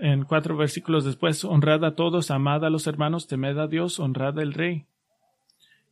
en 0.00 0.24
cuatro 0.24 0.56
versículos 0.56 1.04
después, 1.04 1.44
honrad 1.44 1.84
a 1.84 1.94
todos, 1.96 2.30
amad 2.30 2.64
a 2.64 2.70
los 2.70 2.86
hermanos, 2.86 3.26
temed 3.26 3.58
a 3.58 3.66
Dios, 3.66 4.00
honrad 4.00 4.38
al 4.38 4.54
rey. 4.54 4.86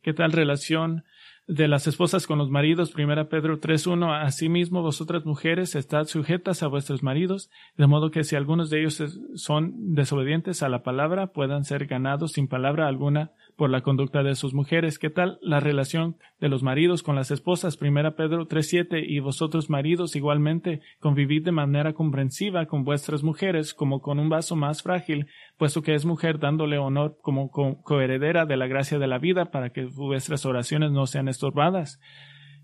¿Qué 0.01 0.13
tal 0.13 0.31
relación 0.31 1.03
de 1.47 1.69
las 1.69 1.87
esposas 1.87 2.27
con 2.27 2.37
los 2.37 2.49
maridos, 2.49 2.91
primera 2.91 3.29
Pedro 3.29 3.61
3.1, 3.61 4.21
asimismo 4.21 4.81
vosotras 4.81 5.25
mujeres 5.25 5.75
estad 5.75 6.05
sujetas 6.05 6.61
a 6.61 6.67
vuestros 6.67 7.03
maridos, 7.03 7.49
de 7.77 7.87
modo 7.87 8.11
que 8.11 8.25
si 8.25 8.35
algunos 8.35 8.69
de 8.69 8.81
ellos 8.81 9.01
son 9.35 9.93
desobedientes 9.93 10.61
a 10.61 10.67
la 10.67 10.83
palabra, 10.83 11.27
puedan 11.27 11.63
ser 11.63 11.87
ganados 11.87 12.33
sin 12.33 12.49
palabra 12.49 12.87
alguna 12.87 13.31
por 13.57 13.71
la 13.71 13.81
conducta 13.81 14.23
de 14.23 14.35
sus 14.35 14.53
mujeres. 14.53 14.99
¿Qué 14.99 15.09
tal 15.09 15.39
la 15.41 15.59
relación 15.59 16.15
de 16.39 16.47
los 16.47 16.63
maridos 16.63 17.03
con 17.03 17.15
las 17.15 17.31
esposas? 17.31 17.75
Primera 17.75 18.15
Pedro 18.15 18.47
3.7 18.47 19.03
y 19.05 19.19
vosotros 19.19 19.69
maridos 19.69 20.15
igualmente 20.15 20.81
convivid 20.99 21.43
de 21.43 21.51
manera 21.51 21.93
comprensiva 21.93 22.67
con 22.67 22.83
vuestras 22.83 23.23
mujeres 23.23 23.73
como 23.73 23.99
con 23.99 24.19
un 24.19 24.29
vaso 24.29 24.55
más 24.55 24.83
frágil, 24.83 25.27
puesto 25.57 25.81
que 25.81 25.95
es 25.95 26.05
mujer 26.05 26.39
dándole 26.39 26.77
honor 26.77 27.17
como 27.21 27.49
coheredera 27.49 28.45
de 28.45 28.57
la 28.57 28.67
gracia 28.67 28.99
de 28.99 29.07
la 29.07 29.17
vida 29.17 29.45
para 29.45 29.71
que 29.71 29.85
vuestras 29.85 30.45
oraciones 30.45 30.91
no 30.91 31.07
sean 31.07 31.27
estorbadas. 31.27 31.99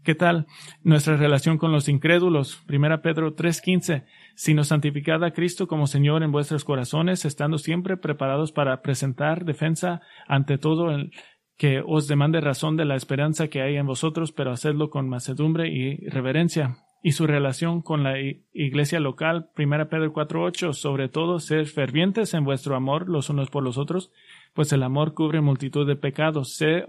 ¿Qué 0.03 0.15
tal 0.15 0.47
nuestra 0.83 1.15
relación 1.15 1.57
con 1.57 1.71
los 1.71 1.87
incrédulos? 1.87 2.61
Primera 2.67 3.01
Pedro 3.01 3.35
3:15, 3.35 4.03
sino 4.35 4.65
santificad 4.65 5.23
a 5.23 5.31
Cristo 5.31 5.65
como 5.65 5.87
Señor 5.87 6.23
en 6.23 6.31
vuestros 6.33 6.65
corazones, 6.65 7.23
estando 7.23 7.57
siempre 7.57 7.95
preparados 7.95 8.51
para 8.51 8.81
presentar 8.81 9.45
defensa 9.45 10.01
ante 10.27 10.57
todo 10.57 10.91
el 10.91 11.13
que 11.57 11.81
os 11.85 12.09
demande 12.09 12.41
razón 12.41 12.75
de 12.75 12.83
la 12.83 12.95
esperanza 12.95 13.47
que 13.47 13.61
hay 13.61 13.77
en 13.77 13.85
vosotros, 13.85 14.33
pero 14.33 14.51
hacedlo 14.51 14.89
con 14.89 15.07
macedumbre 15.07 15.69
y 15.69 15.95
reverencia. 16.09 16.79
Y 17.01 17.13
su 17.13 17.25
relación 17.25 17.81
con 17.81 18.03
la 18.03 18.15
iglesia 18.53 18.99
local, 18.99 19.51
Primera 19.55 19.87
Pedro 19.87 20.11
4:8, 20.11 20.73
sobre 20.73 21.07
todo 21.07 21.39
ser 21.39 21.65
fervientes 21.67 22.33
en 22.33 22.43
vuestro 22.43 22.75
amor 22.75 23.07
los 23.07 23.29
unos 23.29 23.49
por 23.49 23.63
los 23.63 23.77
otros, 23.77 24.11
pues 24.53 24.73
el 24.73 24.83
amor 24.83 25.13
cubre 25.13 25.39
multitud 25.39 25.87
de 25.87 25.95
pecados. 25.95 26.55
Sé 26.55 26.83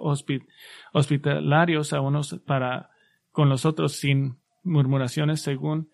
hospitalarios 0.93 1.93
a 1.93 2.01
unos 2.01 2.41
para 2.45 2.91
con 3.35 3.49
los 3.49 3.67
otros 3.67 3.95
sin 3.97 4.37
murmuraciones 4.63 5.43
según 5.43 5.91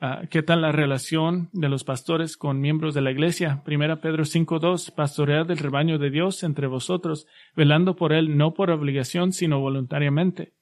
ah, 0.00 0.22
qué 0.28 0.42
tal 0.42 0.62
la 0.62 0.72
relación 0.72 1.48
de 1.52 1.68
los 1.68 1.84
pastores 1.84 2.36
con 2.36 2.60
miembros 2.60 2.92
de 2.92 3.02
la 3.02 3.12
iglesia. 3.12 3.62
Primera 3.64 4.00
Pedro 4.00 4.24
5.2 4.24 4.92
pastorear 4.92 5.46
del 5.46 5.58
rebaño 5.58 5.98
de 5.98 6.10
Dios 6.10 6.42
entre 6.42 6.66
vosotros, 6.66 7.28
velando 7.54 7.94
por 7.94 8.12
él 8.12 8.36
no 8.36 8.52
por 8.52 8.72
obligación 8.72 9.32
sino 9.32 9.60
voluntariamente. 9.60 10.52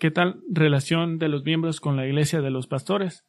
¿Qué 0.00 0.10
tal 0.10 0.42
relación 0.50 1.18
de 1.20 1.28
los 1.28 1.44
miembros 1.44 1.78
con 1.78 1.94
la 1.94 2.06
iglesia 2.08 2.40
de 2.40 2.50
los 2.50 2.66
pastores? 2.66 3.24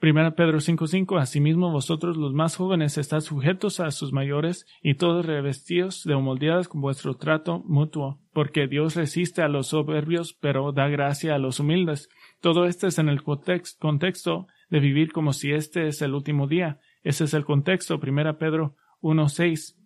Primera 0.00 0.30
Pedro 0.30 0.60
5:5 0.60 1.18
Asimismo 1.18 1.70
vosotros 1.70 2.16
los 2.16 2.32
más 2.32 2.56
jóvenes 2.56 2.96
estad 2.96 3.20
sujetos 3.20 3.80
a 3.80 3.90
sus 3.90 4.14
mayores 4.14 4.64
y 4.82 4.94
todos 4.94 5.26
revestidos 5.26 6.04
de 6.04 6.14
humildad 6.14 6.64
con 6.64 6.80
vuestro 6.80 7.16
trato 7.16 7.62
mutuo, 7.66 8.18
porque 8.32 8.66
Dios 8.66 8.96
resiste 8.96 9.42
a 9.42 9.48
los 9.48 9.68
soberbios, 9.68 10.32
pero 10.32 10.72
da 10.72 10.88
gracia 10.88 11.34
a 11.34 11.38
los 11.38 11.60
humildes. 11.60 12.08
Todo 12.40 12.64
esto 12.64 12.86
es 12.86 12.98
en 12.98 13.10
el 13.10 13.22
contexto 13.22 14.46
de 14.70 14.80
vivir 14.80 15.12
como 15.12 15.34
si 15.34 15.52
este 15.52 15.86
es 15.86 16.00
el 16.00 16.14
último 16.14 16.46
día. 16.46 16.78
Ese 17.02 17.24
es 17.24 17.34
el 17.34 17.44
contexto, 17.44 18.00
Primera 18.00 18.38
Pedro 18.38 18.76
1:6 19.02 19.76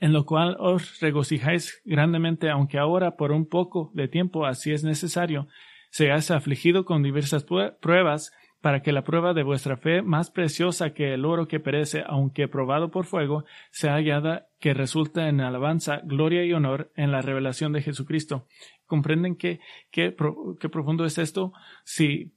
en 0.00 0.12
lo 0.12 0.24
cual 0.24 0.56
os 0.58 1.00
regocijáis 1.00 1.82
grandemente, 1.84 2.50
aunque 2.50 2.78
ahora 2.78 3.16
por 3.16 3.32
un 3.32 3.46
poco 3.46 3.90
de 3.94 4.08
tiempo, 4.08 4.46
así 4.46 4.70
es 4.70 4.84
necesario, 4.84 5.48
seáis 5.90 6.30
afligido 6.30 6.84
con 6.84 7.02
diversas 7.02 7.44
pruebas, 7.80 8.32
para 8.60 8.82
que 8.82 8.92
la 8.92 9.04
prueba 9.04 9.34
de 9.34 9.44
vuestra 9.44 9.76
fe, 9.76 10.02
más 10.02 10.30
preciosa 10.30 10.92
que 10.92 11.14
el 11.14 11.24
oro 11.24 11.46
que 11.46 11.60
perece, 11.60 12.02
aunque 12.06 12.48
probado 12.48 12.90
por 12.90 13.04
fuego, 13.04 13.44
sea 13.70 13.94
hallada 13.94 14.48
que 14.58 14.74
resulta 14.74 15.28
en 15.28 15.40
alabanza, 15.40 16.00
gloria 16.04 16.44
y 16.44 16.52
honor 16.52 16.90
en 16.96 17.12
la 17.12 17.22
revelación 17.22 17.72
de 17.72 17.82
Jesucristo. 17.82 18.46
¿Comprenden 18.86 19.36
qué, 19.36 19.60
qué, 19.90 20.16
qué 20.58 20.68
profundo 20.68 21.04
es 21.04 21.18
esto? 21.18 21.52
Si 21.84 22.32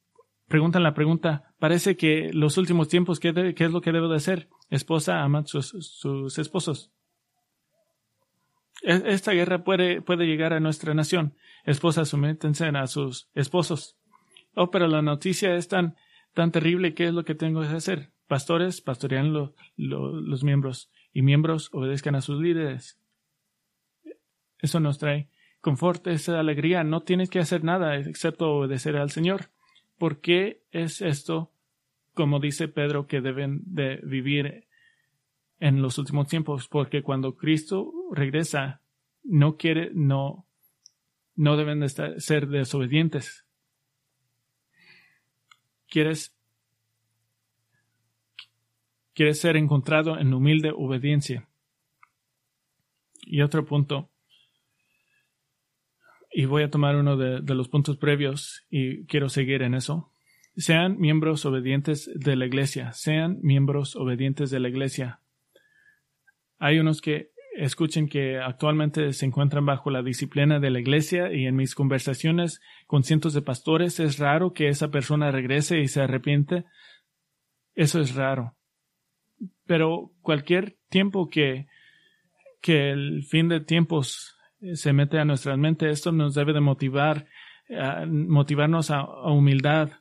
preguntan 0.47 0.83
la 0.83 0.93
pregunta, 0.93 1.53
parece 1.59 1.97
que 1.97 2.29
los 2.33 2.57
últimos 2.57 2.87
tiempos, 2.87 3.19
¿qué, 3.19 3.53
qué 3.55 3.65
es 3.65 3.71
lo 3.71 3.81
que 3.81 3.91
debo 3.91 4.09
de 4.09 4.17
hacer? 4.17 4.49
Esposa, 4.69 5.23
ama 5.23 5.43
sus, 5.45 5.69
sus 5.69 6.37
esposos. 6.37 6.91
E, 8.83 9.01
esta 9.07 9.31
guerra 9.31 9.63
puede, 9.63 10.01
puede 10.01 10.25
llegar 10.25 10.53
a 10.53 10.59
nuestra 10.59 10.93
nación. 10.93 11.35
Esposas, 11.65 12.09
sométense 12.09 12.65
a 12.67 12.87
sus 12.87 13.29
esposos. 13.33 13.97
Oh, 14.53 14.69
pero 14.69 14.87
la 14.87 15.01
noticia 15.01 15.55
es 15.55 15.67
tan 15.67 15.95
tan 16.33 16.51
terrible, 16.51 16.93
¿qué 16.93 17.07
es 17.07 17.13
lo 17.13 17.25
que 17.25 17.35
tengo 17.35 17.61
que 17.61 17.67
hacer? 17.67 18.11
Pastores, 18.27 18.81
pastorean 18.81 19.33
los 19.75 20.43
miembros 20.43 20.89
y 21.11 21.21
miembros 21.21 21.69
obedezcan 21.73 22.15
a 22.15 22.21
sus 22.21 22.41
líderes. 22.41 22.99
Eso 24.59 24.79
nos 24.79 24.99
trae 24.99 25.29
confort, 25.59 26.07
esa 26.07 26.39
alegría. 26.39 26.83
No 26.83 27.01
tienes 27.01 27.29
que 27.29 27.39
hacer 27.39 27.63
nada 27.63 27.97
excepto 27.97 28.51
obedecer 28.53 28.95
al 28.95 29.11
Señor. 29.11 29.49
¿Por 29.97 30.21
qué 30.21 30.63
es 30.71 31.01
esto, 31.01 31.51
como 32.13 32.39
dice 32.39 32.67
Pedro, 32.67 33.07
que 33.07 33.21
deben 33.21 33.61
de 33.65 33.97
vivir 34.03 34.67
en 35.59 35.81
los 35.81 35.97
últimos 35.97 36.27
tiempos? 36.27 36.67
Porque 36.69 37.03
cuando 37.03 37.35
Cristo 37.35 37.91
regresa, 38.11 38.81
no 39.23 39.57
quiere, 39.57 39.91
no, 39.93 40.47
no 41.35 41.57
deben 41.57 41.81
de 41.81 41.89
ser 41.89 42.47
desobedientes 42.47 43.45
quieres, 45.91 46.35
quieres 49.13 49.39
ser 49.39 49.57
encontrado 49.57 50.17
en 50.17 50.33
humilde 50.33 50.71
obediencia. 50.75 51.47
Y 53.23 53.41
otro 53.41 53.65
punto, 53.65 54.09
y 56.31 56.45
voy 56.45 56.63
a 56.63 56.71
tomar 56.71 56.95
uno 56.95 57.17
de, 57.17 57.41
de 57.41 57.55
los 57.55 57.67
puntos 57.67 57.97
previos 57.97 58.65
y 58.69 59.05
quiero 59.05 59.29
seguir 59.29 59.61
en 59.61 59.75
eso. 59.75 60.11
Sean 60.55 60.97
miembros 60.99 61.45
obedientes 61.45 62.09
de 62.15 62.35
la 62.35 62.45
iglesia, 62.45 62.93
sean 62.93 63.39
miembros 63.41 63.95
obedientes 63.95 64.49
de 64.49 64.59
la 64.59 64.69
iglesia. 64.69 65.19
Hay 66.57 66.79
unos 66.79 67.01
que 67.01 67.31
escuchen 67.53 68.07
que 68.07 68.39
actualmente 68.39 69.13
se 69.13 69.25
encuentran 69.25 69.65
bajo 69.65 69.89
la 69.89 70.01
disciplina 70.01 70.59
de 70.59 70.69
la 70.69 70.79
iglesia 70.79 71.33
y 71.33 71.45
en 71.45 71.55
mis 71.55 71.75
conversaciones 71.75 72.61
con 72.87 73.03
cientos 73.03 73.33
de 73.33 73.41
pastores 73.41 73.99
es 73.99 74.19
raro 74.19 74.53
que 74.53 74.69
esa 74.69 74.89
persona 74.89 75.31
regrese 75.31 75.79
y 75.79 75.87
se 75.87 76.01
arrepiente. 76.01 76.65
Eso 77.75 77.99
es 77.99 78.15
raro. 78.15 78.55
Pero 79.65 80.11
cualquier 80.21 80.77
tiempo 80.89 81.29
que, 81.29 81.67
que 82.61 82.91
el 82.91 83.23
fin 83.23 83.49
de 83.49 83.59
tiempos 83.59 84.37
se 84.73 84.93
mete 84.93 85.19
a 85.19 85.25
nuestra 85.25 85.57
mente, 85.57 85.89
esto 85.89 86.11
nos 86.11 86.35
debe 86.35 86.53
de 86.53 86.61
motivar, 86.61 87.27
motivarnos 88.07 88.91
a, 88.91 89.03
humildad. 89.31 89.91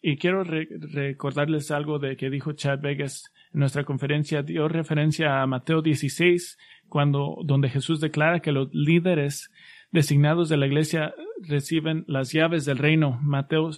Y 0.00 0.16
quiero 0.16 0.44
recordarles 0.44 1.70
algo 1.70 1.98
de 1.98 2.16
que 2.16 2.30
dijo 2.30 2.52
Chad 2.52 2.80
Vegas 2.80 3.32
nuestra 3.52 3.84
conferencia 3.84 4.42
dio 4.42 4.68
referencia 4.68 5.42
a 5.42 5.46
Mateo 5.46 5.82
16, 5.82 6.58
cuando, 6.88 7.36
donde 7.44 7.68
Jesús 7.68 8.00
declara 8.00 8.40
que 8.40 8.52
los 8.52 8.72
líderes 8.72 9.50
designados 9.90 10.48
de 10.48 10.56
la 10.56 10.66
iglesia 10.66 11.14
reciben 11.46 12.04
las 12.06 12.32
llaves 12.32 12.64
del 12.64 12.78
reino. 12.78 13.18
Mateo 13.22 13.70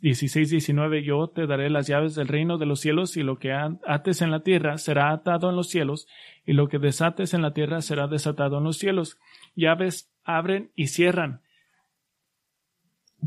16, 0.00 0.50
19, 0.50 1.04
yo 1.04 1.28
te 1.28 1.46
daré 1.46 1.70
las 1.70 1.86
llaves 1.86 2.14
del 2.14 2.28
reino 2.28 2.58
de 2.58 2.66
los 2.66 2.80
cielos 2.80 3.16
y 3.16 3.22
lo 3.22 3.38
que 3.38 3.52
ates 3.52 4.22
en 4.22 4.30
la 4.30 4.42
tierra 4.42 4.78
será 4.78 5.12
atado 5.12 5.50
en 5.50 5.56
los 5.56 5.68
cielos 5.68 6.08
y 6.44 6.54
lo 6.54 6.68
que 6.68 6.78
desates 6.78 7.34
en 7.34 7.42
la 7.42 7.52
tierra 7.52 7.80
será 7.80 8.08
desatado 8.08 8.58
en 8.58 8.64
los 8.64 8.78
cielos. 8.78 9.18
Llaves 9.54 10.10
abren 10.24 10.72
y 10.74 10.88
cierran. 10.88 11.42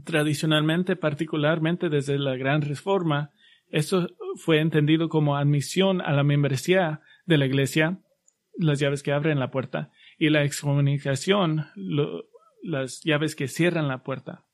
Tradicionalmente, 0.06 0.96
particularmente 0.96 1.90
desde 1.90 2.18
la 2.18 2.36
gran 2.36 2.62
reforma, 2.62 3.32
esto 3.74 4.08
fue 4.36 4.60
entendido 4.60 5.10
como 5.10 5.36
admisión 5.36 6.00
a 6.00 6.14
la 6.14 6.24
membresía 6.24 7.02
de 7.26 7.40
la 7.40 7.48
iglesia, 7.48 8.00
las 8.56 8.80
llaves 8.80 9.02
que 9.02 9.12
abren 9.12 9.40
la 9.40 9.50
puerta, 9.50 9.92
y 10.20 10.30
la 10.30 10.44
excomunicación, 10.44 11.66
las 12.62 13.02
llaves 13.04 13.36
que 13.36 13.48
cierran 13.48 13.88
la 13.88 14.04
puerta. 14.04 14.46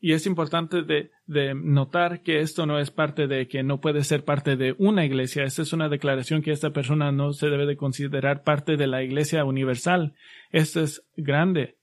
Y 0.00 0.14
es 0.14 0.26
importante 0.26 0.82
de, 0.82 1.12
de, 1.26 1.54
notar 1.54 2.22
que 2.22 2.40
esto 2.40 2.66
no 2.66 2.80
es 2.80 2.90
parte 2.90 3.28
de 3.28 3.46
que 3.46 3.62
no 3.62 3.80
puede 3.80 4.02
ser 4.02 4.24
parte 4.24 4.56
de 4.56 4.74
una 4.76 5.04
iglesia. 5.04 5.44
Esta 5.44 5.62
es 5.62 5.72
una 5.72 5.88
declaración 5.88 6.42
que 6.42 6.50
esta 6.50 6.70
persona 6.70 7.12
no 7.12 7.34
se 7.34 7.50
debe 7.50 7.66
de 7.66 7.76
considerar 7.76 8.42
parte 8.42 8.76
de 8.76 8.88
la 8.88 9.04
iglesia 9.04 9.44
universal. 9.44 10.16
Esto 10.50 10.80
es 10.80 11.06
grande. 11.16 11.79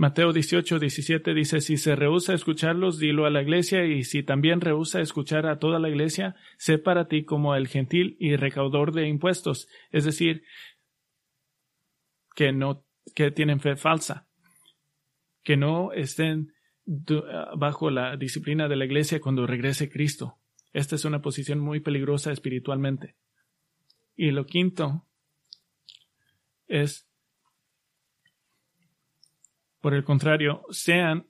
Mateo 0.00 0.32
18, 0.32 0.78
17 0.78 1.34
dice, 1.34 1.60
si 1.60 1.76
se 1.76 1.94
rehúsa 1.94 2.32
escucharlos, 2.32 2.98
dilo 2.98 3.26
a 3.26 3.30
la 3.30 3.42
iglesia, 3.42 3.84
y 3.84 4.02
si 4.04 4.22
también 4.22 4.62
rehúsa 4.62 5.02
escuchar 5.02 5.44
a 5.44 5.58
toda 5.58 5.78
la 5.78 5.90
iglesia, 5.90 6.36
sé 6.56 6.78
para 6.78 7.06
ti 7.06 7.26
como 7.26 7.54
el 7.54 7.68
gentil 7.68 8.16
y 8.18 8.36
recaudador 8.36 8.94
de 8.94 9.06
impuestos, 9.06 9.68
es 9.90 10.06
decir, 10.06 10.42
que 12.34 12.50
no, 12.50 12.86
que 13.14 13.30
tienen 13.30 13.60
fe 13.60 13.76
falsa, 13.76 14.26
que 15.42 15.58
no 15.58 15.92
estén 15.92 16.54
bajo 17.58 17.90
la 17.90 18.16
disciplina 18.16 18.68
de 18.68 18.76
la 18.76 18.86
iglesia 18.86 19.20
cuando 19.20 19.46
regrese 19.46 19.90
Cristo. 19.90 20.38
Esta 20.72 20.94
es 20.94 21.04
una 21.04 21.20
posición 21.20 21.58
muy 21.58 21.80
peligrosa 21.80 22.32
espiritualmente. 22.32 23.16
Y 24.16 24.30
lo 24.30 24.46
quinto 24.46 25.06
es 26.68 27.09
por 29.80 29.94
el 29.94 30.04
contrario, 30.04 30.62
sean 30.70 31.26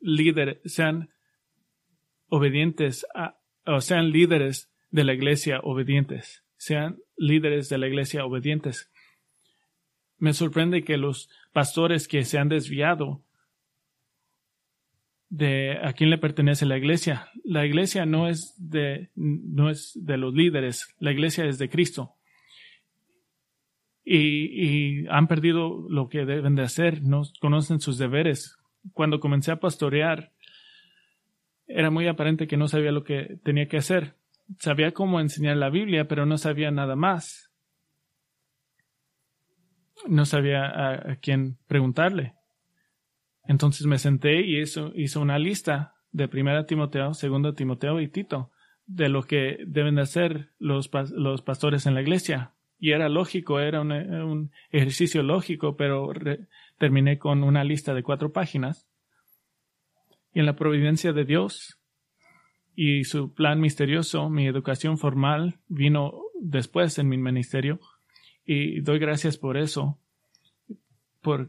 líderes, 0.00 0.58
sean 0.64 1.10
obedientes 2.28 3.06
a, 3.14 3.38
o 3.66 3.80
sean 3.80 4.10
líderes 4.10 4.70
de 4.90 5.04
la 5.04 5.14
iglesia 5.14 5.60
obedientes, 5.62 6.44
sean 6.56 6.98
líderes 7.16 7.68
de 7.68 7.78
la 7.78 7.86
iglesia 7.86 8.24
obedientes. 8.24 8.90
Me 10.18 10.32
sorprende 10.32 10.84
que 10.84 10.96
los 10.96 11.28
pastores 11.52 12.08
que 12.08 12.24
se 12.24 12.38
han 12.38 12.48
desviado 12.48 13.24
de 15.28 15.78
a 15.82 15.92
quién 15.92 16.10
le 16.10 16.18
pertenece 16.18 16.64
la 16.64 16.78
iglesia. 16.78 17.28
La 17.42 17.66
iglesia 17.66 18.06
no 18.06 18.28
es 18.28 18.54
de, 18.56 19.10
no 19.16 19.68
es 19.68 19.92
de 19.94 20.16
los 20.16 20.32
líderes, 20.32 20.94
la 20.98 21.12
iglesia 21.12 21.44
es 21.44 21.58
de 21.58 21.68
Cristo 21.68 22.16
y, 24.04 25.06
han 25.08 25.26
perdido 25.26 25.86
lo 25.88 26.08
que 26.08 26.24
deben 26.24 26.54
de 26.54 26.62
hacer, 26.62 27.02
no 27.02 27.22
conocen 27.40 27.80
sus 27.80 27.98
deberes. 27.98 28.58
Cuando 28.92 29.20
comencé 29.20 29.50
a 29.50 29.60
pastorear, 29.60 30.32
era 31.66 31.90
muy 31.90 32.06
aparente 32.06 32.46
que 32.46 32.58
no 32.58 32.68
sabía 32.68 32.92
lo 32.92 33.04
que 33.04 33.38
tenía 33.42 33.66
que 33.66 33.78
hacer. 33.78 34.16
Sabía 34.58 34.92
cómo 34.92 35.20
enseñar 35.20 35.56
la 35.56 35.70
Biblia, 35.70 36.06
pero 36.06 36.26
no 36.26 36.36
sabía 36.36 36.70
nada 36.70 36.96
más. 36.96 37.50
No 40.06 40.26
sabía 40.26 40.66
a, 40.66 41.16
quién 41.16 41.56
preguntarle. 41.66 42.34
Entonces 43.46 43.86
me 43.86 43.98
senté 43.98 44.42
y 44.42 44.60
hizo, 44.60 44.92
hizo 44.94 45.20
una 45.20 45.38
lista 45.38 45.94
de 46.12 46.28
primera 46.28 46.66
Timoteo, 46.66 47.14
segunda 47.14 47.54
Timoteo 47.54 48.00
y 48.00 48.08
Tito 48.08 48.50
de 48.86 49.08
lo 49.08 49.22
que 49.22 49.58
deben 49.66 49.94
de 49.94 50.02
hacer 50.02 50.50
los, 50.58 50.90
los 51.12 51.40
pastores 51.40 51.86
en 51.86 51.94
la 51.94 52.02
iglesia 52.02 52.52
y 52.78 52.92
era 52.92 53.08
lógico, 53.08 53.60
era 53.60 53.80
un, 53.80 54.50
ejercicio 54.70 55.22
lógico, 55.22 55.76
pero 55.76 56.12
terminé 56.78 57.18
con 57.18 57.42
una 57.42 57.64
lista 57.64 57.94
de 57.94 58.02
cuatro 58.02 58.32
páginas. 58.32 58.88
Y 60.32 60.40
en 60.40 60.46
la 60.46 60.56
providencia 60.56 61.12
de 61.12 61.24
Dios 61.24 61.78
y 62.74 63.04
su 63.04 63.32
plan 63.32 63.60
misterioso, 63.60 64.28
mi 64.28 64.46
educación 64.46 64.98
formal 64.98 65.60
vino 65.68 66.12
después 66.40 66.98
en 66.98 67.08
mi 67.08 67.16
ministerio 67.16 67.80
y 68.44 68.80
doy 68.80 68.98
gracias 68.98 69.38
por 69.38 69.56
eso. 69.56 69.98
Por, 71.22 71.48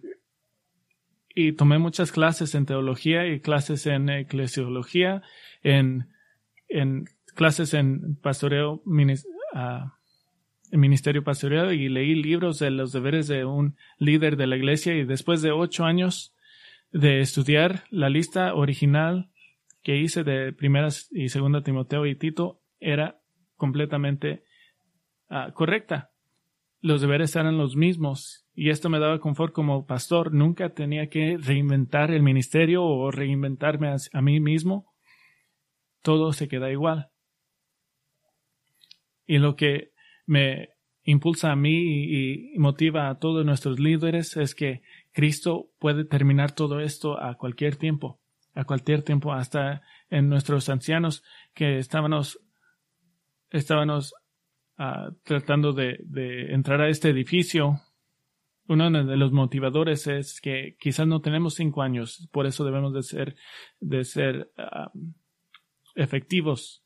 y 1.33 1.51
tomé 1.51 1.79
muchas 1.79 2.11
clases 2.11 2.55
en 2.55 2.65
teología 2.65 3.27
y 3.27 3.41
clases 3.41 3.87
en 3.87 4.09
eclesiología, 4.09 5.21
en, 5.63 6.07
en 6.69 7.05
clases 7.35 7.73
en 7.73 8.15
pastoreo, 8.15 8.81
en 8.85 9.15
ministerio 10.77 11.23
pastoreado 11.23 11.71
y 11.71 11.89
leí 11.89 12.15
libros 12.15 12.59
de 12.59 12.71
los 12.71 12.91
deberes 12.91 13.27
de 13.27 13.45
un 13.45 13.77
líder 13.97 14.37
de 14.37 14.47
la 14.47 14.57
iglesia 14.57 14.93
y 14.93 15.05
después 15.05 15.41
de 15.41 15.51
ocho 15.51 15.85
años 15.85 16.35
de 16.91 17.19
estudiar 17.19 17.83
la 17.89 18.09
lista 18.09 18.53
original 18.53 19.29
que 19.83 19.97
hice 19.97 20.23
de 20.23 20.53
primeras 20.53 21.09
y 21.11 21.29
segunda 21.29 21.61
Timoteo 21.61 22.05
y 22.05 22.15
Tito 22.15 22.61
era 22.79 23.21
completamente 23.55 24.43
uh, 25.29 25.51
correcta. 25.53 26.11
Los 26.81 27.01
deberes 27.01 27.35
eran 27.35 27.57
los 27.57 27.75
mismos 27.75 28.47
y 28.53 28.69
esto 28.69 28.89
me 28.89 28.99
daba 28.99 29.19
confort 29.19 29.53
como 29.53 29.85
pastor. 29.85 30.33
Nunca 30.33 30.73
tenía 30.73 31.09
que 31.09 31.37
reinventar 31.37 32.11
el 32.11 32.23
ministerio 32.23 32.83
o 32.83 33.11
reinventarme 33.11 33.89
a, 33.89 33.97
a 34.13 34.21
mí 34.21 34.39
mismo. 34.39 34.93
Todo 36.01 36.33
se 36.33 36.47
queda 36.47 36.71
igual. 36.71 37.09
Y 39.25 39.39
lo 39.39 39.55
que 39.55 39.94
me 40.25 40.69
impulsa 41.03 41.51
a 41.51 41.55
mí 41.55 42.53
y 42.53 42.57
motiva 42.57 43.09
a 43.09 43.19
todos 43.19 43.45
nuestros 43.45 43.79
líderes 43.79 44.35
es 44.37 44.55
que 44.55 44.81
Cristo 45.11 45.69
puede 45.79 46.03
terminar 46.03 46.53
todo 46.53 46.79
esto 46.79 47.21
a 47.21 47.35
cualquier 47.35 47.75
tiempo, 47.77 48.19
a 48.53 48.65
cualquier 48.65 49.03
tiempo, 49.03 49.33
hasta 49.33 49.81
en 50.09 50.29
nuestros 50.29 50.67
ancianos 50.69 51.23
que 51.53 51.77
estábamos, 51.77 52.39
estábamos 53.51 54.13
uh, 54.79 55.13
tratando 55.23 55.73
de, 55.73 55.97
entrar 56.53 56.81
a 56.81 56.89
este 56.89 57.09
edificio. 57.09 57.81
Uno 58.67 58.89
de 58.89 59.15
los 59.15 59.31
motivadores 59.31 60.07
es 60.07 60.41
que 60.41 60.75
quizás 60.79 61.05
no 61.05 61.21
tenemos 61.21 61.53
cinco 61.53 61.83
años, 61.83 62.27
por 62.31 62.47
eso 62.47 62.65
debemos 62.65 62.93
de 62.93 63.03
ser, 63.03 63.35
de 63.79 64.03
ser 64.03 64.51
uh, 64.57 65.13
efectivos 65.93 66.84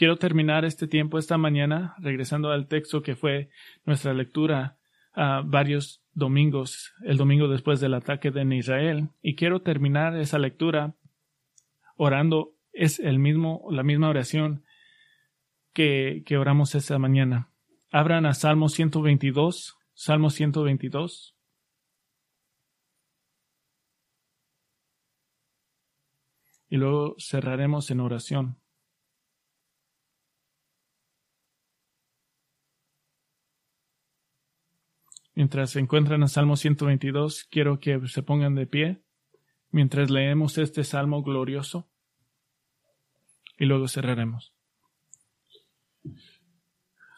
Quiero 0.00 0.16
terminar 0.16 0.64
este 0.64 0.88
tiempo 0.88 1.18
esta 1.18 1.36
mañana 1.36 1.94
regresando 1.98 2.50
al 2.50 2.68
texto 2.68 3.02
que 3.02 3.16
fue 3.16 3.50
nuestra 3.84 4.14
lectura 4.14 4.78
a 5.12 5.42
varios 5.44 6.02
domingos, 6.14 6.94
el 7.04 7.18
domingo 7.18 7.48
después 7.48 7.80
del 7.80 7.92
ataque 7.92 8.30
de 8.30 8.56
Israel, 8.56 9.10
y 9.20 9.34
quiero 9.34 9.60
terminar 9.60 10.16
esa 10.16 10.38
lectura 10.38 10.94
orando 11.96 12.54
es 12.72 12.98
el 12.98 13.18
mismo 13.18 13.66
la 13.70 13.82
misma 13.82 14.08
oración 14.08 14.64
que, 15.74 16.22
que 16.24 16.38
oramos 16.38 16.74
esta 16.74 16.98
mañana. 16.98 17.50
Abran 17.92 18.24
a 18.24 18.32
Salmo 18.32 18.70
122, 18.70 19.76
Salmo 19.92 20.30
122. 20.30 21.36
Y 26.70 26.78
luego 26.78 27.16
cerraremos 27.18 27.90
en 27.90 28.00
oración. 28.00 28.59
Mientras 35.34 35.70
se 35.70 35.80
encuentran 35.80 36.22
en 36.22 36.28
Salmo 36.28 36.56
122, 36.56 37.44
quiero 37.50 37.78
que 37.78 38.00
se 38.08 38.22
pongan 38.22 38.54
de 38.54 38.66
pie 38.66 39.02
mientras 39.70 40.10
leemos 40.10 40.58
este 40.58 40.84
salmo 40.84 41.22
glorioso 41.22 41.88
y 43.56 43.66
luego 43.66 43.88
cerraremos. 43.88 44.54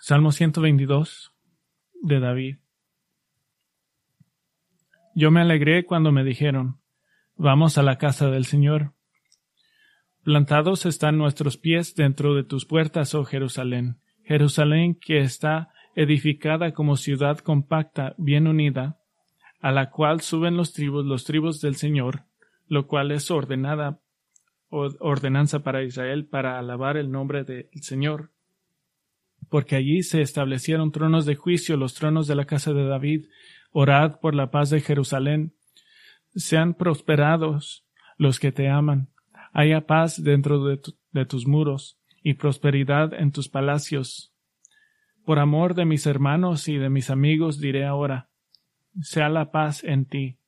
Salmo 0.00 0.32
122 0.32 1.32
de 2.02 2.20
David. 2.20 2.56
Yo 5.14 5.30
me 5.30 5.40
alegré 5.40 5.84
cuando 5.84 6.10
me 6.10 6.24
dijeron, 6.24 6.80
vamos 7.36 7.78
a 7.78 7.82
la 7.82 7.98
casa 7.98 8.28
del 8.30 8.44
Señor. 8.44 8.94
Plantados 10.22 10.86
están 10.86 11.18
nuestros 11.18 11.56
pies 11.56 11.94
dentro 11.94 12.34
de 12.34 12.44
tus 12.44 12.66
puertas, 12.66 13.14
oh 13.14 13.24
Jerusalén, 13.24 14.00
Jerusalén 14.24 14.94
que 14.94 15.18
está 15.18 15.72
edificada 15.94 16.72
como 16.72 16.96
ciudad 16.96 17.38
compacta, 17.38 18.14
bien 18.18 18.46
unida, 18.46 18.98
a 19.60 19.70
la 19.72 19.90
cual 19.90 20.20
suben 20.20 20.56
los 20.56 20.72
tribus, 20.72 21.04
los 21.04 21.24
tribus 21.24 21.60
del 21.60 21.76
Señor, 21.76 22.24
lo 22.68 22.86
cual 22.86 23.12
es 23.12 23.30
ordenada 23.30 24.00
ordenanza 24.72 25.62
para 25.62 25.82
Israel 25.82 26.26
para 26.26 26.58
alabar 26.58 26.96
el 26.96 27.10
nombre 27.10 27.44
del 27.44 27.68
Señor. 27.80 28.30
Porque 29.48 29.76
allí 29.76 30.02
se 30.02 30.22
establecieron 30.22 30.92
tronos 30.92 31.26
de 31.26 31.34
juicio, 31.36 31.76
los 31.76 31.94
tronos 31.94 32.26
de 32.26 32.34
la 32.34 32.46
casa 32.46 32.72
de 32.72 32.86
David. 32.86 33.26
Orad 33.70 34.18
por 34.20 34.34
la 34.34 34.50
paz 34.50 34.70
de 34.70 34.80
Jerusalén. 34.80 35.54
Sean 36.34 36.74
prosperados 36.74 37.84
los 38.16 38.40
que 38.40 38.50
te 38.50 38.68
aman. 38.68 39.10
Haya 39.52 39.86
paz 39.86 40.22
dentro 40.22 40.64
de, 40.64 40.80
de 41.10 41.26
tus 41.26 41.46
muros 41.46 41.98
y 42.22 42.34
prosperidad 42.34 43.12
en 43.12 43.32
tus 43.32 43.48
palacios. 43.48 44.31
Por 45.24 45.38
amor 45.38 45.74
de 45.74 45.84
mis 45.84 46.06
hermanos 46.06 46.68
y 46.68 46.76
de 46.78 46.90
mis 46.90 47.08
amigos 47.08 47.60
diré 47.60 47.84
ahora, 47.84 48.28
sea 49.00 49.28
la 49.28 49.50
paz 49.50 49.84
en 49.84 50.04
ti. 50.04 50.38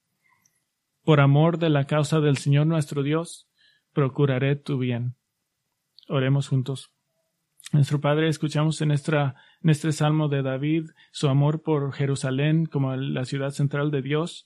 Por 1.04 1.20
amor 1.20 1.58
de 1.58 1.70
la 1.70 1.86
causa 1.86 2.20
del 2.20 2.38
Señor 2.38 2.66
nuestro 2.66 3.02
Dios, 3.02 3.48
procuraré 3.92 4.56
tu 4.56 4.78
bien. 4.78 5.14
Oremos 6.08 6.48
juntos. 6.48 6.90
Nuestro 7.72 8.00
Padre, 8.00 8.28
escuchamos 8.28 8.80
en, 8.82 8.90
este 8.90 9.92
salmo 9.92 10.28
de 10.28 10.42
David 10.42 10.90
su 11.12 11.28
amor 11.28 11.62
por 11.62 11.92
Jerusalén 11.92 12.66
como 12.66 12.94
la 12.96 13.24
ciudad 13.24 13.50
central 13.50 13.90
de 13.90 14.02
Dios, 14.02 14.44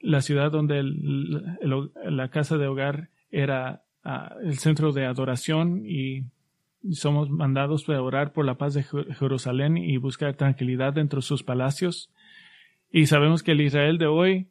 la 0.00 0.20
ciudad 0.20 0.50
donde 0.50 0.82
la 0.82 2.28
casa 2.30 2.58
de 2.58 2.66
hogar 2.66 3.10
era 3.30 3.84
ah, 4.04 4.34
el 4.42 4.58
centro 4.58 4.92
de 4.92 5.06
adoración 5.06 5.82
y 5.86 6.24
somos 6.92 7.30
mandados 7.30 7.88
a 7.88 8.00
orar 8.00 8.32
por 8.32 8.44
la 8.44 8.56
paz 8.56 8.74
de 8.74 8.82
Jerusalén 8.82 9.76
y 9.76 9.96
buscar 9.96 10.34
tranquilidad 10.34 10.92
dentro 10.92 11.18
de 11.18 11.26
sus 11.26 11.42
palacios. 11.42 12.10
Y 12.90 13.06
sabemos 13.06 13.42
que 13.42 13.52
el 13.52 13.60
Israel 13.60 13.98
de 13.98 14.06
hoy 14.06 14.48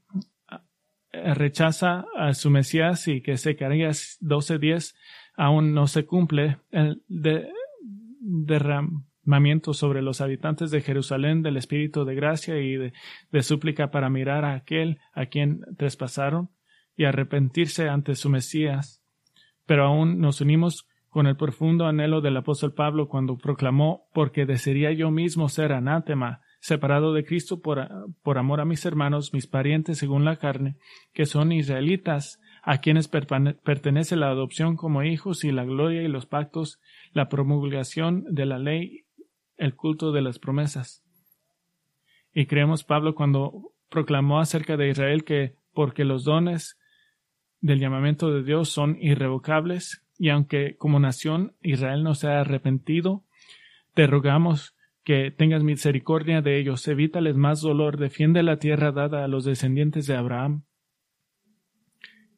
eh, 1.11 1.33
rechaza 1.33 2.05
a 2.15 2.33
su 2.33 2.49
Mesías 2.49 3.07
y 3.07 3.21
que 3.21 3.37
Zacarías 3.37 4.17
12:10 4.21 4.95
aún 5.35 5.73
no 5.73 5.87
se 5.87 6.05
cumple 6.05 6.57
el 6.71 7.01
derramamiento 8.19 9.73
sobre 9.73 10.01
los 10.01 10.21
habitantes 10.21 10.71
de 10.71 10.81
Jerusalén 10.81 11.41
del 11.41 11.57
Espíritu 11.57 12.05
de 12.05 12.15
gracia 12.15 12.59
y 12.59 12.75
de, 12.75 12.93
de 13.31 13.43
súplica 13.43 13.91
para 13.91 14.09
mirar 14.09 14.45
a 14.45 14.53
aquel 14.55 14.99
a 15.13 15.27
quien 15.27 15.61
traspasaron 15.77 16.49
y 16.95 17.05
arrepentirse 17.05 17.89
ante 17.89 18.15
su 18.15 18.29
Mesías. 18.29 19.01
Pero 19.65 19.85
aún 19.85 20.19
nos 20.19 20.41
unimos 20.41 20.87
con 21.13 21.27
el 21.27 21.37
profundo 21.37 21.85
anhelo 21.85 22.21
del 22.21 22.35
apóstol 22.37 22.73
Pablo 22.73 23.07
cuando 23.07 23.37
proclamó 23.37 24.07
porque 24.15 24.47
desearía 24.47 24.91
yo 24.93 25.11
mismo 25.11 25.47
ser 25.47 25.71
anátema, 25.71 26.41
separado 26.59 27.13
de 27.13 27.23
Cristo 27.23 27.61
por, 27.61 27.87
por, 28.23 28.39
amor 28.39 28.59
a 28.59 28.65
mis 28.65 28.83
hermanos, 28.83 29.31
mis 29.31 29.45
parientes 29.45 29.99
según 29.99 30.25
la 30.25 30.37
carne, 30.37 30.75
que 31.13 31.27
son 31.27 31.51
israelitas, 31.51 32.39
a 32.63 32.79
quienes 32.79 33.07
pertenece 33.07 34.15
la 34.15 34.29
adopción 34.29 34.75
como 34.75 35.03
hijos 35.03 35.43
y 35.43 35.51
la 35.51 35.65
gloria 35.65 36.01
y 36.01 36.07
los 36.07 36.25
pactos, 36.25 36.79
la 37.11 37.29
promulgación 37.29 38.23
de 38.31 38.47
la 38.47 38.57
ley, 38.57 39.05
el 39.57 39.75
culto 39.75 40.13
de 40.13 40.23
las 40.23 40.39
promesas. 40.39 41.03
Y 42.33 42.47
creemos 42.47 42.83
Pablo 42.83 43.13
cuando 43.13 43.73
proclamó 43.87 44.39
acerca 44.39 44.77
de 44.77 44.89
Israel 44.89 45.25
que 45.25 45.57
porque 45.73 46.05
los 46.05 46.23
dones 46.23 46.79
del 47.61 47.79
llamamiento 47.79 48.33
de 48.33 48.41
Dios 48.41 48.69
son 48.69 48.97
irrevocables, 48.99 50.02
y 50.17 50.29
aunque 50.29 50.75
como 50.77 50.99
nación 50.99 51.53
Israel 51.61 52.03
no 52.03 52.15
se 52.15 52.27
ha 52.27 52.41
arrepentido, 52.41 53.23
te 53.93 54.07
rogamos 54.07 54.75
que 55.03 55.31
tengas 55.31 55.63
misericordia 55.63 56.41
de 56.41 56.59
ellos, 56.59 56.87
evítales 56.87 57.35
más 57.35 57.61
dolor, 57.61 57.97
defiende 57.97 58.41
la 58.41 58.57
tierra 58.57 58.91
dada 58.91 59.23
a 59.23 59.27
los 59.27 59.43
descendientes 59.43 60.07
de 60.07 60.15
Abraham. 60.15 60.63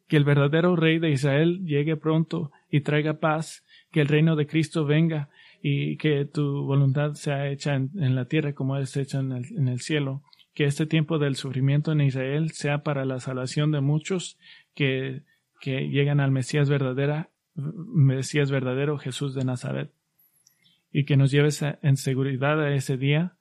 Que 0.08 0.18
el 0.18 0.24
verdadero 0.24 0.76
rey 0.76 1.00
de 1.00 1.12
Israel 1.12 1.64
llegue 1.66 1.96
pronto 1.96 2.52
y 2.70 2.82
traiga 2.82 3.20
paz, 3.20 3.64
que 3.92 4.02
el 4.02 4.08
reino 4.08 4.36
de 4.36 4.48
Cristo 4.48 4.86
venga 4.86 5.30
y 5.62 5.98
que 5.98 6.26
tu 6.26 6.64
voluntad 6.64 7.14
sea 7.14 7.50
hecha 7.50 7.76
en, 7.76 8.16
la 8.16 8.26
tierra 8.26 8.54
como 8.54 8.78
es 8.78 8.96
hecha 8.98 9.20
en 9.20 9.32
el, 9.32 9.46
en 9.58 9.68
el 9.68 9.80
cielo. 9.80 10.24
Que 10.54 10.66
este 10.66 10.86
tiempo 10.86 11.20
del 11.20 11.36
sufrimiento 11.36 11.92
en 11.92 12.02
Israel 12.02 12.52
sea 12.52 12.84
para 12.84 13.06
la 13.06 13.20
salvación 13.20 13.72
de 13.72 13.82
muchos 13.82 14.38
que, 14.74 15.24
que 15.60 15.90
llegan 15.90 16.20
al 16.20 16.32
Mesías 16.32 16.70
verdadera 16.70 17.30
Mesías 17.56 18.52
verdadero, 18.52 18.98
Jesús 18.98 19.34
de 19.34 19.46
Nazaret, 19.46 19.92
y 20.92 21.06
que 21.06 21.18
nos 21.18 21.32
lleves 21.32 21.62
en 21.62 21.98
seguridad 21.98 22.62
a 22.62 22.74
ese 22.74 22.98
día 22.98 23.38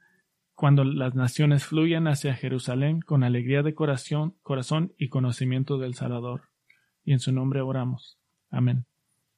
cuando 0.54 0.84
las 0.84 1.14
naciones 1.14 1.64
fluyan 1.64 2.06
hacia 2.06 2.34
Jerusalén 2.34 3.00
con 3.00 3.24
alegría 3.24 3.62
de 3.62 3.74
corazón, 3.74 4.34
corazón 4.42 4.92
y 4.98 5.08
conocimiento 5.08 5.78
del 5.78 5.94
Salvador. 5.94 6.42
Y 7.04 7.12
en 7.12 7.18
su 7.18 7.32
nombre 7.32 7.60
oramos. 7.60 8.18
Amén. 8.50 8.86